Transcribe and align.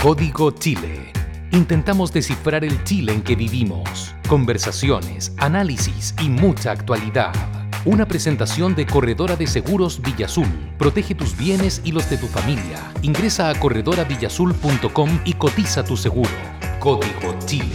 Código 0.00 0.52
Chile. 0.52 1.12
Intentamos 1.50 2.12
descifrar 2.12 2.64
el 2.64 2.84
Chile 2.84 3.12
en 3.12 3.20
que 3.20 3.34
vivimos. 3.34 4.14
Conversaciones, 4.28 5.32
análisis 5.38 6.14
y 6.22 6.28
mucha 6.28 6.70
actualidad. 6.70 7.32
Una 7.84 8.06
presentación 8.06 8.76
de 8.76 8.86
Corredora 8.86 9.34
de 9.34 9.48
Seguros 9.48 10.00
Villazul. 10.00 10.46
Protege 10.78 11.16
tus 11.16 11.36
bienes 11.36 11.80
y 11.82 11.90
los 11.90 12.08
de 12.08 12.16
tu 12.16 12.28
familia. 12.28 12.92
Ingresa 13.02 13.50
a 13.50 13.58
corredoravillazul.com 13.58 15.20
y 15.24 15.32
cotiza 15.32 15.82
tu 15.82 15.96
seguro. 15.96 16.30
Código 16.78 17.36
Chile. 17.44 17.74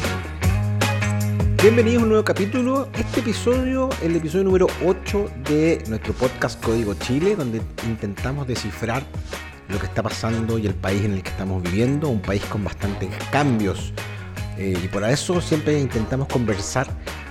Bienvenidos 1.62 2.00
a 2.00 2.04
un 2.04 2.10
nuevo 2.10 2.24
capítulo. 2.24 2.88
Este 2.94 3.20
episodio, 3.20 3.90
el 4.02 4.16
episodio 4.16 4.46
número 4.46 4.68
8 4.86 5.30
de 5.50 5.84
nuestro 5.90 6.14
podcast 6.14 6.64
Código 6.64 6.94
Chile, 6.94 7.36
donde 7.36 7.62
intentamos 7.86 8.48
descifrar 8.48 9.04
lo 9.70 9.80
que 9.80 9.86
está 9.86 10.04
pasando 10.04 10.58
y 10.58 10.68
el 10.68 10.76
país 10.76 11.04
en 11.04 11.14
el 11.14 11.24
que 11.24 11.30
estamos 11.30 11.64
viviendo, 11.64 12.10
un 12.10 12.22
país 12.22 12.44
con 12.46 12.64
bastantes 12.64 13.10
cambios. 13.32 13.94
Eh, 14.58 14.78
y 14.84 14.88
por 14.88 15.04
eso 15.04 15.42
siempre 15.42 15.80
intentamos 15.80 16.28
conversar 16.28 16.88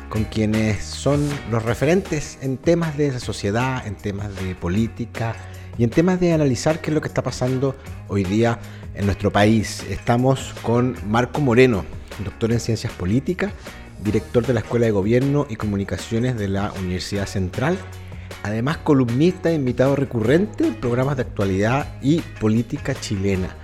con 0.09 0.25
quienes 0.25 0.85
son 0.85 1.27
los 1.51 1.63
referentes 1.63 2.39
en 2.43 2.59
temas 2.59 2.97
de 2.97 3.19
sociedad, 3.19 3.87
en 3.87 3.95
temas 3.95 4.35
de 4.43 4.55
política 4.55 5.35
y 5.79 5.85
en 5.85 5.91
temas 5.91 6.21
de 6.21 6.33
analizar 6.33 6.81
qué 6.81 6.91
es 6.91 6.95
lo 6.95 7.01
que 7.01 7.09
está 7.09 7.23
pasando 7.23 7.77
hoy 8.09 8.25
día 8.25 8.59
en 8.95 9.07
nuestro 9.07 9.31
país. 9.31 9.85
Estamos 9.89 10.55
con 10.63 10.97
Marco 11.09 11.41
Moreno, 11.41 11.85
doctor 12.23 12.53
en 12.53 12.61
ciencias 12.61 12.93
políticas, 12.93 13.53
director 14.03 14.45
de 14.45 14.53
la 14.53 14.61
Escuela 14.61 14.87
de 14.87 14.93
Gobierno 14.93 15.47
y 15.49 15.57
Comunicaciones 15.57 16.37
de 16.37 16.49
la 16.49 16.73
Universidad 16.73 17.27
Central 17.27 17.79
además 18.43 18.79
columnista 18.79 19.51
e 19.51 19.55
invitado 19.55 19.97
recurrente 19.97 20.67
en 20.67 20.75
programas 20.75 21.17
de 21.17 21.23
actualidad 21.23 21.87
y 22.03 22.21
política 22.41 22.95
chilena. 22.95 23.57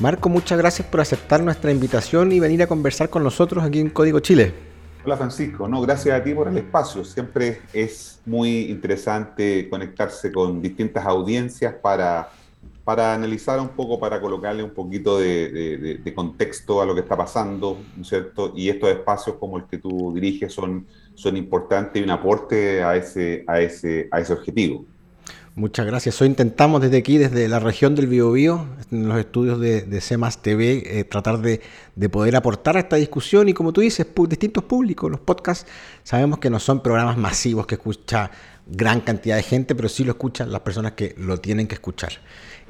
Marco, 0.00 0.28
muchas 0.28 0.58
gracias 0.58 0.86
por 0.86 1.00
aceptar 1.00 1.42
nuestra 1.42 1.72
invitación 1.72 2.30
y 2.30 2.38
venir 2.38 2.62
a 2.62 2.66
conversar 2.66 3.10
con 3.10 3.24
nosotros 3.24 3.64
aquí 3.64 3.80
en 3.80 3.90
Código 3.90 4.20
Chile. 4.20 4.54
Hola 5.04 5.16
Francisco, 5.16 5.66
no, 5.66 5.80
gracias 5.80 6.20
a 6.20 6.22
ti 6.22 6.34
por 6.34 6.48
el 6.48 6.56
espacio. 6.58 7.04
Siempre 7.04 7.62
es 7.72 8.20
muy 8.26 8.70
interesante 8.70 9.68
conectarse 9.68 10.30
con 10.30 10.60
distintas 10.60 11.06
audiencias 11.06 11.74
para, 11.74 12.30
para 12.84 13.14
analizar 13.14 13.58
un 13.58 13.68
poco, 13.68 13.98
para 13.98 14.20
colocarle 14.20 14.62
un 14.62 14.70
poquito 14.70 15.18
de, 15.18 16.12
contexto 16.14 16.80
a 16.80 16.86
lo 16.86 16.94
que 16.94 17.00
está 17.00 17.16
pasando, 17.16 17.78
¿no 17.96 18.02
es 18.02 18.08
cierto? 18.08 18.52
Y 18.54 18.68
estos 18.68 18.90
espacios 18.90 19.36
como 19.36 19.58
el 19.58 19.64
que 19.64 19.78
tú 19.78 20.12
diriges 20.14 20.52
son 20.52 20.86
son 21.18 21.36
importantes 21.36 22.00
y 22.00 22.04
un 22.04 22.10
aporte 22.10 22.82
a 22.82 22.94
ese, 22.94 23.44
a 23.48 23.60
ese, 23.60 24.08
a 24.12 24.20
ese 24.20 24.32
objetivo. 24.32 24.86
Muchas 25.56 25.84
gracias. 25.84 26.22
Hoy 26.22 26.28
intentamos 26.28 26.80
desde 26.80 26.98
aquí, 26.98 27.18
desde 27.18 27.48
la 27.48 27.58
región 27.58 27.96
del 27.96 28.06
Biobío, 28.06 28.64
en 28.92 29.08
los 29.08 29.18
estudios 29.18 29.58
de, 29.58 29.82
de 29.82 30.00
TV, 30.40 31.00
eh, 31.00 31.02
tratar 31.02 31.38
de, 31.40 31.60
de, 31.96 32.08
poder 32.08 32.36
aportar 32.36 32.76
a 32.76 32.80
esta 32.80 32.94
discusión 32.94 33.48
y 33.48 33.52
como 33.52 33.72
tú 33.72 33.80
dices, 33.80 34.06
distintos 34.28 34.62
públicos. 34.62 35.10
Los 35.10 35.18
podcasts 35.18 35.68
sabemos 36.04 36.38
que 36.38 36.50
no 36.50 36.60
son 36.60 36.80
programas 36.84 37.16
masivos 37.16 37.66
que 37.66 37.74
escucha 37.74 38.30
gran 38.68 39.00
cantidad 39.00 39.34
de 39.34 39.42
gente, 39.42 39.74
pero 39.74 39.88
sí 39.88 40.04
lo 40.04 40.12
escuchan 40.12 40.52
las 40.52 40.60
personas 40.60 40.92
que 40.92 41.16
lo 41.18 41.38
tienen 41.38 41.66
que 41.66 41.74
escuchar. 41.74 42.12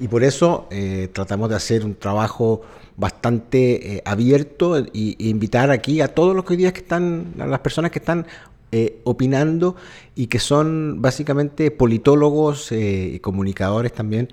Y 0.01 0.09
por 0.09 0.23
eso 0.23 0.69
eh, 0.71 1.09
tratamos 1.13 1.49
de 1.49 1.57
hacer 1.57 1.85
un 1.85 1.95
trabajo 1.95 2.63
bastante 2.97 3.97
eh, 3.97 4.03
abierto 4.05 4.79
e, 4.79 4.91
invitar 4.93 5.71
aquí 5.71 6.01
a 6.01 6.09
todos 6.15 6.37
los 6.37 6.45
que 6.45 6.53
hoy 6.53 6.57
día 6.59 6.73
que 6.73 6.81
están, 6.81 7.35
a 7.39 7.47
las 7.47 7.61
personas 7.61 7.91
que 7.91 7.99
están 7.99 8.27
eh, 8.71 9.01
opinando 9.05 9.77
y 10.15 10.29
que 10.29 10.39
son 10.39 11.01
básicamente 11.01 11.71
politólogos 11.71 12.71
y 12.71 13.19
comunicadores 13.21 13.93
también 13.93 14.29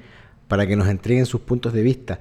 para 0.47 0.67
que 0.67 0.75
nos 0.75 0.88
entreguen 0.88 1.25
sus 1.25 1.41
puntos 1.41 1.73
de 1.73 1.81
vista. 1.81 2.19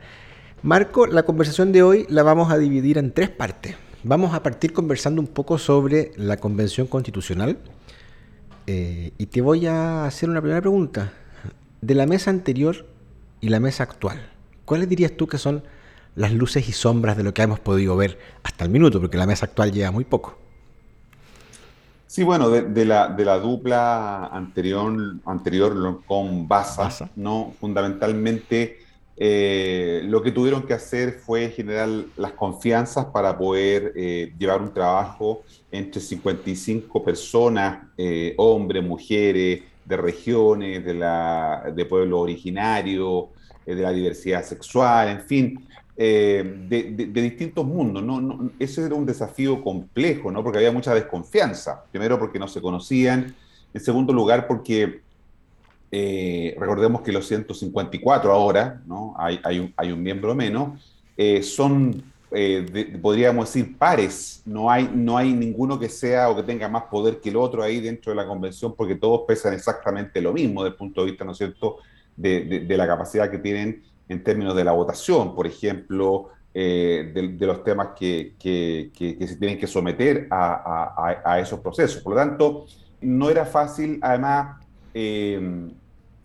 Marco, 0.62 1.06
la 1.06 1.24
conversación 1.24 1.72
de 1.72 1.82
hoy 1.82 2.06
la 2.08 2.22
vamos 2.22 2.50
a 2.50 2.56
dividir 2.56 2.96
en 2.96 3.12
tres 3.12 3.28
partes. 3.28 3.76
Vamos 4.04 4.32
a 4.32 4.42
partir 4.42 4.72
conversando 4.72 5.20
un 5.20 5.26
poco 5.26 5.58
sobre 5.58 6.12
la 6.16 6.38
Convención 6.38 6.86
Constitucional 6.86 7.58
y 8.66 9.26
te 9.26 9.40
voy 9.42 9.66
a 9.66 10.06
hacer 10.06 10.30
una 10.30 10.40
primera 10.40 10.62
pregunta. 10.62 11.12
De 11.82 11.94
la 11.94 12.06
mesa 12.06 12.30
anterior 12.30 12.86
y 13.44 13.50
la 13.50 13.60
mesa 13.60 13.82
actual, 13.82 14.30
¿cuáles 14.64 14.88
dirías 14.88 15.12
tú 15.12 15.26
que 15.26 15.36
son 15.36 15.62
las 16.16 16.32
luces 16.32 16.66
y 16.66 16.72
sombras 16.72 17.16
de 17.16 17.24
lo 17.24 17.34
que 17.34 17.42
hemos 17.42 17.60
podido 17.60 17.94
ver 17.94 18.18
hasta 18.42 18.64
el 18.64 18.70
minuto, 18.70 19.00
porque 19.00 19.18
la 19.18 19.26
mesa 19.26 19.46
actual 19.46 19.72
lleva 19.72 19.90
muy 19.90 20.04
poco. 20.04 20.38
Sí, 22.06 22.22
bueno, 22.22 22.48
de, 22.48 22.84
la, 22.84 23.08
de 23.08 23.24
la, 23.24 23.38
dupla 23.38 24.26
anterior, 24.26 25.16
anterior 25.26 26.00
con 26.06 26.46
Baza, 26.46 27.10
¿no? 27.16 27.52
fundamentalmente 27.60 28.78
eh, 29.16 30.02
lo 30.04 30.22
que 30.22 30.30
tuvieron 30.30 30.62
que 30.62 30.74
hacer 30.74 31.12
fue 31.12 31.50
generar 31.50 31.88
las 32.16 32.32
confianzas 32.32 33.06
para 33.06 33.36
poder 33.36 33.92
eh, 33.96 34.32
llevar 34.38 34.62
un 34.62 34.72
trabajo 34.72 35.42
entre 35.70 36.00
55 36.00 37.04
personas, 37.04 37.88
eh, 37.98 38.34
hombres, 38.36 38.84
mujeres, 38.84 39.62
de 39.84 39.96
regiones, 39.96 40.84
de, 40.84 40.94
la, 40.94 41.72
de 41.74 41.84
pueblos 41.84 42.20
originarios, 42.20 43.26
de 43.66 43.74
la 43.74 43.90
diversidad 43.90 44.44
sexual, 44.44 45.08
en 45.08 45.20
fin, 45.22 45.66
eh, 45.96 46.66
de, 46.68 47.22
distintos 47.22 47.64
mundos. 47.64 48.02
¿no? 48.02 48.50
ese 48.58 48.84
era 48.84 48.94
un 48.94 49.06
desafío 49.06 49.62
complejo, 49.62 50.30
¿no? 50.30 50.42
porque 50.42 50.58
había 50.58 50.72
mucha 50.72 50.94
desconfianza. 50.94 51.84
Primero 51.90 52.18
porque 52.18 52.38
no 52.38 52.48
se 52.48 52.60
conocían, 52.60 53.34
en 53.72 53.80
segundo 53.80 54.12
lugar 54.12 54.46
porque 54.46 55.00
eh, 55.90 56.56
recordemos 56.58 57.02
que 57.02 57.12
los 57.12 57.26
154 57.26 58.32
ahora, 58.32 58.82
¿no? 58.86 59.14
hay, 59.16 59.40
hay, 59.44 59.60
un, 59.60 59.72
hay 59.76 59.92
un 59.92 60.02
miembro 60.02 60.34
menos, 60.34 60.80
eh, 61.16 61.42
son, 61.42 62.02
podríamos 63.00 63.52
decir, 63.52 63.76
pares. 63.78 64.42
No 64.44 64.70
hay, 64.70 64.90
no 64.94 65.16
hay 65.16 65.32
ninguno 65.32 65.78
que 65.78 65.88
sea 65.88 66.28
o 66.28 66.36
que 66.36 66.42
tenga 66.42 66.68
más 66.68 66.84
poder 66.84 67.20
que 67.20 67.30
el 67.30 67.36
otro 67.36 67.62
ahí 67.62 67.80
dentro 67.80 68.12
de 68.12 68.16
la 68.16 68.26
convención 68.26 68.74
porque 68.76 68.94
todos 68.96 69.22
pesan 69.26 69.54
exactamente 69.54 70.20
lo 70.20 70.32
mismo 70.32 70.62
desde 70.62 70.72
el 70.72 70.78
punto 70.78 71.00
de 71.02 71.10
vista, 71.10 71.24
¿no 71.24 71.32
es 71.32 71.38
cierto?, 71.38 71.78
de, 72.16 72.60
de 72.60 72.76
la 72.76 72.86
capacidad 72.86 73.30
que 73.30 73.38
tienen 73.38 73.82
en 74.08 74.22
términos 74.22 74.54
de 74.54 74.64
la 74.64 74.72
votación, 74.72 75.34
por 75.34 75.46
ejemplo, 75.46 76.30
eh, 76.56 77.10
de, 77.12 77.46
los 77.46 77.64
temas 77.64 77.88
que, 77.98 78.34
que, 78.38 78.92
se 79.26 79.36
tienen 79.36 79.58
que 79.58 79.66
someter 79.66 80.28
a, 80.30 81.20
a, 81.24 81.40
esos 81.40 81.58
procesos. 81.58 82.00
Por 82.00 82.14
lo 82.14 82.18
tanto, 82.20 82.66
no 83.00 83.28
era 83.28 83.44
fácil, 83.44 83.98
además, 84.00 84.60
eh, 84.94 85.68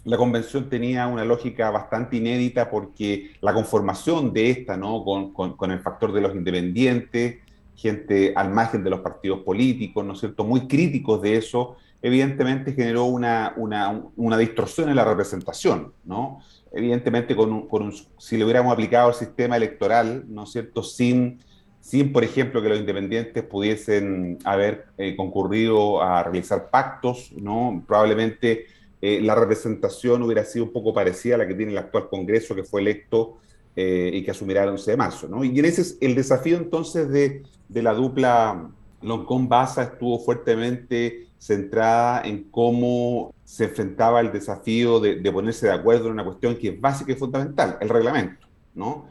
la 0.05 0.17
convención 0.17 0.69
tenía 0.69 1.07
una 1.07 1.25
lógica 1.25 1.69
bastante 1.71 2.17
inédita 2.17 2.69
porque 2.69 3.31
la 3.41 3.53
conformación 3.53 4.33
de 4.33 4.49
esta, 4.49 4.77
¿no? 4.77 5.03
Con, 5.03 5.71
el 5.71 5.79
factor 5.79 6.13
de 6.13 6.21
los 6.21 6.35
independientes, 6.35 7.37
gente 7.75 8.33
al 8.35 8.49
margen 8.51 8.83
de 8.83 8.89
los 8.89 9.01
partidos 9.01 9.39
políticos, 9.41 10.05
¿no 10.05 10.13
es 10.13 10.19
cierto?, 10.19 10.43
muy 10.43 10.67
críticos 10.67 11.21
de 11.21 11.35
eso, 11.35 11.75
evidentemente 12.01 12.73
generó 12.73 13.05
una, 13.05 13.53
una, 13.57 14.03
una 14.15 14.37
distorsión 14.37 14.89
en 14.89 14.95
la 14.95 15.03
representación, 15.03 15.93
¿no? 16.05 16.39
evidentemente, 16.71 17.35
con 17.35 17.67
con 17.67 17.91
si 18.17 18.37
le 18.37 18.43
hubiéramos 18.43 18.71
aplicado 18.71 19.09
el 19.09 19.15
sistema 19.15 19.57
electoral, 19.57 20.25
¿no 20.27 20.43
es 20.43 20.51
cierto?, 20.51 20.83
sin, 20.83 21.39
sin 21.81 22.13
por 22.13 22.23
ejemplo, 22.23 22.61
que 22.61 22.69
los 22.69 22.79
independientes 22.79 23.43
pudiesen 23.43 24.37
haber 24.43 24.87
eh, 24.97 25.15
concurrido 25.15 26.01
a 26.01 26.23
realizar 26.23 26.69
pactos, 26.69 27.31
¿no? 27.33 27.83
Probablemente 27.87 28.65
eh, 29.01 29.21
la 29.21 29.35
representación 29.35 30.23
hubiera 30.23 30.43
sido 30.45 30.65
un 30.65 30.73
poco 30.73 30.93
parecida 30.93 31.35
a 31.35 31.37
la 31.39 31.47
que 31.47 31.55
tiene 31.55 31.71
el 31.71 31.77
actual 31.77 32.09
Congreso, 32.09 32.55
que 32.55 32.63
fue 32.63 32.81
electo 32.81 33.37
eh, 33.75 34.11
y 34.13 34.23
que 34.23 34.31
asumirá 34.31 34.63
el 34.63 34.69
11 34.69 34.91
de 34.91 34.97
marzo, 34.97 35.27
¿no? 35.27 35.43
Y 35.43 35.57
ese 35.59 35.81
es 35.81 35.97
el 36.01 36.15
desafío 36.15 36.57
entonces 36.57 37.09
de, 37.09 37.43
de 37.69 37.83
la 37.83 37.93
dupla 37.93 38.69
Loncón-Baza 39.01 39.83
estuvo 39.83 40.19
fuertemente 40.19 41.27
centrada 41.37 42.21
en 42.23 42.43
cómo 42.51 43.33
se 43.43 43.65
enfrentaba 43.65 44.19
el 44.19 44.31
desafío 44.31 44.99
de, 44.99 45.31
ponerse 45.31 45.67
de 45.67 45.73
acuerdo 45.73 46.07
en 46.07 46.13
una 46.13 46.25
cuestión 46.25 46.57
que 46.57 46.69
es 46.69 46.81
básica 46.81 47.13
y 47.13 47.15
fundamental, 47.15 47.77
el 47.79 47.89
reglamento, 47.89 48.47
¿no? 48.75 49.07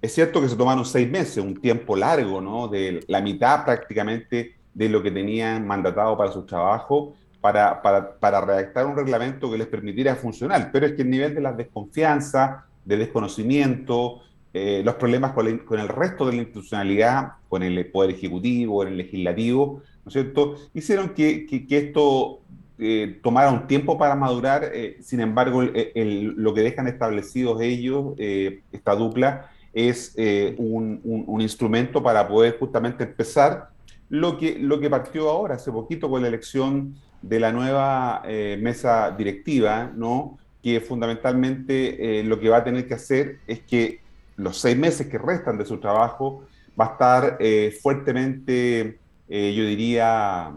Es 0.00 0.14
cierto 0.14 0.40
que 0.40 0.48
se 0.48 0.56
tomaron 0.56 0.84
seis 0.84 1.10
meses, 1.10 1.38
un 1.38 1.60
tiempo 1.60 1.96
largo, 1.96 2.40
¿no? 2.40 2.68
De 2.68 3.04
la 3.08 3.20
mitad 3.20 3.64
prácticamente 3.64 4.56
de 4.72 4.88
lo 4.88 5.02
que 5.02 5.10
tenían 5.10 5.66
mandatado 5.66 6.16
para 6.16 6.32
su 6.32 6.44
trabajo, 6.44 7.14
para, 7.40 7.82
para, 7.82 8.40
redactar 8.40 8.86
un 8.86 8.96
reglamento 8.96 9.50
que 9.50 9.58
les 9.58 9.66
permitiera 9.66 10.14
funcionar. 10.14 10.70
Pero 10.72 10.86
es 10.86 10.92
que 10.92 11.02
el 11.02 11.10
nivel 11.10 11.34
de 11.34 11.40
la 11.40 11.52
desconfianza, 11.52 12.66
de 12.84 12.96
desconocimiento, 12.96 14.20
eh, 14.52 14.82
los 14.84 14.94
problemas 14.96 15.32
con, 15.32 15.58
con, 15.58 15.80
el 15.80 15.88
resto 15.88 16.26
de 16.26 16.32
la 16.32 16.38
institucionalidad, 16.42 17.32
con 17.48 17.62
el 17.62 17.86
Poder 17.86 18.10
Ejecutivo, 18.10 18.76
con 18.76 18.88
el 18.88 18.96
Legislativo, 18.96 19.82
¿no 20.04 20.08
es 20.08 20.12
cierto?, 20.12 20.56
hicieron 20.74 21.10
que, 21.10 21.46
que, 21.46 21.78
esto 21.78 22.40
eh, 22.78 23.20
tomara 23.22 23.50
un 23.50 23.66
tiempo 23.66 23.98
para 23.98 24.14
madurar, 24.14 24.70
eh, 24.72 24.96
sin 25.02 25.20
embargo, 25.20 25.62
lo 25.62 26.54
que 26.54 26.62
dejan 26.62 26.88
establecidos 26.88 27.60
ellos, 27.60 28.14
eh, 28.16 28.62
esta 28.72 28.94
dupla, 28.94 29.50
es 29.72 30.16
un, 30.56 31.00
un, 31.04 31.40
instrumento 31.40 32.02
para 32.02 32.26
poder 32.26 32.58
justamente 32.58 33.04
empezar 33.04 33.68
lo 34.08 34.36
que, 34.36 34.58
lo 34.58 34.80
que 34.80 34.90
partió 34.90 35.28
ahora, 35.28 35.54
hace 35.54 35.70
poquito, 35.70 36.10
con 36.10 36.22
la 36.22 36.28
elección 36.28 36.96
de 37.22 37.40
la 37.40 37.52
nueva 37.52 38.22
mesa 38.58 39.10
directiva, 39.10 39.92
¿no?, 39.94 40.38
que 40.62 40.80
fundamentalmente 40.80 42.22
lo 42.24 42.38
que 42.38 42.48
va 42.48 42.58
a 42.58 42.64
tener 42.64 42.86
que 42.86 42.94
hacer 42.94 43.38
es 43.46 43.60
que 43.60 44.00
los 44.36 44.58
seis 44.58 44.76
meses 44.76 45.06
que 45.06 45.18
restan 45.18 45.58
de 45.58 45.64
su 45.64 45.78
trabajo 45.78 46.44
va 46.78 46.86
a 46.86 46.92
estar 46.92 47.36
eh, 47.40 47.76
fuertemente, 47.80 48.98
eh, 49.28 49.54
yo 49.54 49.64
diría, 49.64 50.52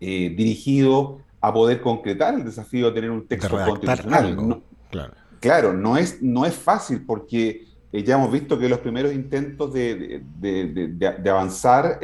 dirigido 0.00 1.20
a 1.40 1.52
poder 1.52 1.80
concretar 1.80 2.34
el 2.34 2.44
desafío 2.44 2.88
de 2.88 2.92
tener 2.92 3.10
un 3.10 3.26
texto 3.26 3.56
constitucional. 3.56 4.62
claro. 4.90 5.14
claro, 5.40 5.72
no 5.72 5.96
es, 5.96 6.22
no 6.22 6.44
es 6.44 6.54
fácil 6.54 7.04
porque 7.06 7.64
ya 7.92 8.16
hemos 8.16 8.30
visto 8.30 8.58
que 8.58 8.68
los 8.68 8.80
primeros 8.80 9.14
intentos 9.14 9.72
de, 9.72 10.22
de, 10.40 11.30
avanzar 11.30 12.00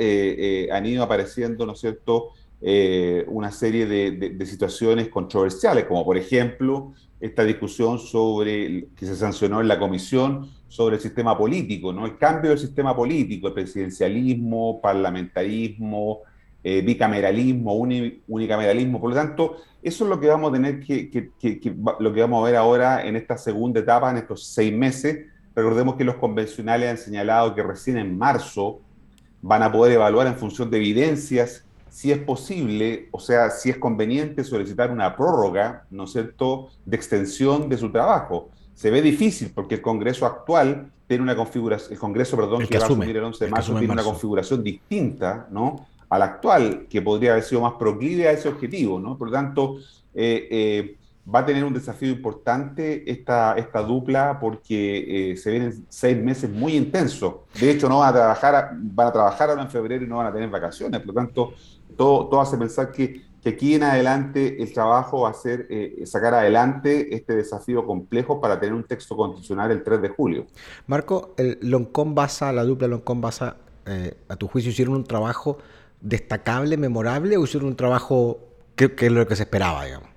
han 0.73 0.87
ido 0.87 1.03
apareciendo, 1.03 1.67
¿no 1.67 1.73
es 1.73 1.81
cierto?, 1.81 2.31
una 2.63 3.51
serie 3.51 3.87
de, 3.87 4.47
situaciones 4.47 5.09
controversiales, 5.09 5.85
como 5.85 6.05
por 6.05 6.17
ejemplo 6.17 6.93
esta 7.19 7.45
discusión 7.45 7.99
sobre 7.99 8.89
que 8.97 9.07
se 9.07 9.17
sancionó 9.17 9.61
en 9.61 9.69
la 9.69 9.79
comisión 9.79 10.51
sobre 10.69 10.97
el 10.97 11.03
sistema 11.03 11.37
político, 11.37 11.93
¿no? 11.93 12.07
El 12.07 12.17
cambio 12.17 12.51
del 12.51 12.59
sistema 12.59 12.95
político, 12.95 13.49
el 13.49 13.55
presidencialismo, 13.55 14.81
parlamentarismo, 14.81 16.21
eh, 16.63 16.83
bicameralismo, 16.83 17.75
unicameralismo. 18.29 19.01
Por 19.01 19.11
lo 19.11 19.17
tanto, 19.17 19.57
eso 19.83 20.05
es 20.05 20.11
lo 20.11 20.21
que 20.21 20.29
vamos 20.29 20.51
a 20.51 20.53
tener 20.53 20.81
que, 20.81 21.11
que, 21.11 21.75
lo 21.99 22.13
que 22.13 22.21
vamos 22.21 22.43
a 22.43 22.47
ver 22.47 22.57
ahora 22.57 23.07
en 23.07 23.17
esta 23.17 23.39
segunda 23.39 23.81
etapa, 23.81 24.11
en 24.11 24.19
estos 24.19 24.47
seis 24.47 24.73
meses. 24.73 25.27
Recordemos 25.55 25.97
que 25.97 26.05
los 26.05 26.17
convencionales 26.17 26.91
han 26.91 26.99
señalado 26.99 27.55
que 27.55 27.63
recién 27.63 27.97
en 27.97 28.17
marzo 28.17 28.81
van 29.43 29.63
a 29.63 29.73
poder 29.73 29.95
evaluar 29.95 30.27
en 30.27 30.37
función 30.37 30.71
de 30.71 30.77
evidencias 30.77 31.65
si 31.91 32.13
es 32.13 32.19
posible, 32.19 33.09
o 33.11 33.21
sea, 33.21 33.51
si 33.51 33.71
es 33.71 33.77
conveniente 33.77 34.45
solicitar 34.45 34.91
una 34.91 35.17
prórroga, 35.17 35.87
¿no 35.91 36.05
es 36.05 36.13
cierto?, 36.13 36.71
de 36.85 36.97
extensión 36.97 37.69
de 37.69 37.77
su 37.77 37.91
trabajo. 37.91 38.51
Se 38.75 38.91
ve 38.91 39.03
difícil 39.03 39.53
porque 39.55 39.77
el 39.77 39.83
Congreso 39.83 40.25
actual 40.25 40.91
tiene 41.07 41.23
una 41.23 41.37
configuración, 41.37 41.93
el 41.93 41.99
Congreso, 41.99 42.37
perdón, 42.37 42.67
que, 42.67 42.79
va 42.79 42.85
a 42.85 42.87
asumir 42.87 43.17
el 43.17 43.25
11 43.25 43.45
de 43.45 43.51
marzo, 43.51 43.75
tiene 43.77 43.93
una 43.93 44.05
configuración 44.05 44.63
distinta, 44.63 45.49
¿no?, 45.51 45.87
al 46.09 46.23
actual, 46.23 46.87
que 46.91 47.01
podría 47.01 47.33
haber 47.33 47.45
sido 47.45 47.61
más 47.61 47.75
proclive 47.75 48.27
a 48.27 48.33
ese 48.33 48.49
objetivo, 48.49 48.99
¿no? 48.99 49.17
Por 49.17 49.29
lo 49.29 49.33
tanto, 49.33 49.77
eh, 50.13 50.49
eh, 50.51 50.97
va 51.33 51.41
a 51.41 51.47
tener 51.47 51.65
un 51.65 51.73
desafío 51.73 52.11
importante 52.11 53.09
esta, 53.11 53.55
esta 53.57 53.83
dupla 53.83 54.39
porque 54.41 55.33
eh, 55.33 55.37
se 55.37 55.51
vienen 55.53 55.87
seis 55.89 56.17
meses 56.21 56.51
muy 56.51 56.77
intensos. 56.77 57.35
De 57.59 57.71
hecho, 57.71 57.89
no 57.89 58.01
van 58.01 58.11
a 58.11 58.13
trabajar, 58.13 58.71
van 58.75 59.07
a 59.07 59.13
trabajar 59.13 59.51
ahora 59.51 59.63
en 59.63 59.71
febrero 59.71 60.05
y 60.05 60.09
no 60.09 60.17
van 60.17 60.27
a 60.27 60.33
tener 60.33 60.49
vacaciones. 60.49 61.01
Por 61.01 61.09
lo 61.09 61.15
tanto, 61.15 61.53
todo, 62.01 62.41
hace 62.41 62.57
pensar 62.57 62.91
que, 62.93 63.29
aquí 63.45 63.75
en 63.75 63.83
adelante 63.83 64.63
el 64.63 64.73
trabajo 64.73 65.23
va 65.23 65.31
a 65.31 65.35
ser 65.35 65.67
eh, 65.69 66.03
sacar 66.07 66.33
adelante 66.33 67.15
este 67.15 67.35
desafío 67.35 67.87
complejo 67.87 68.41
para 68.41 68.59
tener 68.59 68.75
un 68.75 68.85
texto 68.85 69.17
constitucional 69.17 69.71
el 69.71 69.83
3 69.83 70.01
de 70.01 70.09
julio. 70.09 70.47
Marco, 70.87 71.35
el 71.37 71.59
Loncón 71.61 72.15
la 72.15 72.65
dupla 72.65 72.89
Loncón 72.89 73.21
Basa, 73.21 73.57
eh, 73.85 74.15
a 74.29 74.37
tu 74.37 74.49
juicio, 74.49 74.71
hicieron 74.71 74.95
un 74.95 75.05
trabajo 75.05 75.59
destacable, 76.01 76.79
memorable 76.79 77.37
o 77.37 77.45
hicieron 77.45 77.69
un 77.69 77.77
trabajo 77.77 78.39
que, 78.75 78.95
es 78.99 79.13
lo 79.13 79.27
que 79.27 79.37
se 79.37 79.43
esperaba, 79.43 79.85
digamos? 79.85 80.09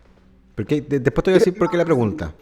Porque, 0.55 0.81
después 0.81 1.23
te 1.23 1.31
voy 1.31 1.35
a 1.35 1.39
decir 1.39 1.57
por 1.57 1.69
qué 1.69 1.75
la 1.75 1.85
pregunta 1.85 2.33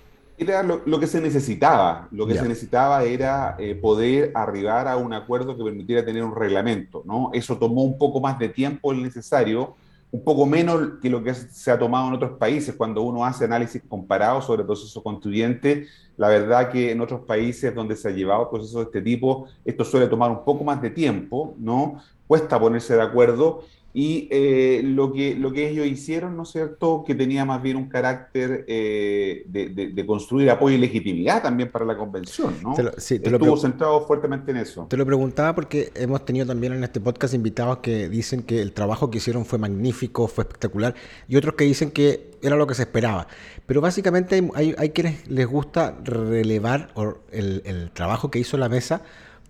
era 0.42 0.64
lo, 0.64 1.00
que 1.00 1.08
se 1.08 1.22
necesitaba. 1.22 2.08
Lo 2.12 2.26
que 2.26 2.36
se 2.36 2.48
necesitaba 2.48 3.04
era 3.04 3.56
eh, 3.60 3.76
poder 3.76 4.32
arribar 4.34 4.88
a 4.88 4.98
un 4.98 5.14
acuerdo 5.14 5.56
que 5.56 5.64
permitiera 5.64 6.04
tener 6.04 6.24
un 6.24 6.36
reglamento, 6.36 7.04
¿no? 7.06 7.30
Eso 7.34 7.58
tomó 7.58 7.84
un 7.84 7.98
poco 7.98 8.20
más 8.20 8.40
de 8.40 8.50
tiempo 8.50 8.92
el 8.92 9.04
necesario, 9.04 9.76
un 10.12 10.24
poco 10.24 10.46
menos 10.46 10.94
que 11.02 11.10
lo 11.10 11.24
que 11.24 11.34
se 11.34 11.72
ha 11.72 11.78
tomado 11.78 12.08
en 12.08 12.16
otros 12.16 12.38
países. 12.38 12.76
Cuando 12.76 13.04
uno 13.04 13.24
hace 13.24 13.46
análisis 13.46 13.82
comparado 13.88 14.42
sobre 14.42 14.62
el 14.62 14.68
proceso 14.68 15.04
constituyente, 15.04 15.88
la 16.18 16.28
verdad 16.28 16.70
que 16.70 16.92
en 16.92 17.02
otros 17.02 17.22
países 17.22 17.74
donde 17.74 17.96
se 17.96 18.08
ha 18.08 18.12
llevado 18.12 18.50
procesos 18.50 18.78
de 18.78 18.84
este 18.84 19.02
tipo, 19.02 19.48
esto 19.64 19.86
suele 19.86 20.08
tomar 20.08 20.32
un 20.32 20.44
poco 20.44 20.64
más 20.64 20.82
de 20.82 20.90
tiempo, 20.90 21.56
¿no? 21.60 22.02
Cuesta 22.32 22.58
ponerse 22.62 22.96
de 22.96 23.02
acuerdo 23.02 23.66
y 23.94 24.30
eh, 24.32 24.84
lo, 24.86 25.12
que, 25.12 25.36
lo 25.36 25.52
que 25.52 25.68
ellos 25.68 25.86
hicieron, 25.86 26.38
¿no 26.38 26.44
es 26.44 26.50
cierto?, 26.52 27.04
que 27.06 27.14
tenía 27.14 27.44
más 27.44 27.62
bien 27.62 27.76
un 27.76 27.90
carácter 27.90 28.64
eh, 28.70 29.44
de, 29.48 30.06
construir 30.06 30.50
apoyo 30.50 30.78
y 30.78 30.80
legitimidad 30.80 31.42
también 31.42 31.70
para 31.70 31.84
la 31.84 31.98
convención, 31.98 32.56
¿no? 32.64 32.74
Estuvo 32.74 33.58
centrado 33.58 34.08
fuertemente 34.08 34.52
en 34.52 34.58
eso. 34.58 34.88
Te 34.90 34.96
lo 34.96 35.06
preguntaba 35.06 35.54
porque 35.54 35.92
hemos 35.94 36.24
tenido 36.24 36.46
también 36.46 36.72
en 36.72 36.86
este 36.86 37.02
podcast 37.02 37.34
invitados 37.34 37.80
que 37.80 38.08
dicen 38.08 38.44
que 38.44 38.62
el 38.62 38.72
trabajo 38.72 39.12
que 39.12 39.18
hicieron 39.18 39.44
fue 39.44 39.60
magnífico, 39.60 40.30
fue 40.30 40.46
espectacular, 40.46 40.96
y 41.28 41.36
otros 41.36 41.56
que 41.56 41.66
dicen 41.66 41.92
que 41.92 42.32
era 42.42 42.56
lo 42.56 42.66
que 42.66 42.76
se 42.76 42.84
esperaba. 42.84 43.28
Pero 43.66 43.82
básicamente 43.82 44.42
hay, 44.56 44.74
hay, 44.78 44.90
quienes 44.92 45.30
les 45.30 45.48
gusta 45.48 45.98
relevar 46.02 46.94
el, 47.34 47.62
el 47.66 47.92
trabajo 47.92 48.32
que 48.32 48.40
hizo 48.40 48.56
la 48.56 48.70
mesa 48.70 49.02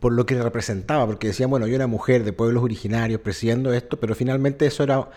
por 0.01 0.13
lo 0.13 0.25
que 0.25 0.42
representaba, 0.42 1.06
porque 1.06 1.27
decían, 1.27 1.51
bueno, 1.51 1.68
yo 1.68 1.75
era 1.75 1.86
mujer 1.86 2.24
de 2.24 2.33
pueblos 2.33 2.63
originarios 2.63 3.21
presidiendo 3.21 3.71
esto, 3.71 4.00
pero 4.00 4.15
finalmente 4.15 4.65
eso 4.65 4.81
era 4.81 5.07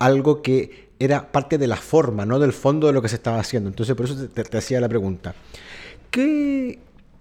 algo 0.00 0.42
que 0.42 0.88
era 0.98 1.30
parte 1.30 1.56
de 1.56 1.68
la 1.68 1.76
forma, 1.76 2.26
no 2.26 2.40
del 2.40 2.52
fondo 2.52 2.88
de 2.88 2.92
lo 2.92 3.00
que 3.00 3.08
se 3.08 3.14
estaba 3.14 3.38
haciendo. 3.38 3.70
Entonces, 3.70 3.94
por 3.94 4.06
eso 4.06 4.28
te, 4.28 4.58
hacía 4.58 4.80
la 4.80 4.88
pregunta. 4.88 5.36
¿Qué, 6.10 6.80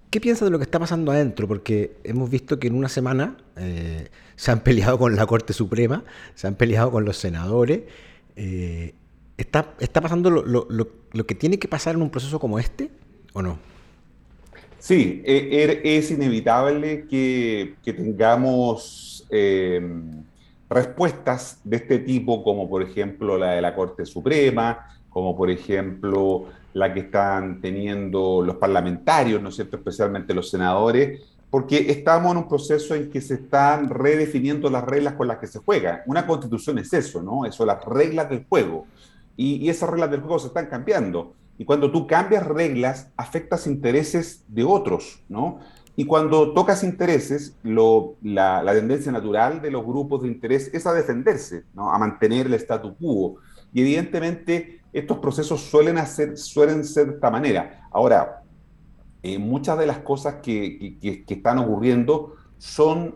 ¿Qué 0.10 0.19
piensas 0.19 0.48
de 0.48 0.50
lo 0.50 0.57
que 0.57 0.63
está 0.63 0.80
pasando 0.80 1.12
adentro? 1.12 1.48
Porque 1.48 1.98
hemos 2.04 2.31
visto 2.31 2.57
que 2.57 2.65
en 2.65 2.74
una 2.74 2.89
semana 2.89 3.38
eh, 3.57 4.09
se 4.36 4.50
han 4.50 4.62
peleado 4.62 4.98
con 4.98 5.16
la 5.16 5.27
Corte 5.27 5.54
Suprema, 5.54 6.04
se 6.33 6.48
han 6.48 6.56
peleado 6.56 6.89
con 6.89 7.06
los 7.06 7.18
senadores. 7.18 7.81
Eh, 8.36 8.95
¿está, 9.38 9.75
¿Está 9.80 10.01
pasando 10.01 10.31
lo, 10.31 10.44
lo, 10.44 10.89
lo 11.12 11.25
que 11.27 11.36
tiene 11.36 11.59
que 11.59 11.68
pasar 11.68 11.94
en 11.94 12.01
un 12.01 12.09
proceso 12.09 12.39
como 12.39 12.57
este 12.57 12.89
o 13.33 13.44
no? 13.44 13.59
Sí, 14.83 15.21
e, 15.24 15.63
er, 15.63 15.80
es 15.85 16.12
inevitable 16.12 17.07
que, 17.07 17.77
tengamos 17.85 19.25
em, 19.30 20.25
respuestas 20.69 21.62
de 21.63 21.77
este 21.77 22.00
tipo, 22.00 22.44
como 22.44 22.69
por 22.69 22.83
ejemplo 22.83 23.38
la 23.38 23.51
de 23.51 23.62
la 23.62 23.74
Corte 23.75 24.06
Suprema, 24.06 24.85
como 25.09 25.38
por 25.38 25.50
ejemplo 25.50 26.47
la 26.74 26.94
que 26.94 27.00
están 27.00 27.62
teniendo 27.62 28.41
los 28.41 28.57
parlamentarios, 28.57 29.41
¿no 29.41 29.50
es 29.50 29.56
cierto?, 29.56 29.77
especialmente 29.77 30.33
los 30.33 30.50
senadores, 30.50 31.21
porque 31.50 31.89
estamos 31.89 32.33
en 32.33 32.39
un 32.39 32.50
proceso 32.50 32.94
en 32.94 33.09
que 33.09 33.21
se 33.21 33.35
están 33.35 33.89
redefiniendo 33.89 34.69
las 34.69 34.83
reglas 34.83 35.13
con 35.13 35.30
las 35.30 35.38
que 35.38 35.47
se 35.47 35.59
juega. 35.59 36.03
Una 36.07 36.27
constitución 36.27 36.77
es 36.80 36.91
eso, 36.91 37.24
¿no? 37.24 37.45
Eso, 37.45 37.65
las 37.65 37.85
reglas 37.85 38.30
del 38.30 38.45
juego. 38.50 38.85
y 39.38 39.69
esas 39.69 39.89
reglas 39.89 40.12
del 40.12 40.19
juego 40.19 40.39
se 40.39 40.47
están 40.47 40.65
cambiando. 40.65 41.33
Y 41.58 41.66
cuando 41.66 41.92
tú 41.92 42.08
cambias 42.08 42.46
reglas, 42.46 43.12
afectas 43.16 43.68
intereses 43.68 44.44
de 44.48 44.64
otros, 44.64 45.24
¿no? 45.30 45.60
Y 45.96 46.06
cuando 46.06 46.54
tocas 46.54 46.84
intereses, 46.84 47.56
lo, 47.62 48.16
la, 48.24 48.64
tendencia 48.74 49.12
natural 49.12 49.62
de 49.62 49.69
los 49.69 49.86
grupos 49.86 50.24
de 50.24 50.28
interés 50.28 50.72
es 50.74 50.88
a 50.88 50.94
defenderse, 50.94 51.66
¿no? 51.76 51.92
a 51.92 52.00
mantener 52.00 52.48
el 52.48 52.56
statu 52.56 52.95
quo. 52.95 53.36
Y 53.74 53.81
evidentemente 53.81 54.81
estos 54.92 55.19
procesos 55.19 55.62
suelen, 55.62 56.00
hacer, 56.00 56.38
suelen 56.38 56.83
ser 56.83 57.07
de 57.07 57.14
esta 57.14 57.30
manera. 57.30 57.88
Ahora, 57.92 58.44
eh, 59.22 59.38
muchas 59.38 59.78
de 59.78 59.86
las 59.86 60.00
cosas 60.00 60.36
que, 60.42 60.98
que, 61.00 61.24
que, 61.24 61.33
están 61.36 61.60
ocurriendo 61.60 62.36
son 62.57 63.16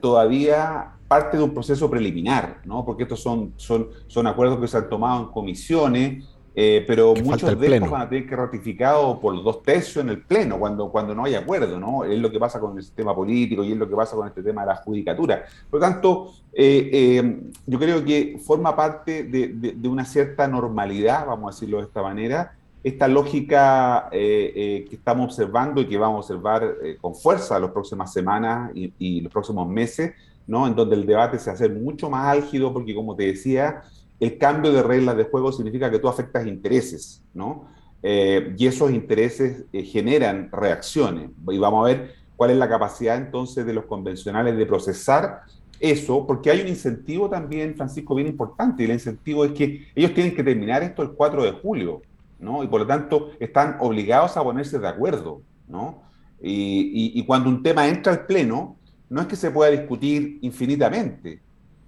todavía 0.00 0.92
parte 1.08 1.38
de 1.38 1.42
un 1.42 1.54
proceso 1.54 1.90
preliminar, 1.90 2.60
¿no? 2.66 2.84
porque 2.84 3.04
estos 3.04 3.22
son, 3.22 3.54
son, 3.56 3.88
son 4.06 4.26
acuerdos 4.26 4.60
que 4.60 4.68
se 4.68 4.76
han 4.76 4.90
tomado 4.90 5.22
en 5.22 5.32
comisiones 5.32 6.24
eh, 6.54 6.84
pero 6.86 7.14
muchos 7.14 7.58
de 7.58 7.76
ellos 7.76 7.90
van 7.90 8.02
a 8.02 8.08
tener 8.08 8.26
que 8.26 8.34
ratificado 8.34 9.20
por 9.20 9.34
los 9.34 9.44
dos 9.44 9.62
tercios 9.62 10.04
en 10.04 10.10
el 10.10 10.22
Pleno, 10.22 10.58
cuando, 10.58 10.90
cuando 10.90 11.14
no 11.14 11.24
hay 11.24 11.34
acuerdo, 11.34 11.78
¿no? 11.78 12.04
Es 12.04 12.18
lo 12.18 12.30
que 12.30 12.38
pasa 12.38 12.58
con 12.58 12.76
el 12.76 12.82
sistema 12.82 13.14
político 13.14 13.62
y 13.62 13.72
es 13.72 13.78
lo 13.78 13.88
que 13.88 13.94
pasa 13.94 14.16
con 14.16 14.26
este 14.26 14.42
tema 14.42 14.62
de 14.62 14.68
la 14.68 14.76
judicatura. 14.76 15.44
Por 15.70 15.80
lo 15.80 15.86
tanto, 15.86 16.32
eh, 16.52 16.90
eh, 16.92 17.40
yo 17.66 17.78
creo 17.78 18.04
que 18.04 18.40
forma 18.44 18.74
parte 18.74 19.24
de, 19.24 19.88
una 19.88 20.04
cierta 20.04 20.48
normalidad, 20.48 21.26
vamos 21.26 21.52
a 21.52 21.54
decirlo 21.54 21.78
de 21.78 21.84
esta 21.84 22.02
manera, 22.02 22.52
esta 22.82 23.06
lógica 23.08 24.08
que 24.10 24.88
estamos 24.90 25.26
observando 25.26 25.80
y 25.80 25.86
que 25.86 25.96
vamos 25.96 26.16
a 26.16 26.34
observar 26.34 26.74
con 27.00 27.14
fuerza 27.14 27.58
las 27.58 27.70
próximas 27.70 28.12
semanas 28.12 28.70
y, 28.74 28.92
y 28.98 29.20
los 29.20 29.32
próximos 29.32 29.68
meses, 29.68 30.12
¿no? 30.46 30.66
En 30.66 30.74
donde 30.74 30.96
el 30.96 31.06
debate 31.06 31.38
se 31.38 31.50
hace 31.50 31.68
mucho 31.68 32.08
más 32.08 32.26
álgido, 32.26 32.72
porque 32.72 32.94
como 32.94 33.14
te 33.14 33.26
decía, 33.26 33.82
el 34.20 34.38
cambio 34.38 34.72
de 34.72 34.82
reglas 34.82 35.16
de 35.16 35.24
juego 35.24 35.52
significa 35.52 35.90
que 35.90 35.98
tú 35.98 36.08
afectas 36.08 36.46
intereses, 36.46 37.22
¿no? 37.34 37.68
Eh, 38.02 38.54
y 38.56 38.66
esos 38.66 38.90
intereses 38.90 39.64
eh, 39.72 39.82
generan 39.82 40.50
reacciones. 40.52 41.30
Y 41.48 41.58
vamos 41.58 41.84
a 41.84 41.88
ver 41.88 42.14
cuál 42.36 42.50
es 42.50 42.56
la 42.56 42.68
capacidad 42.68 43.16
entonces 43.16 43.64
de 43.66 43.72
los 43.72 43.86
convencionales 43.86 44.56
de 44.56 44.66
procesar 44.66 45.42
eso, 45.80 46.26
porque 46.26 46.50
hay 46.50 46.60
un 46.60 46.68
incentivo 46.68 47.28
también, 47.28 47.76
Francisco, 47.76 48.14
bien 48.14 48.28
importante, 48.28 48.82
y 48.82 48.86
el 48.86 48.92
incentivo 48.92 49.44
es 49.44 49.52
que 49.52 49.86
ellos 49.94 50.12
tienen 50.12 50.34
que 50.34 50.42
terminar 50.42 50.82
esto 50.82 51.02
el 51.02 51.10
4 51.10 51.44
de 51.44 51.52
julio, 51.52 52.02
¿no? 52.40 52.64
Y 52.64 52.66
por 52.66 52.80
lo 52.80 52.86
tanto 52.86 53.30
están 53.38 53.76
obligados 53.78 54.36
a 54.36 54.42
ponerse 54.42 54.78
de 54.78 54.88
acuerdo, 54.88 55.42
¿no? 55.68 56.06
y 56.40 57.24
cuando 57.26 57.48
un 57.48 57.64
tema 57.64 57.88
entra 57.88 58.12
al 58.12 58.24
Pleno, 58.24 58.76
no 59.10 59.20
es 59.20 59.26
que 59.26 59.34
se 59.34 59.50
pueda 59.50 59.72
discutir 59.72 60.38
infinitamente, 60.42 61.40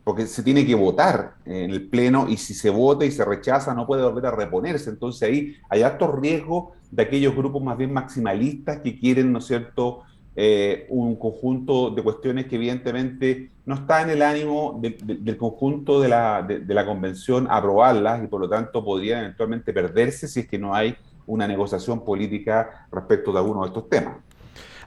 porque 0.04 0.26
se 0.26 0.42
tiene 0.42 0.66
que 0.66 0.74
votar 0.74 1.34
en 1.44 1.70
el 1.70 1.88
Pleno 1.88 2.26
y 2.28 2.36
si 2.36 2.54
se 2.54 2.70
vota 2.70 3.04
y 3.04 3.10
se 3.10 3.24
rechaza 3.24 3.74
no 3.74 3.86
puede 3.86 4.02
volver 4.02 4.26
a 4.26 4.30
reponerse. 4.30 4.90
Entonces 4.90 5.28
ahí 5.28 5.56
hay 5.68 5.82
alto 5.82 6.10
riesgo 6.10 6.72
de 6.90 7.02
aquellos 7.02 7.36
grupos 7.36 7.62
más 7.62 7.76
bien 7.76 7.92
maximalistas 7.92 8.80
que 8.80 8.98
quieren, 8.98 9.32
¿no 9.32 9.38
es 9.38 9.46
cierto?, 9.46 10.02
eh, 10.36 10.86
un 10.90 11.16
conjunto 11.16 11.90
de 11.90 12.02
cuestiones 12.02 12.46
que 12.46 12.54
evidentemente 12.54 13.50
no 13.66 13.74
está 13.74 14.02
en 14.02 14.10
el 14.10 14.22
ánimo 14.22 14.80
del 14.80 15.36
conjunto 15.36 16.00
de 16.00 16.08
la, 16.08 16.42
de, 16.42 16.72
la 16.72 16.86
convención 16.86 17.48
aprobarlas 17.50 18.22
y 18.22 18.28
por 18.28 18.40
lo 18.40 18.48
tanto 18.48 18.84
podrían 18.84 19.24
eventualmente 19.24 19.72
perderse 19.72 20.28
si 20.28 20.40
es 20.40 20.48
que 20.48 20.56
no 20.56 20.72
hay 20.72 20.96
una 21.26 21.48
negociación 21.48 22.04
política 22.04 22.86
respecto 22.92 23.32
de 23.32 23.38
alguno 23.38 23.62
de 23.62 23.68
estos 23.68 23.88
temas. 23.88 24.18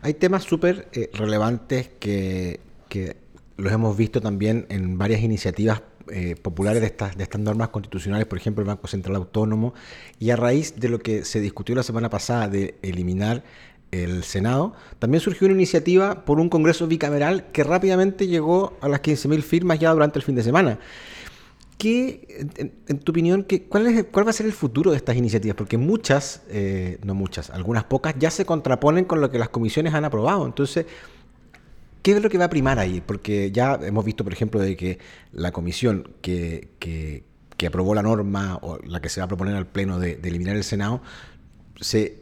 Hay 0.01 0.13
temas 0.13 0.43
súper 0.43 0.87
eh, 0.93 1.09
relevantes 1.13 1.89
que, 1.99 2.61
que 2.87 3.22
los 3.57 3.71
hemos 3.71 3.95
visto 3.95 4.21
también 4.21 4.65
en 4.69 4.97
varias 4.97 5.21
iniciativas 5.21 5.81
eh, 6.11 6.35
populares 6.35 6.81
de 6.81 6.87
estas, 6.87 7.17
de 7.17 7.23
estas 7.23 7.39
normas 7.39 7.69
constitucionales, 7.69 8.27
por 8.27 8.37
ejemplo 8.37 8.61
el 8.61 8.67
Banco 8.67 8.87
Central 8.87 9.15
Autónomo, 9.15 9.73
y 10.19 10.31
a 10.31 10.35
raíz 10.35 10.75
de 10.77 10.89
lo 10.89 10.99
que 10.99 11.23
se 11.23 11.39
discutió 11.39 11.75
la 11.75 11.83
semana 11.83 12.09
pasada 12.09 12.49
de 12.49 12.75
eliminar 12.81 13.43
el 13.91 14.23
Senado, 14.23 14.73
también 14.99 15.21
surgió 15.21 15.45
una 15.45 15.55
iniciativa 15.55 16.25
por 16.25 16.39
un 16.39 16.49
Congreso 16.49 16.87
bicameral 16.87 17.51
que 17.51 17.63
rápidamente 17.63 18.27
llegó 18.27 18.77
a 18.81 18.89
las 18.89 19.01
15.000 19.01 19.41
firmas 19.43 19.79
ya 19.79 19.91
durante 19.93 20.19
el 20.19 20.25
fin 20.25 20.35
de 20.35 20.43
semana. 20.43 20.79
¿Qué, 21.77 22.47
en, 22.87 22.99
tu 22.99 23.11
opinión, 23.11 23.43
qué, 23.43 23.63
cuál, 23.63 23.87
es, 23.87 24.05
cuál 24.05 24.25
va 24.25 24.29
a 24.29 24.33
ser 24.33 24.45
el 24.45 24.53
futuro 24.53 24.91
de 24.91 24.97
estas 24.97 25.15
iniciativas? 25.15 25.55
Porque 25.55 25.77
muchas, 25.77 26.43
eh, 26.49 26.97
no 27.03 27.13
muchas, 27.13 27.49
algunas 27.49 27.83
pocas, 27.83 28.15
ya 28.17 28.31
se 28.31 28.45
contraponen 28.45 29.05
con 29.05 29.21
lo 29.21 29.29
que 29.29 29.37
las 29.37 29.49
comisiones 29.49 29.93
han 29.93 30.05
aprobado. 30.05 30.45
Entonces, 30.45 30.85
¿Qué 32.03 32.11
es 32.11 32.21
lo 32.21 32.29
que 32.29 32.37
va 32.37 32.45
a 32.45 32.49
primar 32.49 32.79
ahí? 32.79 33.01
Porque 33.03 33.49
ya 33.51 33.79
hemos 33.81 34.03
visto, 34.03 34.25
por 34.25 34.33
ejemplo, 34.33 34.59
de 34.59 34.75
que 34.75 34.99
la 35.31 35.53
comisión 35.53 36.09
que, 36.21 36.69
que, 36.79 37.23
aprobó 37.65 37.95
la 37.95 38.03
norma 38.03 38.59
o 38.61 38.77
la 38.79 39.01
que 39.01 39.07
se 39.07 39.21
va 39.21 39.23
a 39.23 39.27
proponer 39.29 39.55
al 39.55 39.65
Pleno 39.65 39.97
de, 39.97 40.19
eliminar 40.21 40.57
el 40.57 40.65
Senado, 40.65 41.01
se 41.79 42.21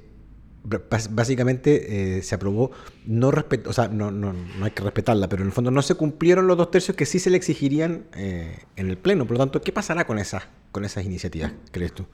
básicamente 1.10 2.20
eh, 2.20 2.22
se 2.22 2.36
aprobó 2.36 2.70
no 3.08 3.32
respeto, 3.32 3.72
o 3.72 3.74
sea, 3.74 3.88
no, 3.88 4.12
no, 4.12 4.34
no, 4.34 4.66
hay 4.66 4.70
que 4.70 4.84
respetarla, 4.84 5.28
pero 5.28 5.42
en 5.42 5.48
el 5.48 5.52
fondo 5.52 5.72
no 5.72 5.82
se 5.82 5.96
cumplieron 5.96 6.46
los 6.46 6.56
dos 6.56 6.70
tercios 6.70 6.96
que 6.96 7.08
sí 7.08 7.18
se 7.18 7.32
le 7.32 7.38
exigirían 7.38 8.04
eh, 8.16 8.60
en 8.76 8.92
el 8.92 9.00
Pleno. 9.00 9.26
Por 9.26 9.38
lo 9.38 9.40
tanto, 9.40 9.64
¿qué 9.64 9.72
pasará 9.72 10.06
con 10.06 10.20
esas, 10.20 10.44
con 10.72 10.86
esas 10.86 11.04
iniciativas, 11.04 11.54
crees 11.72 11.94
tú? 11.94 12.06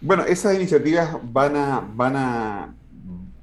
Bueno, 0.00 0.24
esas 0.24 0.54
iniciativas 0.54 1.18
van 1.22 1.54
a, 1.54 1.80
van 1.80 2.16
a 2.16 2.74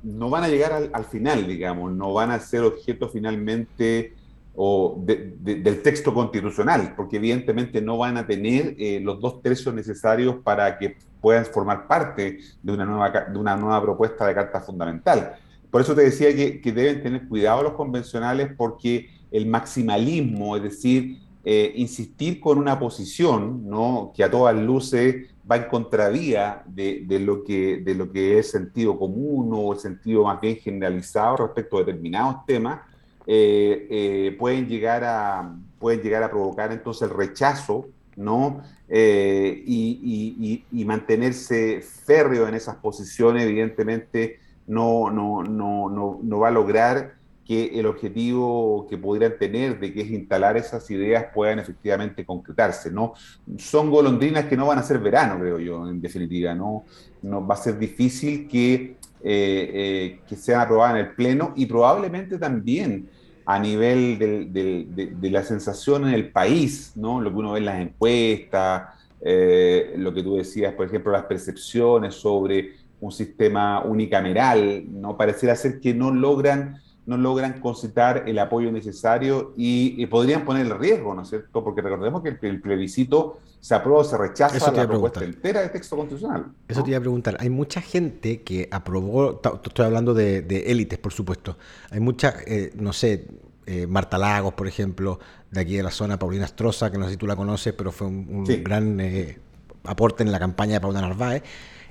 no 0.06 0.30
van 0.30 0.44
a 0.44 0.48
llegar 0.48 0.90
al, 0.94 1.06
final, 1.06 1.48
digamos, 1.48 1.92
no 1.92 2.14
van 2.14 2.30
a 2.30 2.40
ser 2.40 2.62
objeto 2.62 3.10
finalmente 3.10 4.14
o 4.56 5.04
del 5.04 5.82
texto 5.82 6.14
constitucional, 6.14 6.94
porque 6.96 7.18
evidentemente 7.18 7.82
no 7.82 7.98
van 7.98 8.16
a 8.16 8.26
tener 8.26 8.76
eh, 8.78 9.02
los 9.02 9.20
dos 9.20 9.42
tercios 9.42 9.74
necesarios 9.74 10.38
para 10.44 10.78
que 10.78 10.96
puedan 11.20 11.46
formar 11.46 11.88
parte 11.88 12.40
de 12.62 12.72
una 12.72 12.86
nueva, 12.86 13.10
de 13.10 13.38
una 13.38 13.58
nueva 13.58 13.82
propuesta 13.82 14.28
de 14.28 14.36
carta 14.36 14.62
fundamental. 14.62 15.36
Por 15.72 15.82
eso 15.82 15.94
te 15.94 16.04
decía 16.04 16.34
que, 16.34 16.72
deben 16.72 17.04
tener 17.04 17.28
cuidado 17.28 17.64
los 17.64 17.74
convencionales 17.74 18.50
porque 18.56 19.10
el 19.32 19.48
maximalismo, 19.48 20.56
es 20.56 20.64
decir, 20.64 21.18
eh, 21.44 21.74
insistir 21.76 22.40
con 22.40 22.58
una 22.58 22.80
posición 22.80 23.68
¿no? 23.68 24.14
que 24.16 24.24
a 24.24 24.32
todas 24.32 24.56
luces 24.56 25.28
va 25.50 25.58
en 25.58 25.66
contravía 25.66 26.64
de, 26.66 27.06
lo 27.20 27.44
que, 27.44 27.78
de 27.78 27.96
lo 27.96 28.12
que 28.12 28.40
es 28.40 28.52
sentido 28.52 28.98
común 28.98 29.52
o 29.54 29.74
el 29.74 29.80
sentido 29.80 30.24
más 30.24 30.42
bien 30.42 30.58
generalizado 30.58 31.38
respecto 31.38 31.78
a 31.78 31.80
determinados 31.82 32.46
temas, 32.46 32.82
eh, 33.28 33.88
eh, 33.90 34.36
pueden, 34.38 34.68
llegar 34.68 35.04
a, 35.04 35.56
pueden 35.80 36.02
llegar 36.02 36.24
a 36.24 36.30
provocar 36.30 36.72
entonces 36.72 37.10
el 37.10 37.16
rechazo 37.16 37.88
¿no? 38.16 38.62
y, 38.88 40.84
mantenerse 40.86 41.82
férreo 41.82 42.48
en 42.48 42.56
esas 42.56 42.75
posiciones, 42.78 43.44
evidentemente, 43.44 44.40
no, 44.68 45.10
no, 45.12 45.44
no, 45.44 46.20
no 46.22 46.40
va 46.40 46.48
a 46.48 46.52
lograr 46.52 47.16
que 47.46 47.80
el 47.80 47.86
objetivo 47.86 48.88
que 48.90 48.98
pudieran 48.98 49.38
tener 49.38 49.80
de 49.80 49.94
que 49.94 50.02
es 50.02 50.10
instalar 50.10 50.58
esas 50.58 50.90
ideas 50.90 51.28
puedan 51.34 51.60
efectivamente 51.60 52.25
concretarse, 52.25 52.92
¿no? 52.92 53.14
Son 53.58 53.92
golondrinas 53.92 54.46
que 54.46 54.58
no 54.58 54.66
van 54.66 54.80
a 54.80 54.84
ser 54.84 55.00
verano, 55.00 55.40
creo 55.40 55.60
yo, 55.60 55.88
en 55.88 56.02
definitiva, 56.02 56.56
¿no? 56.56 56.86
no 57.25 57.46
va 57.46 57.56
a 57.56 57.58
ser 57.58 57.78
difícil 57.78 58.48
que, 58.48 58.74
eh, 58.74 58.98
eh, 59.24 60.20
que 60.28 60.36
sean 60.36 60.62
aprobadas 60.62 60.96
en 60.96 61.06
el 61.06 61.16
Pleno 61.16 61.54
y 61.56 61.66
probablemente 61.66 62.38
también 62.38 63.10
a 63.46 63.60
nivel 63.60 64.18
de, 64.18 65.30
la 65.30 65.44
sensación 65.44 66.08
en 66.08 66.14
el 66.14 66.32
país, 66.32 66.94
¿no? 66.96 67.22
Lo 67.22 67.30
que 67.30 67.38
uno 67.38 67.52
ve 67.52 67.60
en 67.60 67.66
las 67.66 67.80
encuestas, 67.80 68.90
eh, 69.22 69.94
lo 69.98 70.14
que 70.14 70.24
tú 70.24 70.38
decías, 70.38 70.74
por 70.74 70.88
ejemplo, 70.88 71.12
las 71.12 71.25
percepciones 71.25 72.16
sobre 72.16 72.74
un 73.00 73.12
sistema 73.12 73.84
unicameral, 73.84 74.86
¿no? 74.90 75.16
Pareciera 75.16 75.56
ser 75.56 75.80
que 75.80 75.94
no 75.94 76.12
logran 76.12 76.82
no 77.06 77.18
logran 77.18 77.60
concitar 77.60 78.24
el 78.28 78.40
apoyo 78.40 78.72
necesario 78.72 79.54
y, 79.56 80.06
podrían 80.08 80.44
poner 80.44 80.66
el 80.66 80.78
riesgo, 80.78 81.14
¿no 81.14 81.22
es 81.22 81.30
cierto? 81.30 81.64
Porque 81.64 81.82
recordemos 81.82 82.24
que 82.24 82.38
el, 82.42 82.62
plebiscito 82.62 83.40
se 83.60 83.76
aprueba 83.76 84.02
o 84.02 84.04
se 84.04 84.18
rechaza 84.18 84.72
la 84.72 84.88
propuesta 84.88 85.24
entera 85.24 85.62
del 85.62 85.72
texto 85.72 85.96
constitucional. 85.96 86.46
Eso 86.68 86.84
te 86.84 86.90
iba 86.92 86.98
a 86.98 87.02
preguntar. 87.02 87.38
Hay 87.40 87.50
mucha 87.50 87.82
gente 87.82 88.42
que 88.42 88.68
aprobó, 88.72 89.42
estoy 89.64 89.86
hablando 89.86 90.14
de, 90.14 90.64
élites, 90.68 90.98
por 91.00 91.14
supuesto. 91.14 91.58
Hay 91.92 92.00
mucha, 92.00 92.36
eh, 92.46 92.72
no 92.76 92.94
sé, 92.94 93.28
eh, 93.68 93.88
Marta 93.88 94.18
Lagos, 94.18 94.54
por 94.54 94.68
ejemplo, 94.68 95.20
de 95.52 95.62
aquí 95.62 95.76
de 95.76 95.84
la 95.84 95.92
zona, 95.92 96.18
Paulina 96.18 96.48
Stroza, 96.48 96.92
que 96.92 96.98
no 96.98 97.06
sé 97.06 97.12
si 97.12 97.18
tú 97.18 97.28
la 97.28 97.36
conoces, 97.36 97.74
pero 97.74 97.92
fue 97.92 98.08
un, 98.08 98.44
gran 98.64 99.00
eh, 99.00 99.40
aporte 99.84 100.24
en 100.24 100.32
la 100.32 100.40
campaña 100.40 100.76
de 100.76 100.82
Paula 100.82 101.02
Narváez. 101.02 101.44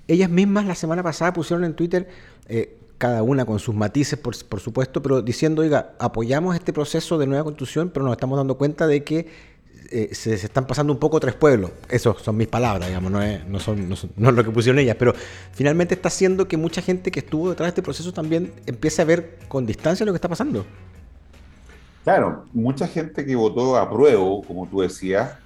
Ellas 0.06 0.28
mismas 0.28 0.66
la 0.66 0.74
semana 0.74 1.02
pasada 1.02 1.32
pusieron 1.32 1.64
en 1.64 1.74
Twitter 1.74 2.08
cada 3.04 3.22
una 3.22 3.44
con 3.44 3.58
sus 3.58 3.74
matices, 3.74 4.18
por, 4.18 4.34
supuesto, 4.34 5.02
pero 5.02 5.20
diciendo, 5.20 5.60
oiga, 5.60 5.92
apoyamos 5.98 6.56
este 6.56 6.72
proceso 6.72 7.18
de 7.18 7.26
nueva 7.26 7.44
constitución, 7.44 7.90
pero 7.92 8.02
nos 8.06 8.12
estamos 8.12 8.38
dando 8.38 8.56
cuenta 8.56 8.86
de 8.86 9.04
que 9.04 9.28
eh, 9.90 10.08
se, 10.14 10.32
están 10.32 10.66
pasando 10.66 10.90
un 10.90 10.98
poco 10.98 11.20
tres 11.20 11.34
pueblos. 11.34 11.70
Eso 11.90 12.16
son 12.18 12.38
mis 12.38 12.48
palabras, 12.48 12.88
digamos, 12.88 13.12
no 13.12 13.20
es, 13.20 13.46
no, 13.46 13.60
son, 13.60 13.90
no 13.90 14.30
es 14.30 14.34
lo 14.34 14.42
que 14.42 14.50
pusieron 14.50 14.78
ellas, 14.78 14.96
pero 14.98 15.12
finalmente 15.52 15.92
está 15.92 16.08
haciendo 16.08 16.48
que 16.48 16.56
mucha 16.56 16.80
gente 16.80 17.10
que 17.10 17.20
estuvo 17.20 17.50
detrás 17.50 17.66
de 17.66 17.68
este 17.68 17.82
proceso 17.82 18.10
también 18.10 18.54
empiece 18.64 19.02
a 19.02 19.04
ver 19.04 19.38
con 19.48 19.66
distancia 19.66 20.06
lo 20.06 20.12
que 20.12 20.16
está 20.16 20.30
pasando. 20.30 20.64
Claro, 22.04 22.46
mucha 22.54 22.88
gente 22.88 23.26
que 23.26 23.36
votó 23.36 23.76
a 23.76 23.90
prueba, 23.90 24.22
como 24.46 24.66
tú 24.66 24.80
decías, 24.80 25.36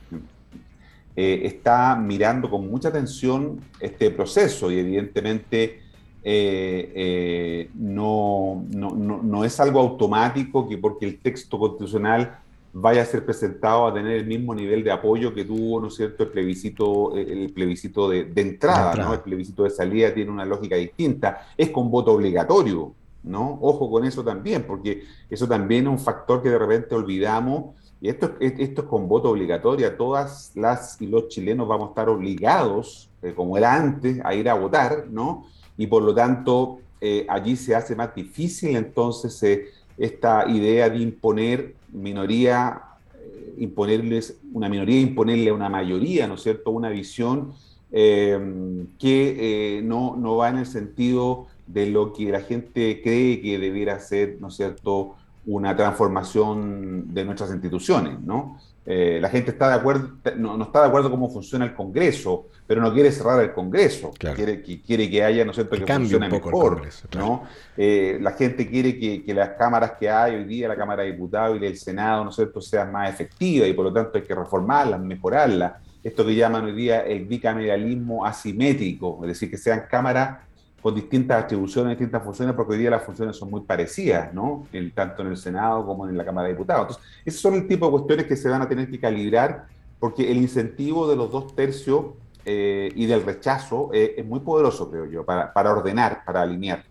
eh, 1.17 1.41
está 1.43 1.97
mirando 1.97 2.49
con 2.49 2.71
mucha 2.71 2.91
atención 2.91 3.59
este 3.81 4.13
proceso 4.13 4.71
y 4.71 4.79
evidentemente 4.79 5.88
eh, 6.31 6.93
eh, 6.95 7.71
no, 7.73 8.67
no, 8.69 8.91
no, 8.91 9.45
es 9.45 9.59
algo 9.61 9.81
automático 9.81 10.69
que 10.69 10.77
porque 10.77 11.07
el 11.07 11.21
texto 11.21 11.59
constitucional 11.59 12.39
vaya 12.71 13.01
a 13.01 13.07
ser 13.07 13.25
presentado 13.25 13.87
a 13.87 13.95
tener 13.95 14.13
el 14.13 14.27
mismo 14.27 14.55
nivel 14.55 14.85
de 14.85 14.91
apoyo 14.91 15.33
que 15.33 15.47
tuvo, 15.47 15.81
¿no 15.81 15.89
es 15.89 15.95
cierto?, 15.95 16.25
el 16.25 16.29
plebiscito, 16.29 17.17
el 17.17 17.51
plebiscito 17.51 18.11
de, 18.11 18.31
entrada, 18.37 18.95
¿no? 18.97 19.15
El 19.15 19.21
plebiscito 19.21 19.65
de 19.65 19.71
salida 19.71 20.13
tiene 20.13 20.31
una 20.31 20.45
lógica 20.45 20.77
distinta, 20.77 21.47
es 21.57 21.71
con 21.71 21.91
voto 21.91 22.13
obligatorio, 22.13 22.93
¿no? 23.23 23.59
Ojo 23.63 23.91
con 23.91 24.05
eso 24.05 24.23
también, 24.23 24.65
porque 24.65 25.05
eso 25.31 25.49
también 25.49 25.87
es 25.87 25.93
un 25.93 25.99
factor 25.99 26.43
que 26.43 26.51
de 26.51 26.59
repente 26.59 26.95
olvidamos, 26.95 27.75
y 28.03 28.11
esto, 28.11 28.33
esto 28.39 28.83
es 28.83 28.87
con 28.87 29.09
voto 29.09 29.31
obligatorio, 29.31 29.97
todas 29.97 30.53
las 30.55 31.01
y 31.01 31.07
los 31.07 31.29
chilenos 31.29 31.67
vamos 31.67 31.87
a 31.87 31.91
estar 31.93 32.11
obligados, 32.11 33.09
eh, 33.23 33.33
como 33.35 33.57
era 33.57 33.75
antes, 33.75 34.21
a 34.23 34.35
ir 34.35 34.47
a 34.51 34.53
votar, 34.53 35.07
¿no? 35.09 35.47
Y 35.79 35.87
por 35.87 36.03
lo 36.03 36.15
tanto 36.15 36.81
eh, 37.01 37.25
allí 37.29 37.57
se 37.57 37.75
hace 37.75 37.95
más 37.95 38.15
difícil 38.15 38.77
entonces 38.77 39.43
eh, 39.45 39.69
esta 39.97 40.49
idea 40.49 40.91
de 40.91 40.99
imponer 40.99 41.75
minoría, 41.93 42.83
eh, 43.15 43.55
imponerles 43.59 44.37
una 44.53 44.69
minoría, 44.69 45.01
imponerle 45.01 45.51
a 45.51 45.55
una 45.55 45.69
mayoría, 45.69 46.27
¿no 46.27 46.35
es 46.35 46.43
cierto?, 46.43 46.71
una 46.71 46.91
visión 46.91 47.55
que 47.91 49.81
no, 49.83 50.15
no 50.15 50.37
va 50.37 50.51
en 50.51 50.59
el 50.59 50.67
sentido 50.67 51.47
de 51.67 51.87
lo 51.87 52.13
que 52.13 52.31
la 52.31 52.43
gente 52.43 53.01
cree 53.03 53.41
que 53.41 53.59
debiera 53.59 53.99
ser, 53.99 54.37
¿no 54.41 54.49
es 54.49 54.57
cierto?, 54.57 55.15
una 55.47 55.75
transformación 55.75 57.15
de 57.15 57.25
nuestras 57.25 57.51
instituciones, 57.51 58.21
¿no? 58.21 58.59
Eh, 58.91 59.19
la 59.21 59.29
gente 59.29 59.51
está 59.51 59.69
de 59.69 59.75
acuerdo, 59.75 60.13
no, 60.39 60.63
está 60.63 60.81
de 60.81 60.89
acuerdo 60.89 61.11
cómo 61.11 61.29
funciona 61.29 61.67
el 61.67 61.75
Congreso, 61.75 62.47
pero 62.67 62.81
no 62.81 62.91
quiere 62.95 63.13
cerrar 63.13 63.39
el 63.43 63.53
Congreso, 63.53 64.13
quiere, 64.19 64.63
que, 64.63 64.81
quiere 64.81 65.11
que 65.11 65.23
haya, 65.23 65.45
¿no 65.45 65.51
es 65.51 65.57
cierto?, 65.57 65.77
que, 65.77 65.93
funcione 65.93 66.27
mejor. 66.31 66.81
¿no? 67.15 67.43
Eh, 67.77 68.17
la 68.19 68.31
gente 68.31 68.67
quiere 68.67 68.99
que, 68.99 69.35
las 69.35 69.51
cámaras 69.51 69.93
que 70.01 70.09
hay 70.09 70.37
hoy 70.37 70.45
día, 70.45 70.69
la 70.69 70.77
Cámara 70.77 71.03
de 71.03 71.13
Diputados 71.13 71.59
y 71.61 71.67
el 71.67 71.77
Senado, 71.77 72.25
¿no 72.25 72.31
es 72.31 72.37
cierto?, 72.37 72.63
sean 72.63 72.91
más 72.91 73.11
efectivas 73.11 73.69
y 73.69 73.75
por 73.75 73.85
lo 73.85 73.93
tanto 73.93 74.17
hay 74.17 74.25
que 74.25 74.35
reformarlas, 74.35 74.99
mejorarlas. 74.99 75.75
Esto 76.03 76.25
que 76.25 76.35
llaman 76.35 76.65
hoy 76.65 76.73
día 76.73 77.01
el 77.01 77.27
bicameralismo 77.27 78.25
asimétrico, 78.25 79.19
es 79.21 79.29
decir, 79.29 79.51
que 79.51 79.59
sean 79.59 79.83
cámaras 79.91 80.48
con 80.81 80.95
distintas 80.95 81.45
atribuciones, 81.45 81.91
distintas 81.91 82.23
funciones, 82.23 82.55
porque 82.55 82.75
hoy 82.75 82.79
día 82.79 82.91
las 82.91 83.03
funciones 83.03 83.37
son 83.37 83.51
muy 83.51 83.63
parecidas, 83.63 84.33
¿no? 84.33 84.67
tanto 84.95 85.23
en 85.23 85.29
el 85.29 85.37
Senado 85.37 85.85
como 85.85 86.09
en 86.09 86.17
la 86.17 86.25
Cámara 86.25 86.47
de 86.47 86.55
Diputados. 86.55 86.83
Entonces, 86.83 87.05
esos 87.25 87.41
son 87.41 87.55
el 87.55 87.67
tipo 87.67 87.87
de 87.87 87.93
cuestiones 87.93 88.27
que 88.27 88.37
se 88.37 88.49
van 88.49 88.63
a 88.63 88.69
tener 88.69 88.91
que 88.91 89.01
calibrar, 89.01 89.67
porque 89.99 90.31
el 90.31 90.39
incentivo 90.39 91.09
de 91.09 91.17
los 91.17 91.33
dos 91.33 91.55
tercios 91.57 92.07
eh, 92.45 92.93
y 92.95 93.07
del 93.07 93.25
rechazo 93.25 93.91
eh, 93.93 94.15
es 94.17 94.25
muy 94.25 94.41
poderoso, 94.41 94.91
creo 94.91 95.07
yo, 95.07 95.25
para, 95.25 95.53
para 95.53 95.73
ordenar, 95.73 96.25
para 96.25 96.43
alinear. 96.43 96.85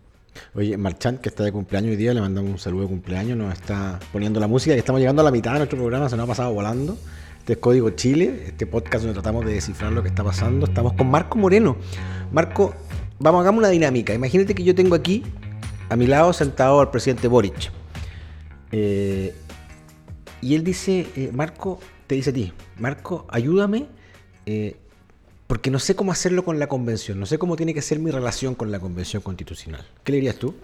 Oye, 0.54 0.76
Marchant, 0.76 1.20
que 1.20 1.30
está 1.30 1.42
de 1.42 1.52
cumpleaños 1.52 1.90
hoy 1.90 1.96
día, 1.96 2.14
le 2.14 2.20
mandamos 2.20 2.50
un 2.50 2.58
saludo 2.58 2.82
de 2.82 2.88
cumpleaños, 2.88 3.36
nos 3.36 3.52
está 3.52 3.98
poniendo 4.12 4.38
la 4.38 4.46
música 4.46 4.74
y 4.74 4.78
estamos 4.78 5.00
llegando 5.00 5.22
a 5.22 5.24
la 5.24 5.30
mitad 5.30 5.52
de 5.52 5.58
nuestro 5.58 5.78
programa, 5.78 6.08
se 6.08 6.16
nos 6.16 6.24
ha 6.24 6.28
pasado 6.28 6.52
volando. 6.52 6.96
Este 7.48 7.54
es 7.54 7.58
Código 7.60 7.88
Chile, 7.90 8.44
este 8.46 8.66
podcast 8.66 9.04
donde 9.04 9.14
tratamos 9.14 9.44
de 9.46 9.54
descifrar 9.54 9.90
lo 9.90 10.02
que 10.02 10.08
está 10.08 10.22
pasando. 10.22 10.66
Estamos 10.66 10.92
con 10.92 11.10
Marco 11.10 11.38
Moreno. 11.38 11.76
Marco, 12.30 12.74
vamos, 13.18 13.40
hagamos 13.42 13.58
una 13.58 13.68
dinámica. 13.68 14.14
Imagínate 14.14 14.54
que 14.54 14.64
yo 14.64 14.74
tengo 14.74 14.94
aquí 14.94 15.22
a 15.88 15.96
mi 15.96 16.06
lado 16.06 16.32
sentado 16.32 16.80
al 16.80 16.90
presidente 16.90 17.28
Boric. 17.28 17.70
Eh, 18.72 19.34
y 20.40 20.54
él 20.54 20.64
dice, 20.64 21.06
eh, 21.16 21.30
Marco, 21.32 21.80
te 22.06 22.14
dice 22.14 22.30
a 22.30 22.32
ti, 22.32 22.52
Marco, 22.78 23.26
ayúdame, 23.28 23.86
eh, 24.46 24.76
porque 25.46 25.70
no 25.70 25.78
sé 25.78 25.96
cómo 25.96 26.12
hacerlo 26.12 26.44
con 26.44 26.58
la 26.58 26.68
convención, 26.68 27.18
no 27.18 27.26
sé 27.26 27.38
cómo 27.38 27.56
tiene 27.56 27.72
que 27.74 27.82
ser 27.82 27.98
mi 27.98 28.10
relación 28.10 28.54
con 28.54 28.70
la 28.70 28.78
convención 28.78 29.22
constitucional. 29.22 29.84
¿Qué 30.04 30.12
le 30.12 30.16
dirías 30.16 30.36
tú? 30.36 30.54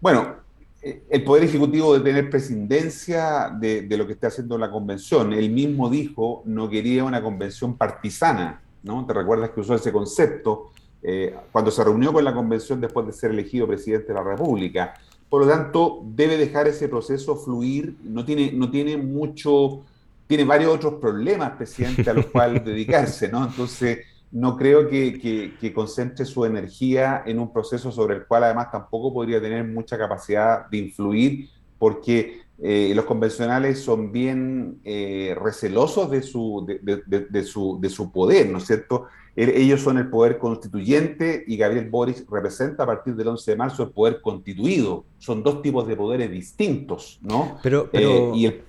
Bueno, 0.00 0.36
el 0.82 1.22
Poder 1.22 1.44
Ejecutivo 1.44 1.92
debe 1.92 2.10
tener 2.10 2.28
presidencia 2.28 3.56
de, 3.56 3.86
lo 3.96 4.04
que 4.06 4.14
está 4.14 4.26
haciendo 4.26 4.58
la 4.58 4.68
convención. 4.68 5.32
Él 5.32 5.50
mismo 5.50 5.88
dijo 5.88 6.42
no 6.44 6.68
quería 6.68 7.04
una 7.04 7.22
convención 7.22 7.76
partisana, 7.76 8.62
¿no? 8.82 9.06
¿Te 9.06 9.12
recuerdas 9.12 9.50
que 9.50 9.60
usó 9.60 9.76
ese 9.76 9.92
concepto 9.92 10.72
eh, 11.02 11.34
cuando 11.50 11.70
se 11.70 11.82
reunió 11.82 12.12
con 12.12 12.24
la 12.24 12.34
convención 12.34 12.80
después 12.80 13.06
de 13.06 13.12
ser 13.12 13.30
elegido 13.30 13.66
presidente 13.66 14.08
de 14.08 14.14
la 14.14 14.22
República? 14.22 14.94
Por 15.28 15.46
lo 15.46 15.50
tanto, 15.50 16.02
debe 16.04 16.36
dejar 16.36 16.68
ese 16.68 16.88
proceso 16.88 17.36
fluir. 17.36 17.96
No 18.02 18.24
tiene, 18.24 18.52
no 18.52 18.70
tiene 18.70 18.96
mucho, 18.96 19.80
tiene 20.26 20.44
varios 20.44 20.74
otros 20.74 20.94
problemas, 20.94 21.52
presidente, 21.52 22.08
a 22.10 22.14
los 22.14 22.26
cuales 22.32 22.64
dedicarse, 22.64 23.30
¿no? 23.30 23.44
Entonces, 23.44 24.00
no 24.32 24.56
creo 24.56 24.88
que, 24.88 25.72
concentre 25.74 26.24
su 26.24 26.44
energía 26.44 27.22
en 27.26 27.38
un 27.38 27.52
proceso 27.52 27.92
sobre 27.92 28.16
el 28.16 28.26
cual 28.26 28.44
además 28.44 28.70
tampoco 28.70 29.12
podría 29.12 29.40
tener 29.40 29.64
mucha 29.64 29.98
capacidad 29.98 30.68
de 30.68 30.78
influir, 30.78 31.50
porque 31.78 32.40
eh, 32.64 32.92
los 32.94 33.06
convencionales 33.06 33.80
son 33.80 34.12
bien 34.12 34.78
eh, 34.84 35.36
recelosos 35.42 36.08
de 36.12 36.22
su, 36.22 36.64
de, 36.64 37.44
su, 37.44 37.80
de 37.80 37.90
su 37.90 38.12
poder, 38.12 38.48
¿no 38.50 38.58
es 38.58 38.66
cierto? 38.66 39.06
Ellos 39.34 39.80
son 39.80 39.98
el 39.98 40.08
poder 40.08 40.38
constituyente 40.38 41.42
y 41.46 41.56
Gabriel 41.56 41.90
Boris 41.90 42.24
representa 42.30 42.84
a 42.84 42.86
partir 42.86 43.16
del 43.16 43.28
11 43.28 43.50
de 43.50 43.56
marzo 43.56 43.82
el 43.82 43.90
poder 43.90 44.20
constituido. 44.20 45.04
Son 45.18 45.42
dos 45.42 45.60
tipos 45.60 45.88
de 45.88 45.96
poderes 45.96 46.30
distintos, 46.30 47.18
¿no? 47.22 47.58
Pero, 47.64 47.88
pero, 47.90 48.32
eh, 48.36 48.62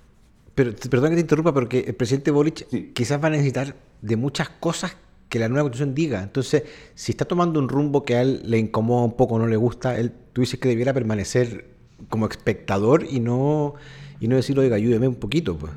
pero 0.55 0.71
perdón 0.89 1.09
que 1.09 1.15
te 1.15 1.21
interrumpa, 1.21 1.53
porque 1.53 1.79
el 1.85 1.93
presidente 1.93 2.31
Boric 2.31 2.93
quizás 2.93 3.21
va 3.21 3.27
a 3.27 3.31
necesitar 3.31 3.75
de 4.01 4.15
muchas 4.15 4.49
cosas 4.49 4.97
que 5.29 5.37
la 5.37 5.49
nueva 5.49 5.63
constitución 5.63 5.93
diga. 5.93 6.23
Entonces, 6.23 6.63
si 6.95 7.11
está 7.11 7.25
tomando 7.25 7.59
un 7.59 7.69
rumbo 7.69 8.03
que 8.03 8.15
a 8.15 8.23
él 8.23 8.41
le 8.45 8.57
incomoda 8.57 9.03
un 9.03 9.15
poco, 9.17 9.37
no 9.37 9.45
le 9.45 9.57
gusta, 9.57 9.99
él, 9.99 10.13
tú 10.31 10.41
dices 10.41 10.59
que 10.59 10.69
debiera 10.69 10.93
permanecer 10.93 11.72
como 12.09 12.27
espectador 12.27 13.05
y 13.09 13.19
no, 13.19 13.75
y 14.19 14.27
no 14.27 14.35
decir, 14.35 14.57
oiga, 14.59 14.75
ayúdeme 14.75 15.07
un 15.07 15.15
poquito, 15.15 15.57
pues. 15.57 15.71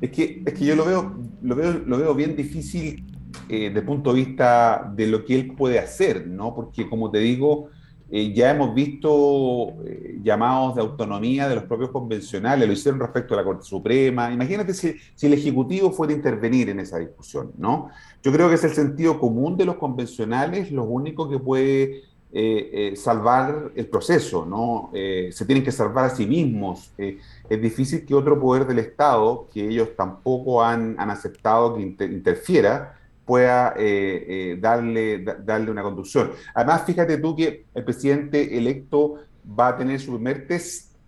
Es 0.00 0.10
que, 0.10 0.42
es 0.44 0.54
que 0.54 0.64
yo 0.64 0.76
lo 0.76 0.84
veo, 0.84 1.16
lo 1.42 1.54
veo, 1.54 1.72
lo 1.86 1.98
veo 1.98 2.14
bien 2.14 2.36
difícil 2.36 3.04
eh, 3.48 3.72
el 3.74 3.84
punto 3.84 4.12
de 4.12 4.24
vista 4.24 4.92
de 4.94 5.06
lo 5.06 5.24
que 5.24 5.34
él 5.34 5.54
puede 5.54 5.78
hacer, 5.78 6.26
¿no? 6.26 6.54
Porque 6.54 6.88
como 6.88 7.10
te 7.10 7.18
digo, 7.18 7.68
eh, 8.08 8.32
ya 8.32 8.50
hemos 8.50 8.74
visto 8.74 9.82
eh, 9.84 10.18
llamados 10.22 10.76
de 10.76 10.80
autonomía 10.80 11.48
de 11.48 11.56
los 11.56 11.64
propios 11.64 11.90
convencionales, 11.90 12.66
lo 12.66 12.72
hicieron 12.72 13.00
respecto 13.00 13.34
a 13.34 13.38
la 13.38 13.44
Corte 13.44 13.64
Suprema. 13.64 14.32
Imagínate 14.32 14.74
si, 14.74 14.96
el 15.22 15.32
Ejecutivo 15.32 15.90
fuera 15.90 16.12
a 16.12 16.16
intervenir 16.16 16.68
en 16.68 16.80
esa 16.80 16.98
discusión, 16.98 17.52
¿no? 17.58 17.88
Yo 18.22 18.32
creo 18.32 18.48
que 18.48 18.54
es 18.54 18.64
el 18.64 18.74
sentido 18.74 19.18
común 19.18 19.56
de 19.56 19.64
los 19.64 19.76
convencionales 19.76 20.70
lo 20.70 20.84
único 20.84 21.28
que 21.28 21.38
puede 21.38 22.02
eh, 22.32 22.92
salvar 22.96 23.72
el 23.74 23.86
proceso, 23.86 24.44
¿no? 24.44 24.90
se 24.92 25.44
tienen 25.46 25.64
que 25.64 25.72
salvar 25.72 26.06
a 26.06 26.10
sí 26.10 26.26
mismos. 26.26 26.92
es 26.98 27.62
difícil 27.62 28.04
que 28.04 28.14
otro 28.14 28.38
poder 28.40 28.66
del 28.66 28.78
Estado, 28.80 29.48
que 29.52 29.68
ellos 29.68 29.90
tampoco 29.96 30.62
han, 30.62 30.96
han 30.98 31.10
aceptado 31.10 31.76
que 31.76 31.82
interfiera, 31.82 32.96
pueda 33.26 33.74
eh, 33.76 34.24
eh, 34.28 34.58
darle, 34.58 35.22
darle 35.44 35.70
una 35.70 35.82
conducción. 35.82 36.30
Además, 36.54 36.84
fíjate 36.86 37.18
tú 37.18 37.36
que 37.36 37.66
el 37.74 37.84
presidente 37.84 38.56
electo 38.56 39.16
va 39.46 39.68
a 39.68 39.76
tener 39.76 40.00
su 40.00 40.14
primer 40.14 40.46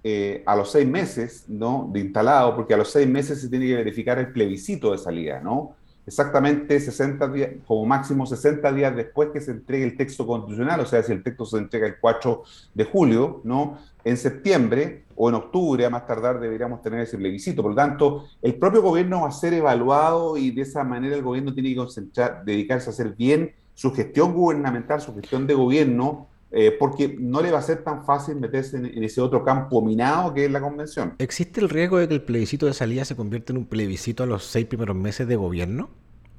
eh, 0.04 0.42
a 0.44 0.56
los 0.56 0.72
seis 0.72 0.86
meses 0.86 1.44
¿no? 1.46 1.88
de 1.92 2.00
instalado, 2.00 2.56
porque 2.56 2.74
a 2.74 2.76
los 2.76 2.90
seis 2.90 3.08
meses 3.08 3.40
se 3.40 3.48
tiene 3.48 3.66
que 3.66 3.76
verificar 3.76 4.18
el 4.18 4.32
plebiscito 4.32 4.92
de 4.92 4.98
salida, 4.98 5.40
¿no? 5.40 5.76
Exactamente 6.08 6.80
60 6.80 7.28
días, 7.28 7.50
como 7.66 7.84
máximo 7.84 8.24
60 8.24 8.72
días 8.72 8.96
después 8.96 9.28
que 9.30 9.42
se 9.42 9.50
entregue 9.50 9.84
el 9.84 9.94
texto 9.94 10.26
constitucional, 10.26 10.80
o 10.80 10.86
sea, 10.86 11.02
si 11.02 11.12
el 11.12 11.22
texto 11.22 11.44
se 11.44 11.58
entrega 11.58 11.86
el 11.86 11.98
4 12.00 12.44
de 12.72 12.84
julio, 12.84 13.42
¿no? 13.44 13.76
En 14.04 14.16
septiembre 14.16 15.04
o 15.16 15.28
en 15.28 15.34
octubre, 15.34 15.84
a 15.84 15.90
más 15.90 16.06
tardar, 16.06 16.40
deberíamos 16.40 16.80
tener 16.80 17.00
ese 17.00 17.18
plebiscito. 17.18 17.60
Por 17.60 17.72
lo 17.72 17.76
tanto, 17.76 18.24
el 18.40 18.54
propio 18.54 18.80
gobierno 18.80 19.20
va 19.20 19.28
a 19.28 19.32
ser 19.32 19.52
evaluado 19.52 20.38
y 20.38 20.50
de 20.50 20.62
esa 20.62 20.82
manera 20.82 21.14
el 21.14 21.22
gobierno 21.22 21.52
tiene 21.52 21.68
que 21.68 21.76
concentrar, 21.76 22.42
dedicarse 22.42 22.88
a 22.88 22.92
hacer 22.94 23.14
bien 23.14 23.52
su 23.74 23.92
gestión 23.92 24.32
gubernamental, 24.32 25.02
su 25.02 25.14
gestión 25.14 25.46
de 25.46 25.52
gobierno, 25.52 26.26
eh, 26.50 26.74
porque 26.78 27.16
no 27.18 27.42
le 27.42 27.50
va 27.50 27.58
a 27.58 27.62
ser 27.62 27.84
tan 27.84 28.04
fácil 28.04 28.36
meterse 28.36 28.76
en, 28.76 29.04
ese 29.04 29.20
otro 29.20 29.44
campo 29.44 29.82
minado 29.82 30.32
que 30.32 30.46
es 30.46 30.50
la 30.50 30.60
convención. 30.60 31.14
¿Existe 31.18 31.60
el 31.60 31.68
riesgo 31.68 31.98
de 31.98 32.08
que 32.08 32.14
el 32.14 32.22
plebiscito 32.22 32.66
de 32.66 32.74
salida 32.74 33.04
se 33.04 33.16
convierta 33.16 33.52
en 33.52 33.58
un 33.58 33.66
plebiscito 33.66 34.22
a 34.22 34.26
los 34.26 34.44
seis 34.44 34.66
primeros 34.66 34.96
meses 34.96 35.28
de 35.28 35.36
gobierno? 35.36 35.90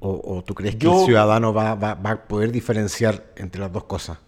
¿O, 0.02 0.42
tú 0.46 0.54
crees 0.54 0.76
que 0.76 0.86
el 0.86 1.04
ciudadano 1.04 1.52
va, 1.52 1.74
va, 1.74 1.92
va 1.92 2.10
a 2.12 2.24
poder 2.26 2.50
diferenciar 2.50 3.32
entre 3.36 3.60
las 3.60 3.70
dos 3.70 3.84
cosas? 3.84 4.18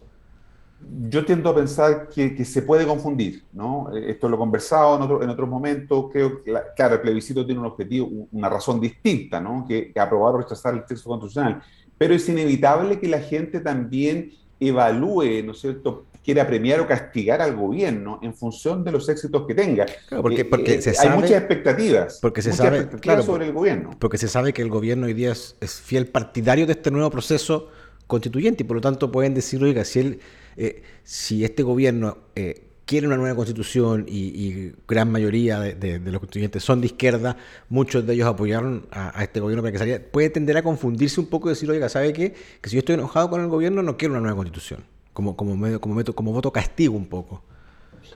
yo 1.09 1.25
tiendo 1.25 1.51
a 1.51 1.55
pensar 1.55 2.09
que, 2.09 2.45
se 2.45 2.62
puede 2.62 2.87
confundir, 2.87 3.45
¿no? 3.53 3.95
Eh, 3.95 4.11
esto 4.11 4.29
lo 4.29 4.37
he 4.37 4.38
conversado 4.38 4.97
en, 4.97 5.23
en 5.23 5.31
otros 5.31 5.49
momentos, 5.49 6.07
creo 6.12 6.42
que, 6.42 6.53
claro, 6.77 6.95
el 6.95 7.01
plebiscito 7.01 7.45
tiene 7.45 7.61
un 7.61 7.66
objetivo, 7.66 8.29
una 8.33 8.49
razón 8.49 8.81
distinta, 8.81 9.40
¿no? 9.40 9.64
Que, 9.66 9.92
aprobar 9.97 10.35
o 10.35 10.38
rechazar 10.38 10.75
el 10.75 10.85
texto 10.85 11.09
constitucional, 11.09 11.62
pero 11.97 12.14
es 12.14 12.29
inevitable 12.29 12.99
que 12.99 13.09
la 13.09 13.21
gente 13.21 13.61
también 13.61 14.33
evalúe, 14.68 15.42
¿no 15.44 15.53
es 15.53 15.61
cierto?, 15.61 16.07
quiera 16.25 16.46
premiar 16.46 16.79
o 16.81 16.87
castigar 16.87 17.42
al 17.42 17.57
gobierno 17.57 18.20
en 18.22 18.33
función 18.33 18.85
de 18.85 18.92
los 18.92 19.09
éxitos 19.09 19.44
que 19.46 19.55
tenga. 19.55 19.87
porque, 20.20 20.44
porque 20.44 20.75
eh, 20.75 20.92
hay 21.01 21.09
muchas 21.11 21.33
expectativas, 21.33 22.18
porque 22.22 22.42
se 22.42 22.53
sabe, 22.53 22.88
claro, 23.01 23.22
sobre 23.22 23.46
el 23.46 23.53
gobierno. 23.53 23.90
Porque 23.98 24.18
se 24.18 24.29
sabe 24.29 24.53
que 24.53 24.62
el 24.62 24.68
gobierno 24.68 25.07
hoy 25.07 25.14
día 25.14 25.33
es, 25.33 25.57
es 25.61 25.81
fiel 25.81 26.07
partidario 26.07 26.66
de 26.66 26.75
este 26.75 26.92
nuevo 26.92 27.11
proceso 27.11 27.70
constituyente 28.07 28.62
y 28.62 28.66
por 28.66 28.77
lo 28.77 28.81
tanto 28.81 29.11
pueden 29.11 29.35
decir, 29.35 29.62
oiga, 29.64 29.85
si 29.85 29.98
él 29.98 30.20
eh, 30.57 30.83
si 31.03 31.44
este 31.44 31.62
gobierno 31.62 32.18
eh, 32.35 32.68
quiere 32.85 33.07
una 33.07 33.16
nueva 33.16 33.35
constitución 33.37 34.07
y, 34.09 34.73
gran 34.88 35.11
mayoría 35.11 35.61
de, 35.61 35.99
los 35.99 36.18
constituyentes 36.21 36.62
son 36.62 36.81
de 36.81 36.87
izquierda, 36.87 37.37
muchos 37.68 38.07
de 38.07 38.14
ellos 38.14 38.29
apoyaron 38.29 38.87
a, 38.90 39.23
este 39.23 39.40
gobierno 39.40 39.62
para 39.62 39.73
que 39.73 39.79
saliera, 39.79 40.05
puede 40.11 40.31
tender 40.31 40.57
a 40.57 40.62
confundirse 40.62 41.21
un 41.21 41.27
poco 41.27 41.49
y 41.49 41.53
decir, 41.53 41.71
oiga, 41.71 41.88
¿sabe 41.88 42.12
qué? 42.12 42.35
Que 42.61 42.68
si 42.68 42.77
yo 42.77 42.81
estoy 42.81 42.95
enojado 42.95 43.31
con 43.31 43.40
el 43.40 43.49
gobierno 43.49 43.83
no 43.83 43.97
quiero 43.97 44.12
una 44.14 44.21
nueva 44.21 44.37
constitución, 44.37 44.85
como, 45.12 45.37
como, 45.37 45.57
medio, 45.57 45.81
como, 45.81 46.03
como 46.05 46.33
voto 46.33 46.53
castigo 46.53 46.97
un 46.97 47.07
poco. 47.07 47.42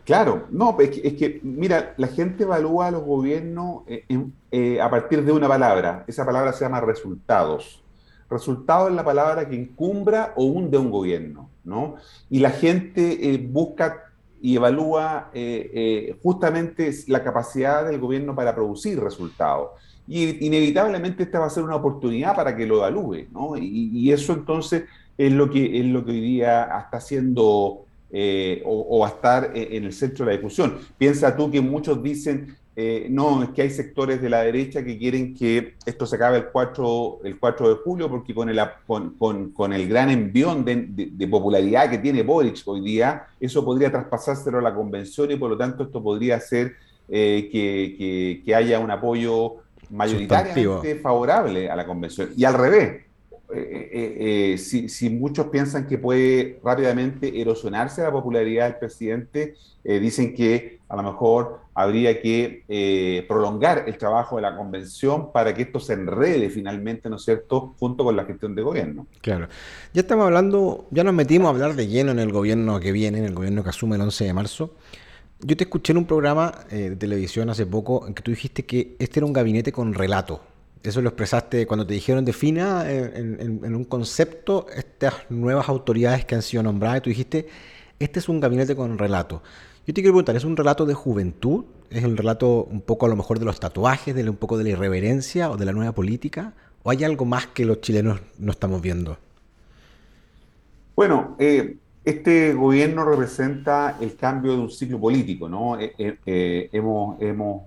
Claro, 0.05 0.47
no, 0.51 0.77
es 0.81 0.91
que, 0.91 1.09
es 1.09 1.15
que, 1.15 1.41
mira, 1.43 1.95
la 1.97 2.09
gente 2.09 2.45
evalúa 2.45 2.89
a 2.89 2.91
los 2.93 3.03
gobiernos 3.03 3.83
eh, 3.89 4.81
a 4.81 4.89
partir 4.89 5.25
de 5.25 5.33
una 5.33 5.49
palabra, 5.49 6.05
esa 6.07 6.25
palabra 6.25 6.53
se 6.53 6.65
llama 6.65 6.81
resultados. 6.81 7.83
Resultado 8.29 8.89
es 8.89 8.95
la 8.95 9.05
palabra 9.05 9.49
que 9.49 9.55
encumbra 9.55 10.33
o 10.37 10.45
hunde 10.45 10.79
un 10.79 10.91
gobierno, 10.91 11.51
¿no? 11.63 11.97
Y 12.29 12.41
la 12.41 12.51
gente 12.51 13.35
eh, 13.35 13.39
busca 13.39 14.06
y 14.47 14.55
evalúa 14.55 15.29
eh, 15.35 15.71
eh, 15.75 16.17
justamente 16.23 16.89
la 17.09 17.25
capacidad 17.25 17.85
del 17.85 17.99
gobierno 17.99 18.33
para 18.33 18.55
producir 18.55 19.01
resultados. 19.01 19.71
Y 20.07 20.47
inevitablemente 20.47 21.25
esta 21.25 21.41
va 21.41 21.47
a 21.47 21.51
ser 21.51 21.65
una 21.65 21.75
oportunidad 21.75 22.37
para 22.37 22.55
que 22.57 22.65
lo 22.65 22.77
evalúe, 22.77 23.27
¿no? 23.33 23.57
Y, 23.57 24.13
eso 24.13 24.35
entonces 24.35 24.85
es 25.19 25.33
lo 25.33 25.51
que, 25.51 25.81
es 25.81 25.87
lo 25.87 26.05
que 26.05 26.13
hoy 26.13 26.21
día 26.21 26.63
está 26.63 26.99
haciendo 26.99 27.45
o, 27.45 27.87
o, 28.65 28.99
va 29.01 29.07
a 29.09 29.11
estar 29.11 29.51
en 29.53 29.83
el 29.83 29.93
centro 29.93 30.25
de 30.25 30.31
la 30.31 30.37
discusión. 30.37 30.79
Piensa 30.97 31.37
tú 31.37 31.51
que 31.51 31.61
muchos 31.61 32.01
dicen, 32.01 32.57
eh, 32.79 33.07
no, 33.09 33.43
es 33.43 33.49
que 33.51 33.63
hay 33.63 33.71
sectores 33.71 34.21
de 34.21 34.29
la 34.29 34.43
derecha 34.43 34.85
que 34.85 34.99
quieren 34.99 35.35
que 35.35 35.77
esto 35.87 36.05
se 36.05 36.17
acabe 36.17 36.37
el 36.37 36.47
4, 36.49 37.21
el 37.25 37.39
4 37.39 37.69
de 37.71 37.75
julio, 37.77 38.11
porque 38.11 38.35
con 38.35 38.51
el, 38.51 38.61
con, 39.17 39.73
el 39.73 39.89
gran 39.89 40.11
envión 40.11 40.63
de, 40.63 41.27
popularidad 41.27 41.89
que 41.89 41.97
tiene 41.97 42.23
Boric 42.23 42.61
hoy 42.67 42.83
día, 42.83 43.29
eso 43.41 43.65
podría 43.65 43.91
traspasárselo 43.91 44.59
a 44.59 44.63
la 44.63 44.75
convención 44.75 45.31
y 45.31 45.37
por 45.37 45.49
lo 45.49 45.57
tanto 45.57 45.85
esto 45.85 46.03
podría 46.03 46.37
hacer 46.37 46.75
eh, 47.09 47.49
que, 48.45 48.55
haya 48.55 48.79
un 48.79 48.91
apoyo 48.91 49.55
mayoritariamente 49.89 50.97
favorable 50.97 51.71
a 51.71 51.77
la 51.77 51.87
convención. 51.87 52.29
Y 52.37 52.45
al 52.45 52.55
revés, 52.55 53.06
eh, 53.55 53.91
eh, 53.93 54.55
eh, 54.55 54.59
si, 54.59 55.11
muchos 55.11 55.47
piensan 55.47 55.87
que 55.87 55.99
puede 55.99 56.59
rápidamente 56.65 57.41
erosionarse 57.41 58.03
la 58.03 58.11
popularidad 58.11 58.65
del 58.65 58.79
presidente, 58.79 59.55
dicen 59.85 60.35
que 60.35 60.81
a 60.89 60.97
lo 60.97 61.05
mejor 61.05 61.61
habría 61.73 62.21
que 62.21 63.25
prolongar 63.29 63.85
el 63.87 63.97
trabajo 63.97 64.35
de 64.35 64.43
la 64.43 64.57
convención 64.57 65.31
para 65.31 65.55
que 65.55 65.63
esto 65.63 65.79
se 65.79 65.93
enrede 65.93 66.51
finalmente, 66.51 67.09
¿no 67.09 67.17
es 67.17 67.23
cierto?, 67.23 67.75
junto 67.79 68.03
con 68.03 68.17
la 68.17 68.25
gestión 68.25 68.57
de 68.57 68.63
gobierno. 68.63 69.07
Claro. 69.21 69.47
Ya 69.93 70.01
estamos 70.01 70.27
hablando, 70.27 70.87
ya 70.91 71.05
nos 71.05 71.15
metimos 71.15 71.47
a 71.47 71.51
hablar 71.51 71.77
de 71.77 71.87
lleno 71.87 72.11
en 72.11 72.19
el 72.19 72.33
gobierno 72.33 72.81
que 72.81 72.91
viene, 72.91 73.19
en 73.19 73.27
el 73.27 73.35
gobierno 73.35 73.63
que 73.63 73.71
asume 73.71 73.95
el 73.95 74.03
11 74.03 74.25
de 74.25 74.33
marzo. 74.33 74.75
Yo 75.39 75.57
te 75.57 75.65
escuché 75.65 75.93
en 75.93 75.99
un 75.99 76.07
programa 76.07 76.53
de 76.69 76.97
televisión 76.97 77.49
hace 77.51 77.65
poco 77.65 78.09
en 78.09 78.15
que 78.15 78.25
tú 78.25 78.33
dijiste 78.33 78.65
que 78.65 78.97
este 78.99 79.21
era 79.21 79.27
un 79.27 79.33
gabinete 79.33 79.71
con 79.71 79.95
relato. 79.95 80.41
Eso 80.89 81.03
lo 81.03 81.09
expresaste 81.09 81.67
cuando 81.67 81.87
te 81.87 81.95
dijeron 81.95 82.25
defina 82.25 82.91
en, 82.91 83.61
en, 83.63 83.75
un 83.75 83.85
concepto 83.85 84.67
estas 84.75 85.15
nuevas 85.29 85.69
autoridades 85.69 86.25
que 86.25 86.35
han 86.35 86.43
sido 86.43 86.63
nombradas. 86.63 87.03
Tú 87.03 87.11
dijiste, 87.11 87.49
este 87.99 88.19
es 88.21 88.29
un 88.29 88.41
gabinete 88.41 88.77
con 88.77 88.99
relato. 88.99 89.43
Yo 89.87 89.95
te 89.95 90.01
quiero 90.01 90.15
preguntar, 90.15 90.37
¿es 90.37 90.45
un 90.45 90.57
relato 90.57 90.85
de 90.85 90.95
juventud? 90.95 91.65
¿Es 91.91 92.05
un 92.05 92.17
relato 92.17 92.65
un 92.65 92.81
poco 92.81 93.07
a 93.07 93.09
lo 93.09 93.17
mejor 93.17 93.39
de 93.39 93.45
los 93.45 93.61
tatuajes, 93.61 94.15
de 94.15 94.29
un 94.29 94.37
poco 94.37 94.59
de 94.59 94.65
la 94.65 94.71
irreverencia 94.71 95.51
o 95.51 95.57
de 95.57 95.65
la 95.65 95.73
nueva 95.73 95.93
política? 95.93 96.55
¿O 96.83 96.91
hay 96.91 97.05
algo 97.05 97.25
más 97.25 97.47
que 97.47 97.65
los 97.65 97.81
chilenos 97.81 98.21
no 98.39 98.51
estamos 98.51 98.83
viendo? 98.83 99.17
Bueno, 100.95 101.37
eh, 101.39 101.77
este 102.05 102.55
gobierno 102.55 103.05
representa 103.05 103.97
el 104.01 104.17
cambio 104.17 104.53
de 104.53 104.59
un 104.59 104.71
ciclo 104.71 105.01
político, 105.01 105.49
¿no? 105.49 105.79
Eh, 105.79 105.93
eh, 105.99 106.69
hemos, 106.73 107.21
hemos 107.21 107.63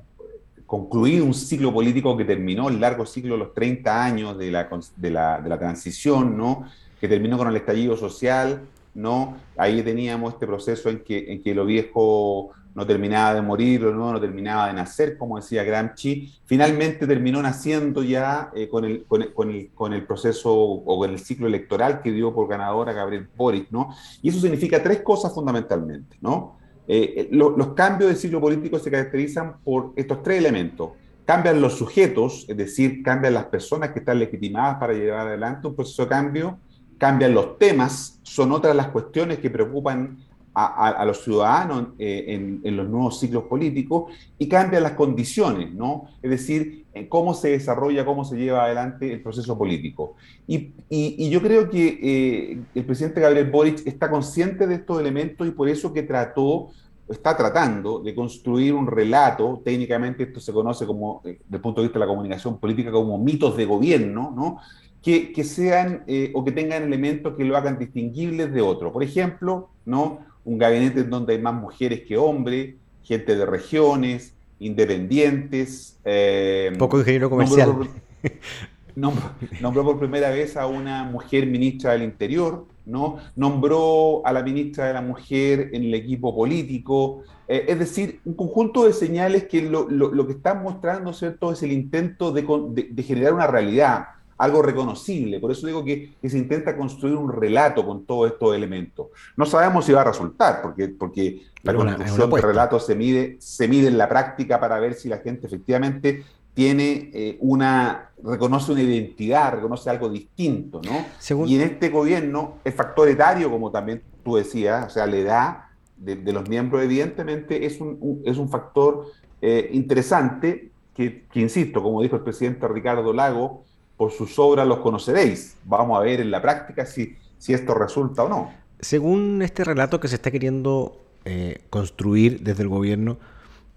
concluir 0.69 1.23
un 1.23 1.33
ciclo 1.33 1.73
político 1.73 2.15
que 2.15 2.23
terminó 2.23 2.69
el 2.69 2.79
largo 2.79 3.03
ciclo 3.03 3.33
de 3.33 3.39
los 3.39 3.55
30 3.55 4.03
años 4.03 4.37
de 4.37 4.51
la, 4.51 4.69
de 4.95 5.09
la, 5.09 5.57
transición, 5.57 6.37
¿no? 6.37 6.63
que 7.01 7.07
terminó 7.07 7.39
con 7.39 7.47
el 7.47 7.55
estallido 7.55 7.97
social, 7.97 8.61
¿no? 8.93 9.35
Ahí 9.57 9.81
teníamos 9.81 10.33
este 10.33 10.45
proceso 10.45 10.89
en 10.89 10.99
que, 10.99 11.33
en 11.33 11.41
que 11.41 11.55
lo 11.55 11.65
viejo 11.65 12.51
no 12.75 12.85
terminaba 12.85 13.33
de 13.33 13.41
morir, 13.41 13.81
lo 13.81 13.95
nuevo 13.95 14.13
no 14.13 14.21
terminaba 14.21 14.67
de 14.67 14.73
nacer, 14.73 15.17
como 15.17 15.37
decía 15.37 15.63
Gramsci. 15.63 16.31
Finalmente 16.45 17.07
terminó 17.07 17.41
naciendo 17.41 18.03
ya 18.03 18.51
eh, 18.53 18.69
con, 18.69 18.85
el, 18.85 19.05
con, 19.05 19.23
el, 19.23 19.33
con, 19.33 19.49
el, 19.49 19.71
con, 19.73 19.93
el, 19.93 20.05
proceso 20.05 20.53
o 20.53 20.99
con 20.99 21.09
el 21.09 21.17
ciclo 21.17 21.47
electoral 21.47 22.03
que 22.03 22.11
dio 22.11 22.31
por 22.31 22.47
ganadora 22.47 22.93
Gabriel 22.93 23.27
Boric, 23.35 23.71
¿no? 23.71 23.89
Y 24.21 24.29
eso 24.29 24.39
significa 24.39 24.83
tres 24.83 25.01
cosas 25.01 25.33
fundamentalmente, 25.33 26.15
¿no? 26.21 26.58
Eh, 26.91 27.29
los 27.31 27.73
cambios 27.75 28.09
del 28.09 28.17
ciclo 28.17 28.41
político 28.41 28.79
se 28.79 28.89
caracterizan 28.89 29.57
por 29.63 29.93
estos 29.95 30.23
tres 30.23 30.39
elementos. 30.39 30.93
Cambian 31.23 31.61
los 31.61 31.77
sujetos, 31.77 32.47
es 32.49 32.57
decir, 32.57 33.03
cambian 33.03 33.35
las 33.35 33.45
personas 33.45 33.91
que 33.91 33.99
están 33.99 34.17
legitimadas 34.17 34.79
para 34.79 34.93
llevar 34.93 35.27
adelante 35.27 35.67
un 35.67 35.75
proceso 35.75 36.01
de 36.01 36.09
cambio, 36.09 36.57
cambian 36.97 37.35
los 37.35 37.59
temas, 37.59 38.19
son 38.23 38.51
otras 38.51 38.75
las 38.75 38.87
cuestiones 38.87 39.37
que 39.37 39.51
preocupan 39.51 40.17
a, 40.55 41.05
los 41.05 41.23
ciudadanos 41.23 41.89
eh, 41.99 42.59
en, 42.63 42.75
los 42.75 42.89
nuevos 42.89 43.19
ciclos 43.19 43.43
políticos 43.43 44.11
y 44.39 44.49
cambian 44.49 44.83
las 44.83 44.93
condiciones, 44.93 45.71
¿no? 45.71 46.07
Es 46.21 46.31
decir, 46.31 46.85
en 46.88 46.88
cómo 47.07 47.33
se 47.33 47.51
desarrolla, 47.51 48.05
cómo 48.05 48.25
se 48.25 48.35
lleva 48.35 48.65
adelante 48.65 49.13
el 49.13 49.21
proceso 49.21 49.57
político. 49.57 50.15
Y, 50.47 51.29
yo 51.29 51.41
creo 51.41 51.69
que 51.69 51.99
eh, 52.01 52.59
el 52.75 52.85
presidente 52.85 53.21
Gabriel 53.21 53.49
Boric 53.49 53.85
está 53.85 54.09
consciente 54.09 54.67
de 54.67 54.75
estos 54.75 54.99
elementos 54.99 55.47
y 55.47 55.51
por 55.51 55.69
eso 55.69 55.93
que 55.93 56.03
trató, 56.03 56.69
está 57.07 57.37
tratando 57.37 57.99
de 57.99 58.13
construir 58.13 58.73
un 58.73 58.87
relato, 58.87 59.61
técnicamente 59.63 60.23
esto 60.23 60.39
se 60.39 60.51
conoce 60.51 60.85
como, 60.85 61.21
eh, 61.23 61.39
desde 61.43 61.55
el 61.57 61.61
punto 61.61 61.81
de 61.81 61.87
vista 61.87 61.99
de 61.99 62.05
la 62.05 62.11
comunicación 62.11 62.59
política, 62.59 62.91
como 62.91 63.17
mitos 63.17 63.55
de 63.55 63.65
gobierno, 63.65 64.33
¿no? 64.35 64.59
Que, 65.01 65.31
que 65.31 65.45
sean 65.45 66.03
o 66.33 66.43
que 66.43 66.51
tengan 66.51 66.83
elementos 66.83 67.37
que 67.37 67.45
lo 67.45 67.55
hagan 67.55 67.79
distinguibles 67.79 68.51
de 68.51 68.61
otros. 68.61 68.91
Por 68.91 69.01
ejemplo, 69.01 69.69
¿no? 69.85 70.19
un 70.45 70.57
gabinete 70.57 71.01
en 71.01 71.09
donde 71.09 71.33
hay 71.33 71.41
más 71.41 71.53
mujeres 71.53 72.01
que 72.07 72.17
hombres, 72.17 72.75
gente 73.03 73.35
de 73.35 73.45
regiones, 73.45 74.35
independientes. 74.59 75.97
Eh, 76.05 76.73
Poco 76.77 76.99
ingeniero 76.99 77.29
comercial. 77.29 77.89
Nombró, 78.95 79.83
por 79.83 79.99
primera 79.99 80.29
vez 80.29 80.57
a 80.57 80.67
una 80.67 81.05
mujer 81.05 81.45
ministra 81.47 81.93
del 81.93 82.03
Interior, 82.03 82.65
¿no? 82.85 83.17
Nombró 83.35 84.21
a 84.25 84.33
la 84.33 84.43
ministra 84.43 84.87
de 84.87 84.93
la 84.93 85.01
Mujer 85.01 85.69
en 85.71 85.83
el 85.83 85.93
equipo 85.93 86.35
político. 86.35 87.23
Eh, 87.47 87.65
es 87.69 87.79
decir, 87.79 88.19
un 88.25 88.33
conjunto 88.33 88.83
de 88.83 88.91
señales 88.91 89.45
que 89.45 89.61
lo, 89.61 89.87
que 90.27 90.33
están 90.33 90.61
mostrando, 90.63 91.13
¿cierto?, 91.13 91.53
es 91.53 91.63
el 91.63 91.71
intento 91.71 92.33
de 92.33 93.03
generar 93.03 93.33
una 93.33 93.47
realidad 93.47 94.07
algo 94.39 94.61
reconocible. 94.61 95.39
Por 95.39 95.51
eso 95.51 95.67
digo 95.67 95.83
que, 95.85 96.13
se 96.23 96.37
intenta 96.37 96.75
construir 96.75 97.15
un 97.15 97.31
relato 97.31 97.85
con 97.85 98.05
todos 98.05 98.31
estos 98.31 98.55
elementos. 98.55 99.07
No 99.35 99.45
sabemos 99.45 99.85
si 99.85 99.91
va 99.91 100.01
a 100.01 100.05
resultar, 100.05 100.61
porque, 100.61 100.87
porque 100.87 101.41
la 101.63 101.73
construcción 101.73 102.29
del 102.29 102.41
relato 102.41 102.79
se 102.79 102.95
mide, 102.95 103.37
se 103.39 103.67
mide 103.67 103.87
en 103.87 103.97
la 103.97 104.07
práctica 104.07 104.59
para 104.59 104.79
ver 104.79 104.93
si 104.93 105.09
la 105.09 105.17
gente 105.17 105.47
efectivamente 105.47 106.23
tiene 106.53 107.09
eh, 107.13 107.37
una, 107.39 108.11
reconoce 108.23 108.71
una 108.71 108.81
identidad, 108.81 109.53
reconoce 109.53 109.89
algo 109.89 110.09
distinto, 110.09 110.81
¿no? 110.83 111.05
Y 111.45 111.55
en 111.55 111.61
este 111.61 111.89
gobierno, 111.89 112.55
el 112.63 112.73
factor 112.73 113.07
etario, 113.07 113.49
como 113.49 113.71
también 113.71 114.01
tú 114.23 114.35
decías, 114.35 114.87
o 114.87 114.89
sea, 114.89 115.05
la 115.05 115.15
edad 115.15 115.57
de, 115.95 116.33
los 116.33 116.47
miembros, 116.49 116.83
evidentemente, 116.83 117.65
es 117.65 117.79
un, 117.79 118.21
es 118.25 118.37
un 118.37 118.49
factor 118.49 119.07
eh, 119.41 119.69
interesante 119.73 120.71
que, 120.93 121.25
que, 121.31 121.39
insisto, 121.39 121.81
como 121.81 122.01
dijo 122.01 122.15
el 122.15 122.23
presidente 122.23 122.67
Ricardo 122.67 123.13
Lago, 123.13 123.63
por 123.95 124.11
sus 124.11 124.37
obras 124.39 124.67
los 124.67 124.79
conoceréis. 124.79 125.57
Vamos 125.65 125.97
a 125.97 126.01
ver 126.01 126.21
en 126.21 126.31
la 126.31 126.41
práctica 126.41 126.85
si, 126.85 127.15
si 127.37 127.53
esto 127.53 127.73
resulta 127.73 128.23
o 128.23 128.29
no. 128.29 128.51
Según 128.79 129.41
este 129.41 129.63
relato 129.63 129.99
que 129.99 130.07
se 130.07 130.15
está 130.15 130.31
queriendo 130.31 130.97
eh, 131.25 131.61
construir 131.69 132.41
desde 132.41 132.63
el 132.63 132.69
gobierno, 132.69 133.19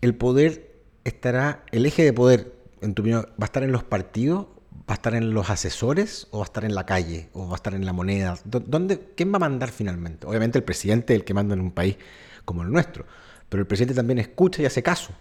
el 0.01 0.15
poder 0.15 0.73
estará, 1.05 1.65
el 1.73 1.87
eje 1.87 2.05
de 2.05 2.13
poder, 2.13 2.55
en 2.81 2.95
tu 2.95 3.03
opinión, 3.03 3.27
¿va 3.31 3.45
a 3.45 3.45
estar 3.45 3.63
en 3.63 3.73
los 3.73 3.85
partidos? 3.85 4.47
¿Va 4.89 4.95
a 4.95 4.95
estar 4.95 5.15
en 5.15 5.33
los 5.33 5.49
asesores 5.49 6.27
o 6.31 6.39
va 6.39 6.45
a 6.45 6.47
estar 6.47 6.65
en 6.65 6.75
la 6.75 6.85
calle 6.85 7.29
o 7.33 7.47
va 7.47 7.53
a 7.53 7.57
estar 7.57 7.75
en 7.75 7.87
la 7.87 7.93
moneda? 7.93 8.37
¿Dónde, 8.45 9.13
¿Quién 9.17 9.33
va 9.33 9.37
a 9.37 9.41
mandar 9.41 9.71
finalmente? 9.71 10.27
Obviamente 10.27 10.59
el 10.59 10.65
presidente 10.65 11.15
es 11.15 11.21
el 11.21 11.25
que 11.25 11.35
manda 11.35 11.55
en 11.55 11.61
un 11.61 11.71
país 11.71 11.97
como 12.45 12.63
el 12.63 12.71
nuestro, 12.71 13.07
pero 13.49 13.61
el 13.61 13.67
presidente 13.67 13.95
también 13.95 14.19
escucha 14.19 14.61
y 14.63 14.67
hace 14.67 14.83
caso. 14.83 15.13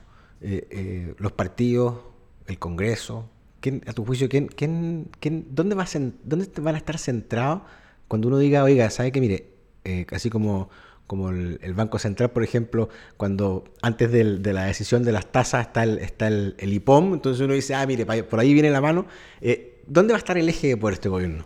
Eh, 0.41 0.67
eh, 0.71 1.15
los 1.19 1.33
partidos, 1.33 1.99
el 2.47 2.57
Congreso, 2.57 3.29
a 3.85 3.93
tu 3.93 4.03
juicio, 4.03 4.27
¿quién, 4.27 4.47
quién, 4.47 5.09
quién, 5.19 5.45
dónde, 5.51 5.75
vas 5.75 5.95
¿dónde 6.23 6.47
van 6.59 6.75
a 6.75 6.77
estar 6.79 6.97
centrados 6.97 7.61
cuando 8.07 8.27
uno 8.27 8.39
diga, 8.39 8.63
oiga, 8.63 8.89
¿sabe 8.89 9.11
que 9.11 9.21
Mire, 9.21 9.51
así 10.11 10.31
como, 10.31 10.69
como 11.11 11.29
el, 11.29 11.73
Banco 11.75 11.99
Central, 11.99 12.31
por 12.31 12.41
ejemplo, 12.41 12.87
cuando 13.17 13.65
antes 13.81 14.13
de 14.13 14.53
la 14.53 14.63
decisión 14.63 15.03
de 15.03 15.11
las 15.11 15.25
tasas 15.25 15.67
está 15.67 15.83
el, 15.83 15.97
está 15.97 16.29
el, 16.29 16.55
IPOM, 16.57 17.15
entonces 17.15 17.43
uno 17.43 17.53
dice, 17.53 17.75
ah, 17.75 17.85
mire, 17.85 18.05
por 18.05 18.39
ahí 18.39 18.53
viene 18.53 18.69
la 18.69 18.79
mano. 18.79 19.05
Eh, 19.41 19.81
¿Dónde 19.85 20.13
va 20.13 20.15
a 20.15 20.19
estar 20.19 20.37
el 20.37 20.47
eje 20.47 20.77
por 20.77 20.93
este 20.93 21.09
gobierno? 21.09 21.43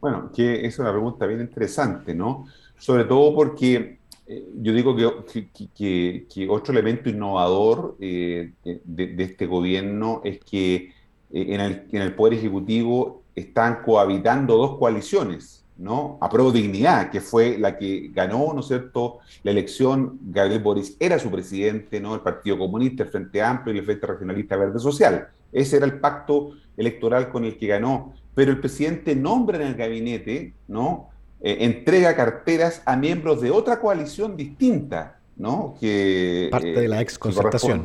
Bueno, 0.00 0.32
que 0.34 0.66
es 0.66 0.76
una 0.80 0.90
pregunta 0.90 1.26
bien 1.26 1.42
interesante, 1.42 2.12
¿no? 2.12 2.48
Sobre 2.76 3.04
todo 3.04 3.36
porque 3.36 3.98
eh, 4.26 4.48
yo 4.62 4.72
digo 4.72 4.96
que, 4.96 6.26
que, 6.28 6.48
otro 6.50 6.72
elemento 6.72 7.08
innovador 7.08 7.98
eh, 8.00 8.50
de, 8.64 9.14
este 9.22 9.46
gobierno 9.46 10.22
es 10.24 10.40
que 10.40 10.74
eh, 10.74 10.90
en, 11.30 11.60
el, 11.60 11.86
en, 11.92 12.02
el, 12.02 12.16
Poder 12.16 12.34
Ejecutivo 12.34 13.22
están 13.36 13.84
cohabitando 13.84 14.56
dos 14.56 14.76
coaliciones, 14.76 15.57
¿no? 15.78 16.18
A 16.20 16.28
Pro 16.28 16.50
Dignidad, 16.50 17.10
que 17.10 17.20
fue 17.20 17.56
la 17.56 17.78
que 17.78 18.10
ganó, 18.12 18.52
¿no 18.52 18.60
es 18.60 18.66
cierto?, 18.66 19.20
la 19.44 19.52
elección, 19.52 20.18
Gabriel 20.22 20.60
Boris 20.60 20.96
era 20.98 21.18
su 21.18 21.30
presidente, 21.30 22.00
¿no?, 22.00 22.14
el 22.14 22.20
Partido 22.20 22.58
Comunista, 22.58 23.04
el 23.04 23.10
Frente 23.10 23.40
Amplio 23.40 23.74
y 23.74 23.78
el 23.78 23.84
Frente 23.84 24.06
Regionalista 24.06 24.56
Verde 24.56 24.80
Social. 24.80 25.28
Ese 25.52 25.76
era 25.76 25.86
el 25.86 26.00
pacto 26.00 26.50
electoral 26.76 27.30
con 27.30 27.44
el 27.44 27.56
que 27.56 27.68
ganó. 27.68 28.12
Pero 28.34 28.50
el 28.50 28.60
presidente 28.60 29.16
nombra 29.16 29.56
en 29.56 29.68
el 29.68 29.74
gabinete, 29.74 30.52
¿no?, 30.66 31.10
eh, 31.40 31.58
entrega 31.60 32.16
carteras 32.16 32.82
a 32.84 32.96
miembros 32.96 33.40
de 33.40 33.52
otra 33.52 33.78
coalición 33.78 34.36
distinta, 34.36 35.20
¿no? 35.36 35.76
Que, 35.80 36.48
Parte 36.50 36.72
de 36.72 36.88
la 36.88 36.98
eh, 36.98 37.02
ex 37.02 37.16
concertación. 37.16 37.84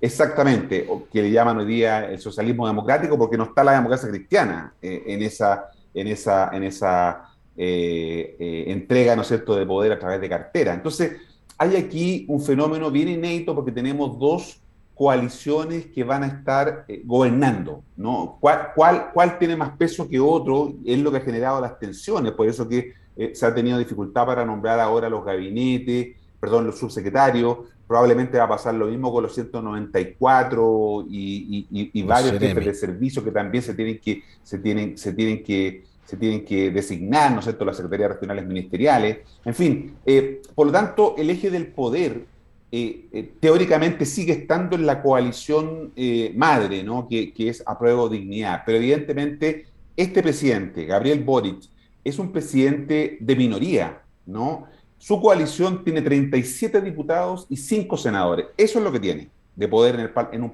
Exactamente, 0.00 0.88
que 1.12 1.22
le 1.22 1.32
llaman 1.32 1.58
hoy 1.58 1.66
día 1.66 2.08
el 2.08 2.20
socialismo 2.20 2.68
democrático 2.68 3.18
porque 3.18 3.36
no 3.36 3.44
está 3.44 3.64
la 3.64 3.72
democracia 3.72 4.08
cristiana 4.08 4.72
eh, 4.80 5.02
en 5.08 5.22
esa, 5.24 5.70
en 6.00 6.08
esa, 6.08 6.50
en 6.52 6.64
esa 6.64 7.24
entrega, 7.56 9.16
¿no 9.16 9.22
es 9.22 9.28
cierto?, 9.28 9.56
de 9.56 9.66
poder 9.66 9.90
a 9.90 9.98
través 9.98 10.20
de 10.20 10.28
cartera. 10.28 10.72
Entonces, 10.74 11.16
hay 11.58 11.74
aquí 11.74 12.24
un 12.28 12.40
fenómeno 12.40 12.90
bien 12.90 13.08
inédito 13.08 13.52
porque 13.54 13.72
tenemos 13.72 14.16
dos 14.18 14.60
coaliciones 14.98 15.86
que 15.86 16.02
van 16.02 16.24
a 16.24 16.26
estar 16.26 16.84
eh, 16.88 17.02
gobernando, 17.04 17.84
¿no? 17.96 18.36
¿Cuál, 18.40 18.72
¿Cuál, 18.74 19.10
cuál, 19.14 19.38
tiene 19.38 19.56
más 19.56 19.76
peso 19.76 20.08
que 20.08 20.18
otro? 20.18 20.74
Es 20.84 20.98
lo 20.98 21.12
que 21.12 21.18
ha 21.18 21.20
generado 21.20 21.60
las 21.60 21.78
tensiones, 21.78 22.32
por 22.32 22.48
eso 22.48 22.68
que 22.68 22.94
eh, 23.16 23.30
se 23.32 23.46
ha 23.46 23.54
tenido 23.54 23.78
dificultad 23.78 24.26
para 24.26 24.44
nombrar 24.44 24.80
ahora 24.80 25.08
los 25.08 25.24
gabinetes, 25.24 26.16
perdón, 26.40 26.66
los 26.66 26.78
subsecretarios, 26.78 27.58
probablemente 27.88 28.36
va 28.38 28.44
a 28.44 28.48
pasar 28.48 28.74
lo 28.74 28.86
mismo 28.86 29.10
con 29.10 29.22
los 29.22 29.34
194 29.34 31.06
y, 31.08 32.02
varios 32.06 32.38
jefes 32.38 32.66
de 32.66 32.74
servicio 32.74 33.24
que 33.24 33.32
también 33.32 33.64
se 33.64 33.74
tienen 33.74 33.98
que, 33.98 34.22
se 34.42 34.58
tienen, 34.58 34.98
se 34.98 35.14
tienen 35.14 35.42
que, 35.42 35.84
se 36.04 36.16
tienen 36.16 36.44
que 36.44 36.70
designar, 36.70 37.32
¿no 37.32 37.38
es 37.38 37.44
cierto?, 37.44 37.64
las 37.64 37.76
secretarías 37.76 38.10
regionales 38.10 38.46
ministeriales. 38.46 39.18
En 39.44 39.54
fin, 39.54 39.94
eh, 40.04 40.42
por 40.54 40.66
lo 40.66 40.72
tanto, 40.72 41.14
el 41.16 41.30
eje 41.30 41.50
del 41.50 41.68
poder 41.68 42.26
eh, 42.70 43.06
eh, 43.10 43.32
teóricamente 43.40 44.04
sigue 44.04 44.32
estando 44.32 44.76
en 44.76 44.84
la 44.84 45.02
coalición 45.02 45.92
madre, 46.36 46.84
¿no?, 46.84 47.08
que, 47.08 47.32
que 47.32 47.48
es 47.48 47.62
apruebo 47.66 48.10
dignidad. 48.10 48.62
Pero 48.66 48.76
evidentemente, 48.78 49.66
este 49.96 50.22
presidente, 50.22 50.84
Gabriel 50.84 51.24
Boric, 51.24 51.62
es 52.04 52.18
un 52.18 52.32
presidente 52.32 53.16
de 53.20 53.36
minoría, 53.36 54.02
¿no? 54.26 54.66
Su 54.98 55.20
coalición 55.20 55.84
tiene 55.84 56.02
37 56.02 56.80
diputados 56.80 57.46
y 57.48 57.56
5 57.56 57.96
senadores. 57.96 58.46
Eso 58.56 58.78
es 58.78 58.84
lo 58.84 58.92
que 58.92 59.00
tiene 59.00 59.30
de 59.58 59.66
poder 59.66 60.12
en, 60.30 60.42
un, 60.44 60.52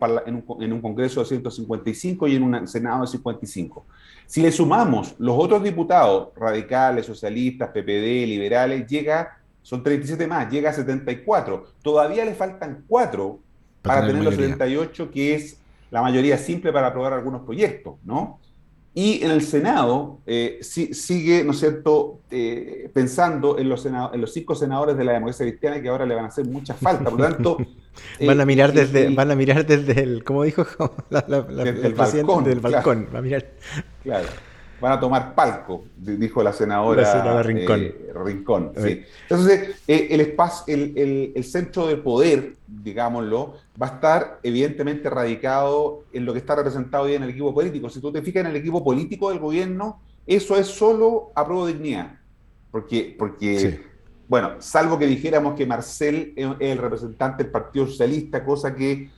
en, 0.61 0.73
un, 0.73 0.81
Congreso 0.81 1.21
de 1.21 1.27
155 1.27 2.27
y 2.27 2.37
en 2.37 2.43
un 2.43 2.67
Senado 2.67 3.03
de 3.03 3.09
55. 3.09 3.85
Si 4.27 4.41
le 4.41 4.51
sumamos 4.51 5.15
los 5.19 5.37
otros 5.39 5.63
diputados, 5.63 6.29
radicales, 6.35 7.05
socialistas, 7.05 7.69
PPD, 7.69 8.27
liberales, 8.27 8.87
llega, 8.87 9.39
son 9.61 9.83
37 9.83 10.27
más, 10.27 10.51
llega 10.51 10.71
a 10.71 10.73
74. 10.73 11.67
Todavía 11.83 12.25
le 12.25 12.35
faltan 12.35 12.85
4 12.89 13.39
para, 13.83 14.07
tener 14.07 14.25
los 14.25 14.37
78, 14.37 15.11
que 15.11 15.35
es 15.35 15.59
la 15.91 16.01
mayoría 16.01 16.39
simple 16.39 16.73
para 16.73 16.87
aprobar 16.87 17.13
algunos 17.13 17.43
proyectos, 17.43 17.97
¿no? 18.05 18.39
Y 18.95 19.25
en 19.25 19.33
el 19.33 19.43
Senado 19.43 20.21
eh, 20.25 20.61
sigue, 20.63 21.43
¿no 21.43 21.51
es 21.51 21.59
cierto?, 21.59 22.21
eh, 22.31 22.89
pensando 22.95 23.59
en 23.59 23.69
los, 23.69 23.85
en 23.87 24.21
los 24.21 24.33
cinco 24.33 24.55
senadores 24.55 24.97
de 24.97 25.05
la 25.05 25.13
democracia 25.15 25.47
cristiana 25.47 25.83
que 25.83 25.89
ahora 25.89 26.07
le 26.07 26.15
van 26.15 26.27
a 26.27 26.29
hacer 26.29 26.47
mucha 26.47 26.75
falta. 26.75 27.11
Por 27.11 27.19
lo 27.19 27.29
tanto. 27.29 27.57
van, 28.27 28.41
a 28.41 28.47
mirar 28.47 28.73
desde, 28.73 29.13
van 29.13 29.31
a 29.33 29.35
mirar 29.35 29.67
desde 29.67 30.01
el, 30.01 30.23
como 30.23 30.45
dijo 30.45 30.65
la, 31.11 31.25
el 31.29 31.95
balcón, 31.95 32.45
del 32.45 32.61
balcón. 32.61 33.09
a 33.15 33.21
mirar. 33.21 33.51
Claro 34.03 34.29
van 34.85 34.93
a 34.93 35.01
tomar 35.01 35.35
palco, 35.35 35.87
dijo 35.97 36.43
la 36.43 36.53
senadora, 36.53 37.43
Rincón. 37.43 37.81
Eh, 37.81 38.13
Rincón 38.15 38.73
Entonces, 38.75 39.77
eh, 39.89 40.09
el, 40.11 40.21
espacio, 40.21 40.75
el, 40.75 41.43
centro 41.45 41.87
de 41.87 41.97
poder, 41.97 42.57
digámoslo, 42.67 43.55
va 43.81 43.87
a 43.87 43.91
estar 43.95 44.41
evidentemente 44.43 45.09
radicado 45.09 46.05
en 46.13 46.27
lo 46.27 46.35
que 46.35 46.41
está 46.41 46.57
representado 46.57 47.05
hoy 47.05 47.15
en 47.15 47.23
el 47.23 47.31
equipo 47.31 47.55
político. 47.55 47.89
Si 47.89 47.99
tú 47.99 48.13
te 48.13 48.21
fijas 48.21 48.43
en 48.43 48.51
el 48.51 48.57
equipo 48.57 48.85
político 48.85 49.31
del 49.31 49.39
gobierno, 49.39 50.03
eso 50.27 50.55
es 50.55 50.67
solo 50.67 51.33
apruebo 51.35 51.67
dignidad. 51.67 52.19
Porque, 52.71 53.17
porque 53.19 53.81
bueno, 54.29 54.57
salvo 54.59 54.99
que 54.99 55.07
dijéramos 55.07 55.55
que 55.55 55.65
Marcel 55.65 56.35
es 56.37 56.49
el 56.61 56.77
representante 56.77 57.43
del 57.43 57.51
Partido 57.51 57.87
Socialista, 57.87 58.45
cosa 58.45 58.75
que 58.75 59.09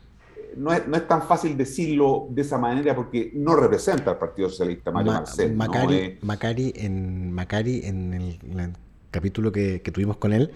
no 0.57 0.73
es, 0.73 1.09
tan 1.09 1.23
fácil 1.23 1.57
decirlo 1.57 2.27
de 2.31 2.43
esa 2.43 2.59
manera 2.59 2.95
porque 2.95 3.31
no 3.35 3.57
representa 3.57 4.13
al 4.13 4.19
Partido 4.19 4.49
Socialista, 4.49 4.91
Mario 4.91 5.13
Marcel. 5.13 5.55
Macari, 5.55 6.19
Macari, 6.23 6.73
en, 6.77 7.33
Macari, 7.33 7.81
en 7.85 8.15
el, 8.15 8.73
capítulo 9.11 9.53
que, 9.53 9.79
tuvimos 9.93 10.17
con 10.17 10.33
él, 10.33 10.51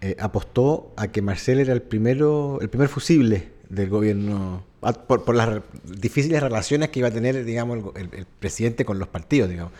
eh, 0.00 0.16
apostó 0.20 0.92
a 0.96 1.08
que 1.08 1.20
Marcel 1.22 1.60
era 1.60 1.72
el 1.72 1.82
primero, 1.82 2.58
el 2.60 2.68
primer 2.68 2.88
fusible 2.88 3.48
del 3.68 3.88
gobierno, 3.88 4.64
por, 5.06 5.34
las 5.34 5.62
difíciles 5.84 6.42
relaciones 6.42 6.90
que 6.90 7.00
iba 7.00 7.08
a 7.08 7.12
tener, 7.12 7.44
digamos, 7.44 7.94
el, 7.96 8.26
presidente 8.38 8.84
con 8.84 8.98
los 8.98 9.08
partidos, 9.08 9.50
digamos. 9.50 9.72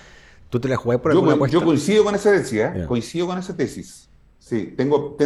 ¿Tú 0.50 0.60
te 0.60 0.68
la 0.68 0.76
jugás 0.76 1.00
por 1.00 1.12
alguna 1.12 1.36
yo, 1.36 1.46
yo 1.46 1.64
coincido 1.64 2.04
con 2.04 2.14
esa 2.14 2.30
tesis, 2.30 2.60
¿eh? 2.60 2.84
coincido 2.86 3.26
con 3.26 3.38
esa 3.38 3.56
tesis. 3.56 4.08
Sí, 4.38 4.74
tengo, 4.76 5.16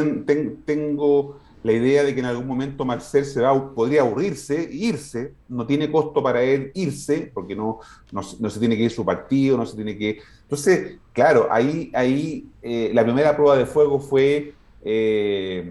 tengo 0.64 1.38
la 1.68 1.74
idea 1.74 2.02
de 2.02 2.14
que 2.14 2.20
en 2.20 2.26
algún 2.26 2.46
momento 2.46 2.86
Marcel 2.86 3.26
se 3.26 3.42
va, 3.42 3.74
podría 3.74 4.00
aburrirse, 4.00 4.68
irse, 4.72 5.34
no 5.48 5.66
tiene 5.66 5.90
costo 5.90 6.22
para 6.22 6.42
él 6.42 6.72
irse, 6.74 7.30
porque 7.34 7.54
no, 7.54 7.80
no, 8.10 8.22
se 8.22 8.58
tiene 8.58 8.74
que 8.74 8.84
ir 8.84 8.90
su 8.90 9.04
partido, 9.04 9.58
no 9.58 9.66
se 9.66 9.76
tiene 9.76 9.98
que... 9.98 10.18
Entonces, 10.42 10.96
claro, 11.12 11.48
ahí, 11.50 11.90
ahí 11.94 12.46
eh, 12.62 12.90
la 12.94 13.04
primera 13.04 13.36
prueba 13.36 13.58
de 13.58 13.66
fuego 13.66 14.00
fue 14.00 14.54
eh, 14.82 15.70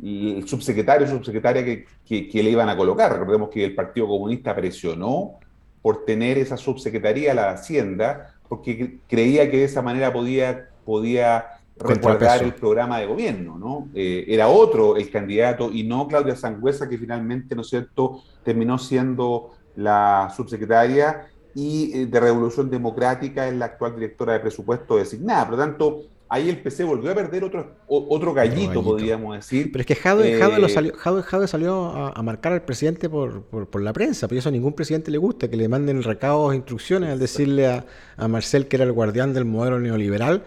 el 0.00 0.46
subsecretario 0.46 1.08
subsecretaria 1.08 1.64
que, 1.64 1.86
que, 2.28 2.42
le 2.42 2.50
iban 2.50 2.68
a 2.68 2.76
colocar. 2.76 3.12
Recordemos 3.12 3.50
que 3.50 3.64
el 3.64 3.74
Partido 3.74 4.06
Comunista 4.06 4.54
presionó 4.54 5.40
por 5.82 6.04
tener 6.04 6.38
esa 6.38 6.56
subsecretaría 6.56 7.32
a 7.32 7.34
la 7.34 7.50
Hacienda, 7.50 8.36
porque 8.48 8.98
creía 9.08 9.50
que 9.50 9.56
de 9.56 9.64
esa 9.64 9.82
manera 9.82 10.12
podía, 10.12 10.68
podía 10.84 11.46
resguardar 11.82 12.42
el 12.42 12.54
programa 12.54 12.98
de 12.98 13.06
gobierno, 13.06 13.58
¿no? 13.58 13.88
Eh, 13.94 14.24
era 14.28 14.48
otro 14.48 14.96
el 14.96 15.10
candidato 15.10 15.70
y 15.72 15.82
no 15.82 16.08
Claudia 16.08 16.36
Sangüesa, 16.36 16.88
que 16.88 16.98
finalmente, 16.98 17.54
¿no 17.54 17.62
es 17.62 17.68
cierto?, 17.68 18.22
terminó 18.44 18.78
siendo 18.78 19.50
la 19.76 20.32
subsecretaria 20.36 21.28
y 21.54 21.92
eh, 21.94 22.06
de 22.06 22.20
Revolución 22.20 22.70
Democrática 22.70 23.46
es 23.48 23.54
la 23.54 23.66
actual 23.66 23.94
directora 23.94 24.34
de 24.34 24.40
presupuesto 24.40 24.96
designada. 24.96 25.46
Por 25.46 25.58
lo 25.58 25.64
tanto, 25.64 26.02
ahí 26.28 26.48
el 26.48 26.62
PC 26.62 26.84
volvió 26.84 27.10
a 27.12 27.14
perder 27.14 27.44
otro, 27.44 27.76
otro, 27.86 28.32
gallito, 28.32 28.82
podríamos 28.82 29.36
decir. 29.36 29.70
Pero 29.70 29.80
es 29.80 29.86
que 29.86 29.94
Jade, 29.94 30.38
eh, 30.38 30.68
salió, 30.68 31.46
salió 31.46 31.90
a, 32.14 32.22
marcar 32.22 32.52
al 32.52 32.62
presidente 32.62 33.10
por, 33.10 33.42
por, 33.42 33.82
la 33.82 33.92
prensa, 33.92 34.28
pero 34.28 34.38
eso 34.38 34.48
a 34.48 34.52
ningún 34.52 34.72
presidente 34.72 35.10
le 35.10 35.18
gusta, 35.18 35.48
que 35.48 35.56
le 35.56 35.68
manden 35.68 36.02
recados, 36.02 36.54
instrucciones 36.54 37.10
al 37.10 37.18
decirle 37.18 37.66
a, 37.66 37.84
a 38.16 38.28
Marcel 38.28 38.66
que 38.66 38.76
era 38.76 38.84
el 38.84 38.92
guardián 38.92 39.34
del 39.34 39.44
modelo 39.44 39.78
neoliberal 39.78 40.42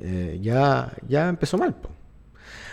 eh, 0.00 0.38
ya, 0.40 0.92
ya 1.08 1.28
empezó 1.28 1.58
mal. 1.58 1.74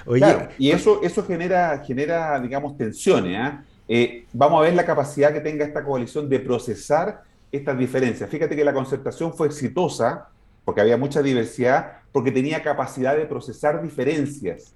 Oye, 0.06 0.50
y 0.58 0.72
eso, 0.72 1.02
eso 1.04 1.24
genera, 1.24 1.84
genera, 1.86 2.40
digamos, 2.40 2.78
tensiones. 2.78 3.38
¿ah? 3.40 3.64
Eh, 3.88 4.26
vamos 4.34 4.60
a 4.60 4.64
ver 4.64 4.74
la 4.74 4.86
capacidad 4.86 5.32
que 5.34 5.42
tenga 5.42 5.66
esta 5.66 5.84
coalición 5.84 6.28
de 6.30 6.40
procesar 6.40 7.24
estas 7.52 7.78
diferencias. 7.78 8.30
Fíjate 8.30 8.56
que 8.56 8.64
la 8.64 8.74
concertación 8.74 9.34
fue 9.34 9.48
exitosa 9.48 10.30
porque 10.66 10.82
había 10.82 10.98
mucha 10.98 11.22
diversidad, 11.22 12.00
porque 12.12 12.32
tenía 12.32 12.62
capacidad 12.62 13.16
de 13.16 13.26
procesar 13.26 13.82
diferencias, 13.82 14.74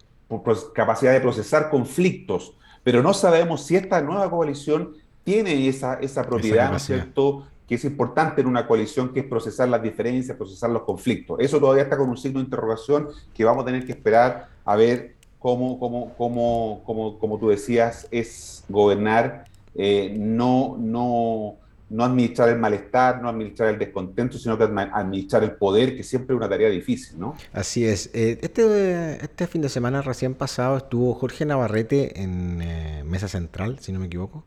capacidad 0.74 1.14
de 1.14 1.22
procesar 1.22 1.70
conflictos, 1.70 2.56
pero 2.84 3.02
no 3.02 3.14
sabemos 3.14 3.66
si 3.66 3.76
esta 3.76 4.02
nueva 4.02 4.30
coalición 4.30 4.96
tiene 5.24 5.68
esa, 5.68 5.96
esa 5.96 6.24
propiedad, 6.24 6.70
¿no 6.70 6.78
es 6.78 6.84
cierto?, 6.84 7.48
que 7.68 7.76
es 7.76 7.86
importante 7.86 8.42
en 8.42 8.48
una 8.48 8.68
coalición, 8.68 9.12
que 9.12 9.22
es 9.22 9.26
procesar 9.26 9.68
las 9.70 9.82
diferencias, 9.82 10.38
procesar 10.38 10.70
los 10.70 10.84
conflictos. 10.84 11.38
Eso 11.40 11.60
todavía 11.60 11.84
está 11.84 11.98
con 11.98 12.10
un 12.10 12.18
signo 12.18 12.40
de 12.40 12.46
interrogación 12.46 13.10
que 13.34 13.44
vamos 13.44 13.64
a 13.64 13.66
tener 13.66 13.86
que 13.86 13.92
esperar 13.92 14.50
a 14.64 14.76
ver 14.76 15.16
cómo, 15.40 15.80
cómo, 15.80 16.14
cómo, 16.16 16.82
cómo 16.86 17.20
como 17.20 17.40
tú 17.40 17.50
decías, 17.50 18.08
es 18.12 18.64
gobernar, 18.70 19.46
eh, 19.74 20.16
no, 20.16 20.78
no, 20.80 21.56
no 21.90 22.04
administrar 22.04 22.50
el 22.50 22.60
malestar, 22.60 23.22
no 23.22 23.30
administrar 23.30 23.70
el 23.70 23.80
descontento, 23.80 24.38
sino 24.38 24.58
que 24.58 24.64
administrar 24.64 25.44
el 25.44 25.54
poder, 25.54 25.96
que 25.96 26.04
siempre 26.04 26.36
es 26.36 26.38
una 26.38 26.50
tarea 26.50 26.70
difícil, 26.70 27.20
¿no? 27.20 27.36
Así 27.52 27.86
es. 27.86 28.12
Eh, 28.14 28.38
este, 28.42 29.24
este 29.24 29.48
fin 29.48 29.64
de 29.64 29.70
semana 29.70 30.04
recién 30.04 30.36
pasado 30.36 30.78
estuvo 30.78 31.16
Jorge 31.16 31.46
Navarrete 31.46 32.22
en 32.22 32.62
eh, 32.62 33.04
Mesa 33.06 33.28
Central, 33.28 33.80
si 33.80 33.92
no 33.92 34.00
me 34.00 34.06
equivoco. 34.06 34.44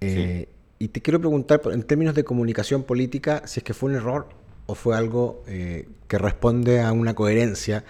sí. 0.00 0.48
Y 0.82 0.88
te 0.88 1.00
quiero 1.00 1.20
preguntar, 1.20 1.60
en 1.66 1.84
términos 1.84 2.16
de 2.16 2.24
comunicación 2.24 2.82
política, 2.82 3.42
si 3.46 3.60
es 3.60 3.64
que 3.64 3.72
fue 3.72 3.90
un 3.90 3.94
error 3.94 4.26
o 4.66 4.74
fue 4.74 4.96
algo 4.96 5.44
eh, 5.46 5.86
que 6.08 6.18
responde 6.18 6.80
a 6.80 6.90
una 6.90 7.14
coherencia 7.14 7.84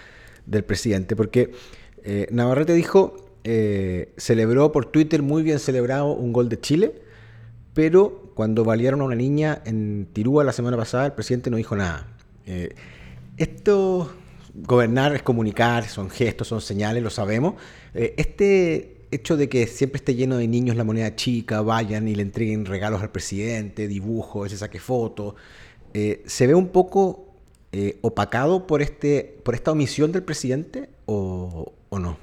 del 0.45 0.63
presidente. 0.63 1.15
Porque 1.15 1.53
eh, 2.03 2.27
Navarrete 2.29 2.73
dijo, 2.73 3.15
eh, 3.45 4.13
celebró 4.17 4.71
por 4.71 4.85
Twitter 4.85 5.23
muy 5.23 5.41
bien 5.41 5.57
celebrado 5.57 6.13
un 6.13 6.33
gol 6.33 6.49
de 6.49 6.59
Chile, 6.59 7.01
pero 7.73 8.31
cuando 8.35 8.63
valieron 8.63 9.01
a 9.01 9.05
una 9.05 9.15
niña 9.15 9.63
en 9.65 10.07
Tirúa 10.13 10.43
la 10.43 10.53
semana 10.53 10.77
pasada, 10.77 11.07
el 11.07 11.13
presidente 11.13 11.49
no 11.49 11.57
dijo 11.57 11.75
nada. 11.75 12.15
esto, 13.37 14.13
gobernar 14.53 15.15
es 15.15 15.23
comunicar, 15.23 15.85
son 15.85 16.11
gestos, 16.11 16.47
son 16.47 16.61
señales, 16.61 17.01
lo 17.01 17.09
sabemos. 17.09 17.55
este 17.95 18.92
hecho 19.13 19.37
de 19.37 19.49
que 19.49 19.67
siempre 19.67 19.97
esté 19.97 20.15
lleno 20.15 20.37
de 20.37 20.47
niños 20.47 20.75
la 20.75 20.83
moneda 20.83 21.15
chica, 21.15 21.61
vayan 21.61 22.07
y 22.07 22.15
le 22.15 22.21
entreguen 22.21 22.65
regalos 22.65 23.01
al 23.01 23.11
presidente, 23.11 23.87
dibujos, 23.87 24.51
se 24.51 24.57
saque 24.57 24.79
fotos, 24.79 25.35
eh, 25.93 26.23
¿se 26.25 26.47
ve 26.47 26.55
un 26.55 26.69
poco 26.69 27.27
eh, 27.71 27.97
opacado 28.01 28.67
por, 28.67 28.81
este, 28.81 29.39
por 29.43 29.55
esta 29.55 29.71
omisión 29.71 30.11
del 30.11 30.23
presidente 30.23 30.89
o, 31.05 31.71
no? 31.91 32.17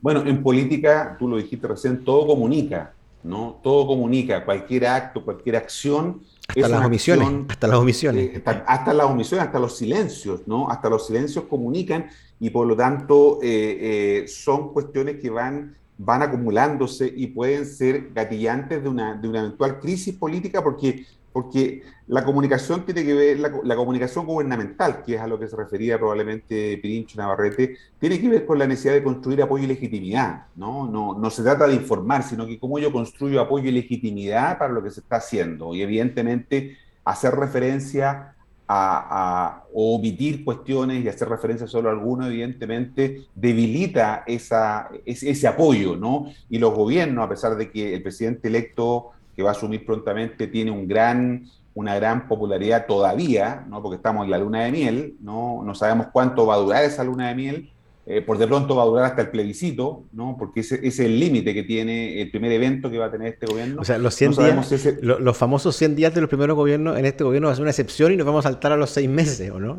Bueno, 0.00 0.26
en 0.26 0.42
política, 0.42 1.16
tú 1.18 1.28
lo 1.28 1.36
dijiste 1.36 1.68
recién, 1.68 2.04
todo 2.04 2.26
comunica, 2.26 2.94
¿no? 3.22 3.60
Todo 3.62 3.86
comunica, 3.86 4.44
cualquier 4.44 4.86
acto, 4.86 5.24
cualquier 5.24 5.56
acción. 5.56 6.22
Hasta 6.48 6.68
las 6.68 6.84
omisiones, 6.84 7.28
hasta 7.48 7.66
las 7.66 7.78
omisiones. 7.78 8.36
Eh, 8.36 8.42
hasta 8.44 8.92
las 8.92 9.06
omisiones, 9.06 9.46
hasta 9.46 9.58
los 9.58 9.76
silencios, 9.76 10.42
¿no? 10.46 10.68
Hasta 10.68 10.90
los 10.90 11.06
silencios 11.06 11.44
comunican 11.44 12.08
y 12.40 12.50
por 12.50 12.66
lo 12.66 12.76
tanto 12.76 13.38
eh, 13.42 14.24
eh, 14.24 14.28
son 14.28 14.72
cuestiones 14.72 15.16
que 15.20 15.30
van, 15.30 15.76
van 15.96 16.22
acumulándose 16.22 17.12
y 17.14 17.28
pueden 17.28 17.64
ser 17.64 18.12
gatillantes 18.12 18.82
de 18.82 18.88
una, 18.88 19.14
de 19.14 19.28
una 19.28 19.40
eventual 19.40 19.80
crisis 19.80 20.14
política 20.14 20.62
porque 20.62 21.06
porque 21.32 21.82
la 22.08 22.24
comunicación 22.24 22.84
tiene 22.84 23.04
que 23.04 23.14
ver, 23.14 23.38
la, 23.38 23.76
comunicación 23.76 24.26
gubernamental, 24.26 25.02
que 25.02 25.14
es 25.14 25.20
a 25.20 25.26
lo 25.26 25.38
que 25.38 25.48
se 25.48 25.56
refería 25.56 25.98
probablemente 25.98 26.78
Pirincho 26.78 27.18
Navarrete, 27.18 27.76
tiene 27.98 28.20
que 28.20 28.28
ver 28.28 28.46
con 28.46 28.58
la 28.58 28.66
necesidad 28.66 28.94
de 28.94 29.02
construir 29.02 29.42
apoyo 29.42 29.64
y 29.64 29.68
legitimidad, 29.68 30.46
¿no? 30.56 30.86
No, 30.86 31.18
no 31.18 31.30
se 31.30 31.42
trata 31.42 31.66
de 31.66 31.74
informar, 31.74 32.22
sino 32.22 32.46
que 32.46 32.58
cómo 32.58 32.78
yo 32.78 32.92
construyo 32.92 33.40
apoyo 33.40 33.68
y 33.68 33.72
legitimidad 33.72 34.58
para 34.58 34.72
lo 34.72 34.82
que 34.82 34.90
se 34.90 35.00
está 35.00 35.16
haciendo. 35.16 35.74
Y 35.74 35.82
evidentemente 35.82 36.76
hacer 37.04 37.34
referencia 37.34 38.34
a, 38.68 39.64
omitir 39.74 40.44
cuestiones 40.44 41.02
y 41.02 41.08
hacer 41.08 41.28
referencia 41.28 41.66
solo 41.66 41.88
a 41.88 41.92
alguno, 41.92 42.26
evidentemente 42.26 43.26
debilita 43.34 44.22
esa, 44.26 44.90
ese, 45.06 45.30
ese 45.30 45.48
apoyo, 45.48 45.96
¿no? 45.96 46.26
Y 46.50 46.58
los 46.58 46.74
gobiernos, 46.74 47.24
a 47.24 47.28
pesar 47.28 47.56
de 47.56 47.70
que 47.70 47.94
el 47.94 48.02
presidente 48.02 48.48
electo 48.48 49.12
que 49.34 49.42
va 49.42 49.50
a 49.50 49.52
asumir 49.52 49.84
prontamente, 49.84 50.46
tiene 50.46 50.70
un 50.70 50.86
gran, 50.86 51.46
una 51.74 51.94
gran 51.96 52.28
popularidad 52.28 52.86
todavía, 52.86 53.64
¿no? 53.68 53.82
porque 53.82 53.96
estamos 53.96 54.24
en 54.24 54.30
la 54.30 54.38
luna 54.38 54.64
de 54.64 54.72
miel, 54.72 55.16
no, 55.20 55.62
no 55.64 55.74
sabemos 55.74 56.08
cuánto 56.12 56.46
va 56.46 56.54
a 56.54 56.58
durar 56.58 56.84
esa 56.84 57.04
luna 57.04 57.28
de 57.28 57.34
miel, 57.34 57.70
eh, 58.04 58.20
por 58.20 58.36
de 58.36 58.48
pronto 58.48 58.74
va 58.74 58.82
a 58.82 58.86
durar 58.86 59.04
hasta 59.04 59.22
el 59.22 59.30
plebiscito, 59.30 60.02
¿no? 60.12 60.36
porque 60.36 60.60
ese, 60.60 60.86
es 60.86 60.98
el 60.98 61.20
límite 61.20 61.54
que 61.54 61.62
tiene 61.62 62.20
el 62.20 62.30
primer 62.30 62.50
evento 62.50 62.90
que 62.90 62.98
va 62.98 63.06
a 63.06 63.10
tener 63.12 63.34
este 63.34 63.46
gobierno. 63.46 63.80
O 63.80 63.84
sea, 63.84 63.96
los, 63.96 64.14
100 64.14 64.32
días, 64.32 64.86
los 65.02 65.36
famosos 65.36 65.76
100 65.76 65.94
días 65.94 66.14
de 66.14 66.20
los 66.20 66.28
primeros 66.28 66.56
gobiernos 66.56 66.98
en 66.98 67.06
este 67.06 67.22
gobierno 67.22 67.46
va 67.46 67.52
a 67.52 67.56
ser 67.56 67.62
una 67.62 67.70
excepción 67.70 68.12
y 68.12 68.16
nos 68.16 68.26
vamos 68.26 68.44
a 68.44 68.50
saltar 68.50 68.72
a 68.72 68.76
los 68.76 68.90
seis 68.90 69.08
meses, 69.08 69.50
¿o 69.50 69.60
no? 69.60 69.78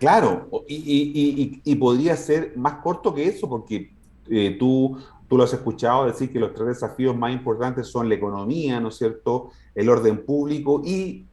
Claro, 0.00 0.48
y, 0.66 0.74
y, 0.74 1.60
y, 1.64 1.74
podría 1.76 2.16
ser 2.16 2.52
más 2.56 2.74
corto 2.74 3.14
que 3.14 3.26
eso, 3.26 3.48
porque 3.48 3.92
eh, 4.30 4.56
tú 4.58 4.98
Tú 5.28 5.36
lo 5.36 5.44
has 5.44 5.52
escuchado 5.52 6.06
decir 6.06 6.32
que 6.32 6.40
los 6.40 6.54
tres 6.54 6.68
desafíos 6.68 7.16
más 7.16 7.32
importantes 7.32 7.86
son 7.86 8.08
la 8.08 8.14
economía, 8.14 8.80
¿no 8.80 8.88
es 8.88 8.96
cierto?, 8.96 9.50
el 9.74 9.88
orden 9.88 10.24
público 10.24 10.82
y 10.84 11.24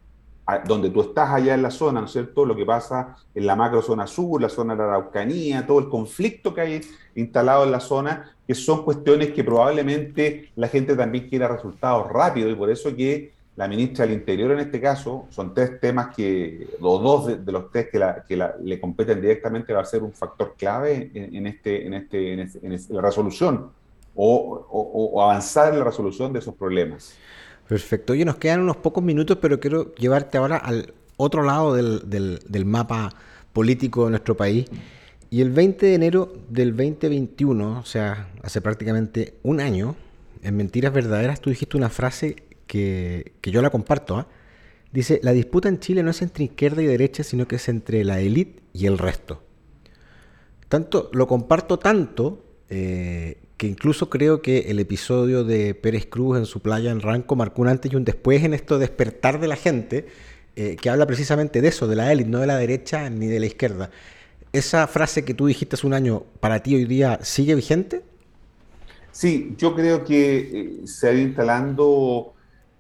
donde 0.68 0.92
tú 0.92 1.02
estás 1.02 1.32
allá 1.32 1.56
en 1.56 1.64
la 1.64 1.72
zona, 1.72 2.02
¿no 2.02 2.06
es 2.06 2.12
cierto?, 2.12 2.46
lo 2.46 2.56
que 2.56 2.66
pasa 2.66 3.16
en 3.34 3.48
la 3.48 3.56
macro 3.56 3.82
zona 3.82 4.06
sur, 4.06 4.42
la 4.42 4.50
zona 4.50 4.74
de 4.74 4.80
la 4.80 4.90
Araucanía, 4.90 5.66
todo 5.66 5.80
el 5.80 5.90
conflicto 5.90 6.54
que 6.54 6.62
hay 6.62 6.82
instalado 7.16 7.64
en 7.64 7.72
la 7.72 7.80
zona, 7.80 8.36
que 8.46 8.54
son 8.54 8.84
cuestiones 8.84 9.32
que 9.32 9.44
probablemente 9.44 10.52
la 10.56 10.68
gente 10.68 10.96
también 10.96 11.30
quiera 11.30 11.48
resultados 11.48 12.12
rápidos 12.12 12.52
y 12.52 12.56
por 12.56 12.70
eso 12.70 12.96
que 12.96 13.34
la 13.56 13.68
ministra 13.68 14.06
del 14.06 14.16
Interior 14.16 14.52
en 14.52 14.60
este 14.60 14.82
caso, 14.82 15.28
son 15.30 15.54
tres 15.54 15.80
temas 15.80 16.14
que, 16.14 16.68
o 16.82 17.00
dos 17.00 17.46
de, 17.46 17.52
los 17.52 17.72
tres 17.72 17.88
que, 17.90 18.50
le 18.62 18.82
competen 18.82 19.22
directamente, 19.22 19.74
va 19.74 19.82
a 19.82 19.86
ser 19.86 20.04
un 20.04 20.12
factor 20.12 20.56
clave 20.58 21.10
en, 21.14 21.48
este, 21.48 21.88
en, 21.88 21.94
este, 21.94 22.34
en, 22.34 22.80
la 22.90 23.02
resolución 23.02 23.72
o, 24.16 25.22
avanzar 25.22 25.74
en 25.74 25.80
la 25.80 25.86
resolución 25.86 26.34
de 26.34 26.40
esos 26.40 26.56
problemas. 26.56 27.16
Perfecto. 27.68 28.14
Oye, 28.14 28.26
nos 28.26 28.38
quedan 28.38 28.62
unos 28.62 28.78
pocos 28.78 29.04
minutos, 29.04 29.38
pero 29.42 29.60
quiero 29.60 29.94
llevarte 29.96 30.38
ahora 30.38 30.58
al 30.58 30.94
otro 31.18 31.44
lado 31.44 31.74
del, 31.74 32.66
mapa 32.66 33.14
político 33.54 34.06
de 34.06 34.12
nuestro 34.12 34.38
país. 34.38 34.66
Y 35.30 35.42
el 35.42 35.50
20 35.50 35.86
de 35.86 35.96
enero 35.96 36.34
del 36.50 36.76
2021, 36.76 37.80
o 37.80 37.86
sea, 37.86 38.30
hace 38.44 38.62
prácticamente 38.62 39.36
un 39.44 39.60
año, 39.60 39.96
en 40.44 40.56
Mentiras 40.56 40.94
Verdaderas, 40.94 41.42
tú 41.42 41.50
dijiste 41.50 41.76
una 41.76 41.90
frase 41.90 42.36
que, 42.68 43.34
yo 43.44 43.62
la 43.62 43.72
comparto. 43.72 44.18
¿ah? 44.18 44.28
Dice, 44.92 45.20
la 45.24 45.34
disputa 45.34 45.68
en 45.68 45.80
Chile 45.80 46.04
no 46.04 46.12
es 46.12 46.22
entre 46.22 46.46
izquierda 46.46 46.82
y 46.82 46.86
derecha, 46.86 47.24
sino 47.24 47.48
que 47.48 47.56
es 47.56 47.68
entre 47.68 48.04
la 48.04 48.20
élite 48.22 48.62
y 48.72 48.86
el 48.86 48.98
resto. 48.98 49.42
Tanto, 50.70 51.10
lo 51.14 51.28
comparto 51.28 51.80
tanto 51.80 52.44
eh, 52.70 53.45
que 53.58 53.68
incluso 53.68 54.10
creo 54.10 54.42
que 54.42 54.70
el 54.70 54.80
episodio 54.80 55.44
de 55.44 55.74
Pérez 55.76 56.06
Cruz 56.08 56.38
en 56.38 56.46
su 56.46 56.60
playa 56.60 56.92
en 56.92 57.02
Ranco 57.02 57.36
marcó 57.36 57.62
un 57.62 57.70
antes 57.70 57.92
y 57.92 57.96
un 57.96 58.04
después 58.04 58.44
en 58.44 58.54
esto 58.54 58.76
de 58.76 58.88
despertar 58.88 59.40
de 59.40 59.48
la 59.48 59.56
gente, 59.56 60.08
eh, 60.56 60.76
que 60.76 60.90
habla 60.90 61.06
precisamente 61.06 61.62
de 61.62 61.68
eso, 61.70 61.88
de 61.88 61.96
la 61.96 62.12
élite, 62.12 62.30
no 62.30 62.40
de 62.40 62.48
la 62.48 62.58
derecha 62.58 63.10
ni 63.10 63.28
de 63.28 63.40
la 63.40 63.46
izquierda. 63.46 63.92
¿Esa 64.52 64.88
frase 64.88 65.24
que 65.24 65.34
tú 65.34 65.48
dijiste 65.48 65.76
hace 65.76 65.88
un 65.88 65.94
año, 65.94 66.24
para 66.40 66.62
ti 66.64 66.76
hoy 66.76 66.86
día, 66.86 67.20
sigue 67.24 67.56
vigente? 67.56 68.04
Sí, 69.12 69.56
yo 69.58 69.74
creo 69.74 70.04
que 70.04 70.38
eh, 70.38 70.88
se 70.88 71.08
ha 71.08 71.14
ido 71.14 71.22
instalando 71.22 72.34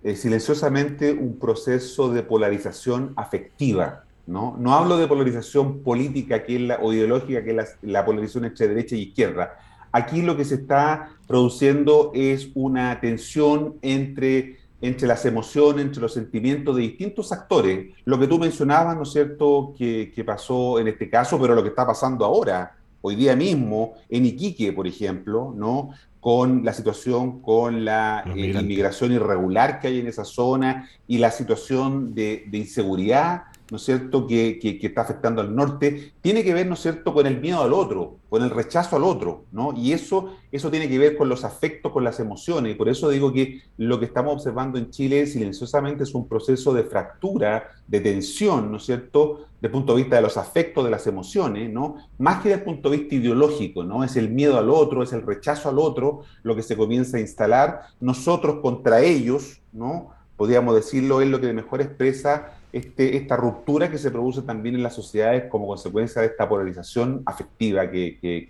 eh, 0.04 0.16
silenciosamente 0.16 1.14
un 1.14 1.40
proceso 1.40 2.12
de 2.12 2.22
polarización 2.24 3.14
afectiva. 3.16 4.04
¿no? 4.28 4.58
no 4.60 4.74
hablo 4.74 4.98
de 4.98 5.08
polarización 5.08 5.84
política 5.84 6.44
que 6.44 6.56
es 6.56 6.62
la, 6.62 6.78
o 6.78 6.92
ideológica, 6.92 7.44
que 7.44 7.52
es 7.52 7.78
la 7.84 8.04
polarización 8.04 8.46
entre 8.46 8.68
derecha 8.68 8.96
y 8.96 9.04
izquierda 9.04 9.58
Aquí 9.96 10.22
lo 10.22 10.36
que 10.36 10.44
se 10.44 10.56
está 10.56 11.12
produciendo 11.26 12.12
es 12.14 12.50
una 12.54 13.00
tensión 13.00 13.76
entre, 13.82 14.58
entre 14.82 15.08
las 15.08 15.26
emociones, 15.26 15.86
entre 15.86 16.02
los 16.02 16.14
sentimientos 16.14 16.76
de 16.76 16.82
distintos 16.82 17.32
actores. 17.32 17.94
Lo 18.04 18.20
que 18.20 18.28
tú 18.28 18.38
mencionabas, 18.38 18.98
¿no 18.98 19.04
es 19.04 19.14
cierto?, 19.14 19.74
que, 19.78 20.12
pasó 20.26 20.80
en 20.80 20.90
este 20.90 21.10
caso, 21.10 21.40
pero 21.40 21.56
lo 21.56 21.64
que 21.64 21.70
está 21.70 21.88
pasando 21.88 22.26
ahora, 22.26 22.76
hoy 23.00 23.16
día 23.16 23.38
mismo, 23.38 23.94
en 24.10 24.26
Iquique, 24.26 24.74
por 24.74 24.86
ejemplo, 24.86 25.54
¿no? 25.56 25.92
con 26.20 26.66
la 26.66 26.74
situación 26.74 27.40
con 27.42 27.86
la 27.86 28.26
eh, 28.36 28.48
inmigración 28.48 29.14
irregular 29.14 29.80
que 29.80 29.88
hay 29.88 30.00
en 30.00 30.08
esa 30.08 30.26
zona 30.26 30.90
y 31.08 31.20
la 31.20 31.32
situación 31.32 32.14
de, 32.14 32.46
de 32.48 32.58
inseguridad 32.58 33.44
¿no 33.72 33.78
es 33.78 33.84
cierto?, 33.84 34.28
que, 34.28 34.60
está 34.82 35.02
afectando 35.02 35.42
al 35.42 35.56
norte, 35.56 36.14
tiene 36.22 36.44
que 36.44 36.54
ver, 36.54 36.68
¿no 36.68 36.76
es 36.76 36.82
cierto?, 36.82 37.14
con 37.14 37.26
el 37.26 37.42
miedo 37.42 37.62
al 37.62 37.74
otro, 37.74 38.18
con 38.30 38.44
el 38.44 38.50
rechazo 38.50 38.96
al 38.96 39.04
otro, 39.04 39.46
¿no? 39.52 39.74
Y 39.76 39.94
eso, 39.94 40.36
eso 40.52 40.70
tiene 40.70 40.88
que 40.88 41.00
ver 41.00 41.18
con 41.18 41.30
los 41.30 41.44
afectos, 41.44 41.92
con 41.92 42.04
las 42.04 42.20
emociones, 42.20 42.74
y 42.74 42.76
por 42.76 42.90
eso 42.90 43.10
digo 43.10 43.34
que 43.34 43.62
lo 43.78 44.00
que 44.00 44.06
estamos 44.06 44.34
observando 44.34 44.78
en 44.78 44.92
Chile 44.92 45.26
silenciosamente 45.26 46.04
es 46.04 46.14
un 46.14 46.28
proceso 46.28 46.74
de 46.74 46.84
fractura, 46.84 47.70
de 47.88 48.02
tensión, 48.02 48.72
¿no 48.72 48.78
es 48.78 48.86
cierto?, 48.86 49.48
desde 49.56 49.68
el 49.68 49.72
punto 49.72 49.96
de 49.96 50.04
vista 50.04 50.18
de 50.18 50.22
los 50.22 50.38
afectos, 50.38 50.84
de 50.84 50.92
las 50.92 51.08
emociones, 51.08 51.72
¿no? 51.72 51.96
Más 52.20 52.44
que 52.44 52.50
desde 52.50 52.60
el 52.60 52.66
punto 52.66 52.90
de 52.90 52.98
vista 52.98 53.16
ideológico, 53.16 53.84
¿no? 53.84 54.04
Es 54.04 54.16
el 54.16 54.30
miedo 54.30 54.60
al 54.60 54.70
otro, 54.70 55.02
es 55.02 55.12
el 55.12 55.24
rechazo 55.24 55.70
al 55.70 55.80
otro, 55.80 56.22
lo 56.44 56.56
que 56.56 56.62
se 56.62 56.78
comienza 56.78 57.18
a 57.18 57.22
instalar, 57.22 57.82
nosotros 58.00 58.60
contra 58.62 59.02
ellos, 59.02 59.62
¿no? 59.74 60.12
Podríamos 60.38 60.76
decirlo, 60.76 61.22
es 61.22 61.30
lo 61.30 61.40
que 61.40 61.52
mejor 61.54 61.82
expresa 61.82 62.55
este, 62.76 63.16
esta 63.16 63.38
ruptura 63.38 63.90
que 63.90 63.98
se 63.98 64.12
produce 64.12 64.42
también 64.42 64.76
en 64.76 64.84
las 64.84 64.94
sociedades 64.94 65.46
como 65.50 65.66
consecuencia 65.66 66.22
de 66.22 66.28
esta 66.28 66.50
polarización 66.50 67.24
afectiva 67.26 67.90
que, 67.90 68.20
que, 68.22 68.50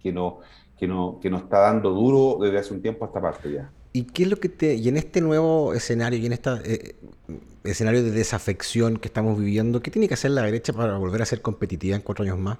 que, 0.00 0.12
no, 0.12 0.38
que, 0.78 0.86
no, 0.86 1.18
que 1.20 1.28
nos 1.28 1.42
está 1.42 1.58
dando 1.58 1.90
duro 1.90 2.38
desde 2.40 2.58
hace 2.58 2.74
un 2.74 2.80
tiempo 2.80 3.04
a 3.04 3.08
esta 3.08 3.20
parte 3.20 3.52
ya. 3.52 3.68
¿Y 3.92 4.04
qué 4.04 4.22
es 4.22 4.30
lo 4.30 4.36
que 4.36 4.48
te. 4.48 4.76
Y 4.76 4.88
en 4.88 4.96
este 4.96 5.20
nuevo 5.20 5.74
escenario 5.74 6.16
y 6.16 6.26
en 6.26 6.34
este 6.34 6.94
escenario 7.64 8.04
de 8.04 8.12
desafección 8.12 8.98
que 8.98 9.08
estamos 9.08 9.36
viviendo, 9.36 9.82
¿qué 9.82 9.90
tiene 9.90 10.06
que 10.06 10.14
hacer 10.14 10.30
la 10.30 10.42
derecha 10.42 10.72
para 10.72 10.96
volver 10.96 11.22
a 11.22 11.26
ser 11.26 11.42
competitiva 11.42 11.96
en 11.96 12.02
cuatro 12.02 12.22
años 12.22 12.38
más? 12.38 12.58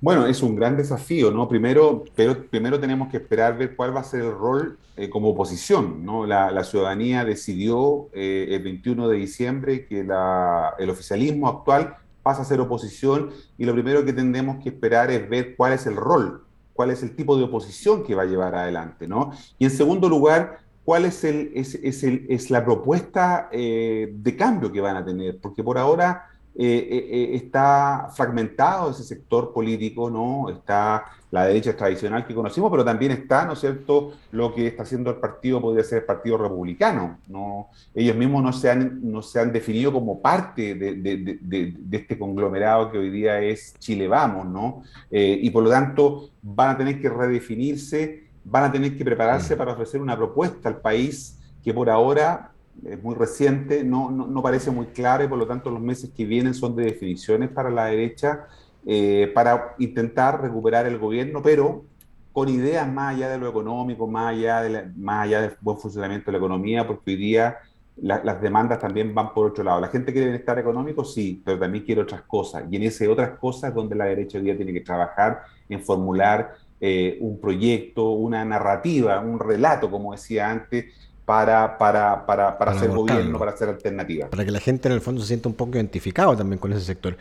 Bueno, 0.00 0.26
es 0.26 0.42
un 0.42 0.54
gran 0.54 0.76
desafío, 0.76 1.32
¿no? 1.32 1.48
Primero, 1.48 2.04
pero 2.14 2.44
primero 2.48 2.78
tenemos 2.78 3.08
que 3.08 3.16
esperar 3.16 3.58
ver 3.58 3.74
cuál 3.74 3.96
va 3.96 4.00
a 4.00 4.04
ser 4.04 4.20
el 4.20 4.30
rol 4.30 4.78
eh, 4.96 5.10
como 5.10 5.30
oposición, 5.30 6.04
¿no? 6.04 6.24
La, 6.24 6.62
ciudadanía 6.62 7.24
decidió 7.24 8.08
eh, 8.12 8.46
el 8.50 8.62
21 8.62 9.08
de 9.08 9.16
diciembre 9.16 9.86
que 9.86 10.00
el 10.00 10.90
oficialismo 10.90 11.48
actual 11.48 11.96
pasa 12.22 12.42
a 12.42 12.44
ser 12.44 12.60
oposición 12.60 13.30
y 13.56 13.64
lo 13.64 13.72
primero 13.72 14.04
que 14.04 14.12
tendremos 14.12 14.62
que 14.62 14.68
esperar 14.68 15.10
es 15.10 15.28
ver 15.28 15.56
cuál 15.56 15.72
es 15.72 15.84
el 15.86 15.96
rol, 15.96 16.44
cuál 16.74 16.90
es 16.90 17.02
el 17.02 17.16
tipo 17.16 17.36
de 17.36 17.44
oposición 17.44 18.04
que 18.04 18.14
va 18.14 18.22
a 18.22 18.26
llevar 18.26 18.54
adelante, 18.54 19.08
¿no? 19.08 19.32
Y 19.58 19.64
en 19.64 19.72
segundo 19.72 20.08
lugar, 20.08 20.60
cuál 20.84 21.06
es, 21.06 21.24
el, 21.24 21.50
es, 21.54 21.74
es, 21.74 22.50
la 22.50 22.64
propuesta 22.64 23.48
eh, 23.50 24.12
de 24.12 24.36
cambio 24.36 24.70
que 24.70 24.80
van 24.80 24.96
a 24.96 25.04
tener, 25.04 25.38
porque 25.40 25.64
por 25.64 25.76
ahora 25.76 26.37
eh, 26.54 26.88
eh, 26.90 27.08
eh, 27.10 27.36
está 27.36 28.08
fragmentado 28.12 28.90
ese 28.90 29.04
sector 29.04 29.52
político, 29.52 30.10
¿no? 30.10 30.50
Está 30.50 31.04
la 31.30 31.44
derecha 31.44 31.76
tradicional 31.76 32.26
que 32.26 32.34
conocimos, 32.34 32.70
pero 32.70 32.84
también 32.84 33.12
está, 33.12 33.44
¿no 33.44 33.52
es 33.52 33.60
cierto?, 33.60 34.14
lo 34.32 34.52
que 34.52 34.66
está 34.66 34.82
haciendo 34.82 35.10
el 35.10 35.16
partido, 35.16 35.60
podría 35.60 35.84
ser 35.84 35.98
el 35.98 36.04
Partido 36.04 36.38
Republicano, 36.38 37.18
¿no? 37.28 37.68
Ellos 37.94 38.16
mismos 38.16 38.42
no 38.42 38.52
se 38.52 38.70
han, 38.70 39.00
no 39.02 39.22
se 39.22 39.38
han 39.38 39.52
definido 39.52 39.92
como 39.92 40.20
parte 40.20 40.74
de, 40.74 40.94
de, 40.94 41.38
de, 41.40 41.96
este 41.96 42.18
conglomerado 42.18 42.90
que 42.90 42.98
hoy 42.98 43.10
día 43.10 43.40
es 43.40 43.74
Chile 43.78 44.08
Vamos, 44.08 44.46
¿no? 44.46 44.82
y 45.10 45.50
por 45.50 45.62
lo 45.62 45.70
tanto 45.70 46.30
van 46.42 46.70
a 46.70 46.78
tener 46.78 47.00
que 47.00 47.08
redefinirse, 47.08 48.24
van 48.44 48.64
a 48.64 48.72
tener 48.72 48.96
que 48.96 49.04
prepararse 49.04 49.54
mm. 49.54 49.58
para 49.58 49.72
ofrecer 49.72 50.00
una 50.00 50.16
propuesta 50.16 50.68
al 50.68 50.80
país 50.80 51.38
que 51.62 51.74
por 51.74 51.90
ahora 51.90 52.52
es 52.84 53.02
muy 53.02 53.14
reciente, 53.14 53.84
no, 53.84 54.10
no, 54.10 54.42
parece 54.42 54.70
muy 54.70 54.86
clara 54.86 55.24
y 55.24 55.28
por 55.28 55.38
lo 55.38 55.46
tanto 55.46 55.70
los 55.70 55.80
meses 55.80 56.10
que 56.10 56.24
vienen 56.24 56.54
son 56.54 56.76
de 56.76 56.84
definiciones 56.84 57.50
para 57.50 57.70
la 57.70 57.86
derecha 57.86 58.46
eh, 58.86 59.30
para 59.34 59.74
intentar 59.78 60.40
recuperar 60.40 60.86
el 60.86 60.98
gobierno, 60.98 61.42
pero 61.42 61.84
con 62.32 62.48
ideas 62.48 62.90
más 62.90 63.16
allá 63.16 63.28
de 63.30 63.38
lo 63.38 63.48
económico, 63.48 64.06
más 64.06 64.32
allá, 64.34 64.62
de 64.62 64.90
más 64.96 65.24
allá 65.24 65.40
del 65.42 65.52
buen 65.60 65.78
funcionamiento 65.78 66.26
de 66.26 66.32
la 66.32 66.38
economía, 66.38 66.86
porque 66.86 67.10
hoy 67.10 67.16
día 67.16 67.58
las 68.00 68.40
demandas 68.40 68.78
también 68.78 69.14
van 69.14 69.34
por 69.34 69.46
otro 69.46 69.64
lado. 69.64 69.80
La 69.80 69.88
gente 69.88 70.12
quiere 70.12 70.28
bienestar 70.28 70.58
económico, 70.58 71.04
sí, 71.04 71.42
pero 71.44 71.58
también 71.58 71.84
quiere 71.84 72.02
otras 72.02 72.22
cosas. 72.22 72.64
Y 72.70 72.76
en 72.76 72.84
esas 72.84 73.08
otras 73.08 73.38
cosas 73.38 73.74
donde 73.74 73.96
la 73.96 74.04
derecha 74.04 74.38
hoy 74.38 74.44
día 74.44 74.56
tiene 74.56 74.72
que 74.72 74.82
trabajar 74.82 75.42
en 75.68 75.82
formular 75.82 76.54
eh, 76.80 77.18
un 77.20 77.40
proyecto, 77.40 78.10
una 78.10 78.44
narrativa, 78.44 79.20
un 79.20 79.40
relato, 79.40 79.90
como 79.90 80.12
decía 80.12 80.48
antes, 80.48 80.86
para, 81.28 81.76
para, 81.76 82.24
para, 82.24 82.56
para, 82.56 82.72
hacer 82.72 82.88
gobierno, 82.88 83.38
para 83.38 83.50
hacer 83.50 83.68
alternativas. 83.68 84.30
Para 84.30 84.46
que 84.46 84.50
la 84.50 84.60
gente 84.60 84.88
en 84.88 84.94
el 84.94 85.02
fondo 85.02 85.20
se 85.20 85.26
sienta 85.26 85.50
un 85.50 85.54
poco 85.54 85.72
identificado 85.76 86.34
también 86.34 86.58
con 86.58 86.72
ese 86.72 86.80
sector. 86.80 87.18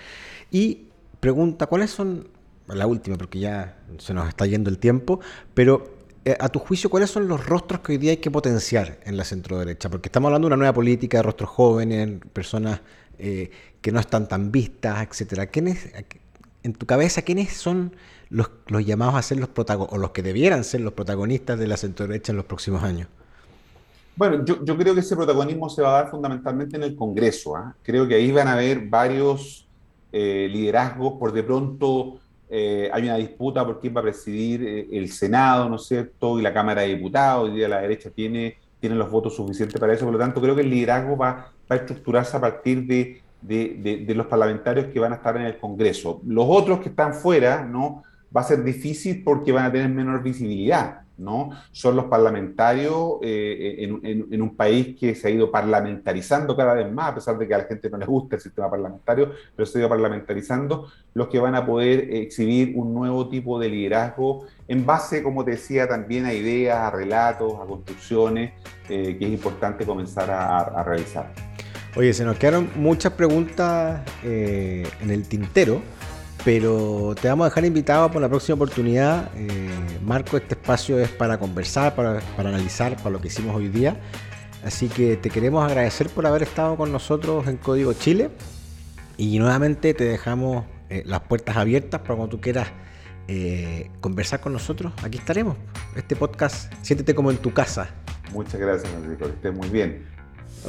Y 0.49 0.88
pregunta, 1.20 1.66
¿cuáles 1.66 1.91
son, 1.91 2.30
la 2.68 2.88
última 2.88 3.18
porque 3.18 3.39
ya 3.39 3.80
se 3.97 4.14
nos 4.14 4.30
está 4.30 4.45
yendo 4.45 4.70
el 4.70 4.78
tiempo, 4.78 5.20
pero 5.53 5.97
eh, 6.24 6.38
a 6.39 6.47
tu 6.47 6.60
juicio, 6.60 6.89
¿cuáles 6.89 7.10
son 7.10 7.28
los 7.28 7.45
rostros 7.45 7.82
que 7.82 7.91
hoy 7.91 7.97
día 7.97 8.12
hay 8.12 8.18
que 8.18 8.32
potenciar 8.32 8.97
en 9.03 9.18
la 9.18 9.26
centro 9.26 9.60
derecha? 9.60 9.89
Porque 9.89 10.08
estamos 10.08 10.28
hablando 10.30 10.45
de 10.45 10.53
una 10.53 10.58
nueva 10.58 10.74
política 10.74 11.18
de 11.18 11.24
rostros 11.24 11.49
jóvenes, 11.49 12.22
personas 12.32 12.80
eh, 13.20 13.51
que 13.82 13.91
no 13.91 13.99
están 13.99 14.30
tan 14.30 14.53
vistas, 14.53 15.05
etcétera. 15.05 15.47
¿Quiénes, 15.47 15.91
en 16.64 16.72
tu 16.72 16.86
cabeza, 16.86 17.24
quiénes 17.24 17.58
son 17.58 17.93
los, 18.30 18.51
los 18.68 18.86
llamados 18.86 19.16
a 19.16 19.22
ser 19.22 19.38
los 19.38 19.49
protagonistas, 19.49 19.97
o 19.97 20.01
los 20.01 20.12
que 20.12 20.24
debieran 20.24 20.64
ser 20.64 20.80
los 20.80 20.93
protagonistas 20.93 21.60
de 21.60 21.68
la 21.68 21.76
centro 21.76 22.08
derecha 22.08 22.32
en 22.32 22.38
los 22.38 22.45
próximos 22.45 22.84
años? 22.84 23.10
Bueno, 24.18 24.43
yo, 24.43 24.78
creo 24.78 24.95
que 24.95 25.01
ese 25.01 25.15
protagonismo 25.15 25.70
se 25.70 25.84
va 25.84 25.89
a 25.89 26.01
dar 26.01 26.09
fundamentalmente 26.09 26.76
en 26.76 26.82
el 26.82 26.95
Congreso. 26.95 27.55
¿ah? 27.55 27.76
Creo 27.84 28.07
que 28.07 28.15
ahí 28.15 28.32
van 28.32 28.47
a 28.47 28.53
haber 28.53 28.88
varios 28.88 29.68
eh, 30.11 30.47
liderazgos. 30.51 31.13
Por 31.20 31.32
de 31.32 31.43
pronto 31.43 32.20
eh, 32.49 32.89
hay 32.91 33.03
una 33.03 33.18
disputa 33.18 33.63
por 33.63 33.80
quién 33.80 33.95
va 33.95 33.99
a 33.99 34.03
presidir 34.03 34.63
eh, 34.63 34.88
el 34.91 35.11
Senado, 35.11 35.70
¿no 35.70 35.76
es 35.76 35.84
cierto? 35.84 36.39
Y 36.39 36.41
la 36.41 36.51
Cámara 36.51 36.82
de 36.82 36.95
Diputados. 36.95 37.53
Día 37.53 37.68
la 37.68 37.82
derecha 37.82 38.09
tiene, 38.09 38.57
tiene 38.80 38.95
los 38.95 39.11
votos 39.11 39.36
suficientes 39.36 39.80
para 39.80 39.93
eso. 39.93 40.05
Por 40.05 40.13
lo 40.13 40.20
tanto, 40.20 40.41
creo 40.41 40.55
que 40.55 40.61
el 40.61 40.70
liderazgo 40.72 41.15
va, 41.15 41.51
a 41.70 41.76
estructurarse 41.76 42.38
a 42.38 42.41
partir 42.41 42.88
de, 42.88 43.22
de, 43.41 44.15
los 44.15 44.26
parlamentarios 44.26 44.88
que 44.88 44.99
van 44.99 45.11
a 45.11 45.18
estar 45.18 45.38
en 45.38 45.43
el 45.43 45.59
Congreso. 45.59 46.22
Los 46.26 46.45
otros 46.47 46.80
que 46.80 46.89
están 46.89 47.13
fuera, 47.13 47.63
¿no? 47.63 48.03
Va 48.36 48.41
a 48.41 48.45
ser 48.45 48.63
difícil 48.63 49.24
porque 49.24 49.51
van 49.51 49.65
a 49.65 49.72
tener 49.72 49.89
menor 49.89 50.24
visibilidad. 50.24 51.01
¿No? 51.18 51.51
Son 51.72 51.95
los 51.95 52.05
parlamentarios 52.05 53.18
eh, 53.22 53.78
en, 53.80 54.41
un 54.41 54.55
país 54.55 54.95
que 54.95 55.15
se 55.15 55.28
ha 55.28 55.32
ido 55.32 55.51
parlamentarizando 55.51 56.55
cada 56.55 56.74
vez 56.74 56.91
más, 56.91 57.11
a 57.11 57.15
pesar 57.15 57.38
de 57.38 57.47
que 57.47 57.53
a 57.53 57.59
la 57.59 57.63
gente 57.65 57.89
no 57.89 57.97
les 57.97 58.07
gusta 58.07 58.36
el 58.36 58.41
sistema 58.41 58.70
parlamentario, 58.70 59.32
pero 59.55 59.65
se 59.65 59.78
ha 59.78 59.82
ido 59.82 59.89
parlamentarizando, 59.89 60.88
los 61.13 61.28
que 61.28 61.39
van 61.39 61.55
a 61.55 61.65
poder 61.65 62.13
exhibir 62.13 62.74
un 62.76 62.93
nuevo 62.93 63.30
tipo 63.30 63.59
de 63.59 63.70
liderazgo 63.70 64.45
en 64.68 64.86
base, 64.86 65.24
como 65.24 65.43
te 65.43 65.51
decía, 65.51 65.88
también 65.88 66.26
a 66.26 66.34
ideas, 66.34 66.78
a 66.78 66.91
relatos, 66.91 67.53
a 67.55 67.65
construcciones, 67.65 68.53
eh, 68.89 69.18
que 69.18 69.26
es 69.26 69.32
importante 69.32 69.86
comenzar 69.86 70.30
a, 70.30 70.84
realizar. 70.84 71.34
Oye, 71.95 72.13
se 72.13 72.24
nos 72.24 72.38
quedaron 72.38 72.70
muchas 72.76 73.13
preguntas 73.13 74.01
eh, 74.24 74.88
en 75.01 75.09
el 75.09 75.28
tintero. 75.28 75.82
Pero 76.47 77.13
te 77.21 77.27
vamos 77.27 77.43
a 77.43 77.49
dejar 77.49 77.65
invitado 77.65 78.09
por 78.09 78.21
la 78.21 78.29
próxima 78.29 78.55
oportunidad. 78.55 79.29
Eh, 79.35 79.69
Marco, 80.01 80.37
este 80.37 80.53
espacio 80.53 80.97
es 80.97 81.09
para 81.09 81.37
conversar, 81.37 81.93
para, 81.93 82.21
analizar, 82.37 82.95
para 82.95 83.09
lo 83.09 83.19
que 83.19 83.27
hicimos 83.27 83.53
hoy 83.53 83.67
día. 83.67 83.99
Así 84.63 84.87
que 84.87 85.17
te 85.17 85.29
queremos 85.29 85.69
agradecer 85.69 86.07
por 86.07 86.25
haber 86.25 86.43
estado 86.43 86.77
con 86.77 86.89
nosotros 86.89 87.45
en 87.47 87.57
Código 87.57 87.91
Chile. 87.91 88.29
Y 89.17 89.37
nuevamente 89.39 89.93
te 89.93 90.05
dejamos 90.05 90.63
eh, 90.89 91.03
las 91.05 91.19
puertas 91.19 91.57
abiertas 91.57 91.99
para 91.99 92.15
cuando 92.15 92.37
tú 92.37 92.39
quieras 92.39 92.69
eh, 93.27 93.91
conversar 93.99 94.39
con 94.39 94.53
nosotros. 94.53 94.93
Aquí 95.03 95.17
estaremos. 95.17 95.57
Este 95.97 96.15
podcast, 96.15 96.73
siéntete 96.81 97.13
como 97.13 97.29
en 97.29 97.39
tu 97.39 97.51
casa. 97.51 97.89
Muchas 98.31 98.57
gracias, 98.57 98.89
Enrico. 98.93 99.25
Que 99.25 99.31
estés 99.31 99.53
muy 99.53 99.67
bien. 99.67 100.16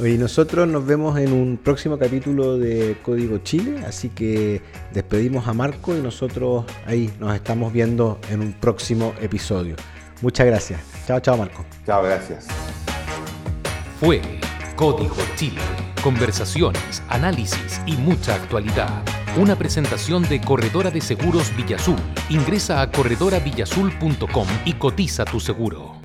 Y 0.03 0.17
nosotros 0.17 0.67
nos 0.67 0.85
vemos 0.85 1.19
en 1.19 1.33
un 1.33 1.57
próximo 1.57 1.97
capítulo 1.97 2.57
de 2.57 2.97
Código 3.03 3.39
Chile, 3.39 3.83
así 3.85 4.09
que 4.09 4.61
despedimos 4.93 5.47
a 5.47 5.53
Marco 5.53 5.95
y 5.95 6.01
nosotros 6.01 6.65
ahí 6.85 7.11
nos 7.19 7.35
estamos 7.35 7.73
viendo 7.73 8.19
en 8.29 8.39
un 8.39 8.53
próximo 8.53 9.13
episodio. 9.21 9.75
Muchas 10.21 10.45
gracias. 10.45 10.81
Chao, 11.05 11.19
chao 11.19 11.37
Marco. 11.37 11.65
Chao, 11.85 12.03
gracias. 12.03 12.47
Fue 13.99 14.21
Código 14.75 15.15
Chile. 15.35 15.61
Conversaciones, 16.01 17.03
análisis 17.09 17.81
y 17.85 17.97
mucha 17.97 18.35
actualidad. 18.35 19.03
Una 19.37 19.57
presentación 19.57 20.23
de 20.23 20.39
Corredora 20.39 20.91
de 20.91 21.01
Seguros 21.01 21.53
Villazul. 21.57 21.97
Ingresa 22.29 22.81
a 22.81 22.89
corredoravillazul.com 22.89 24.47
y 24.63 24.73
cotiza 24.73 25.25
tu 25.25 25.41
seguro. 25.41 25.99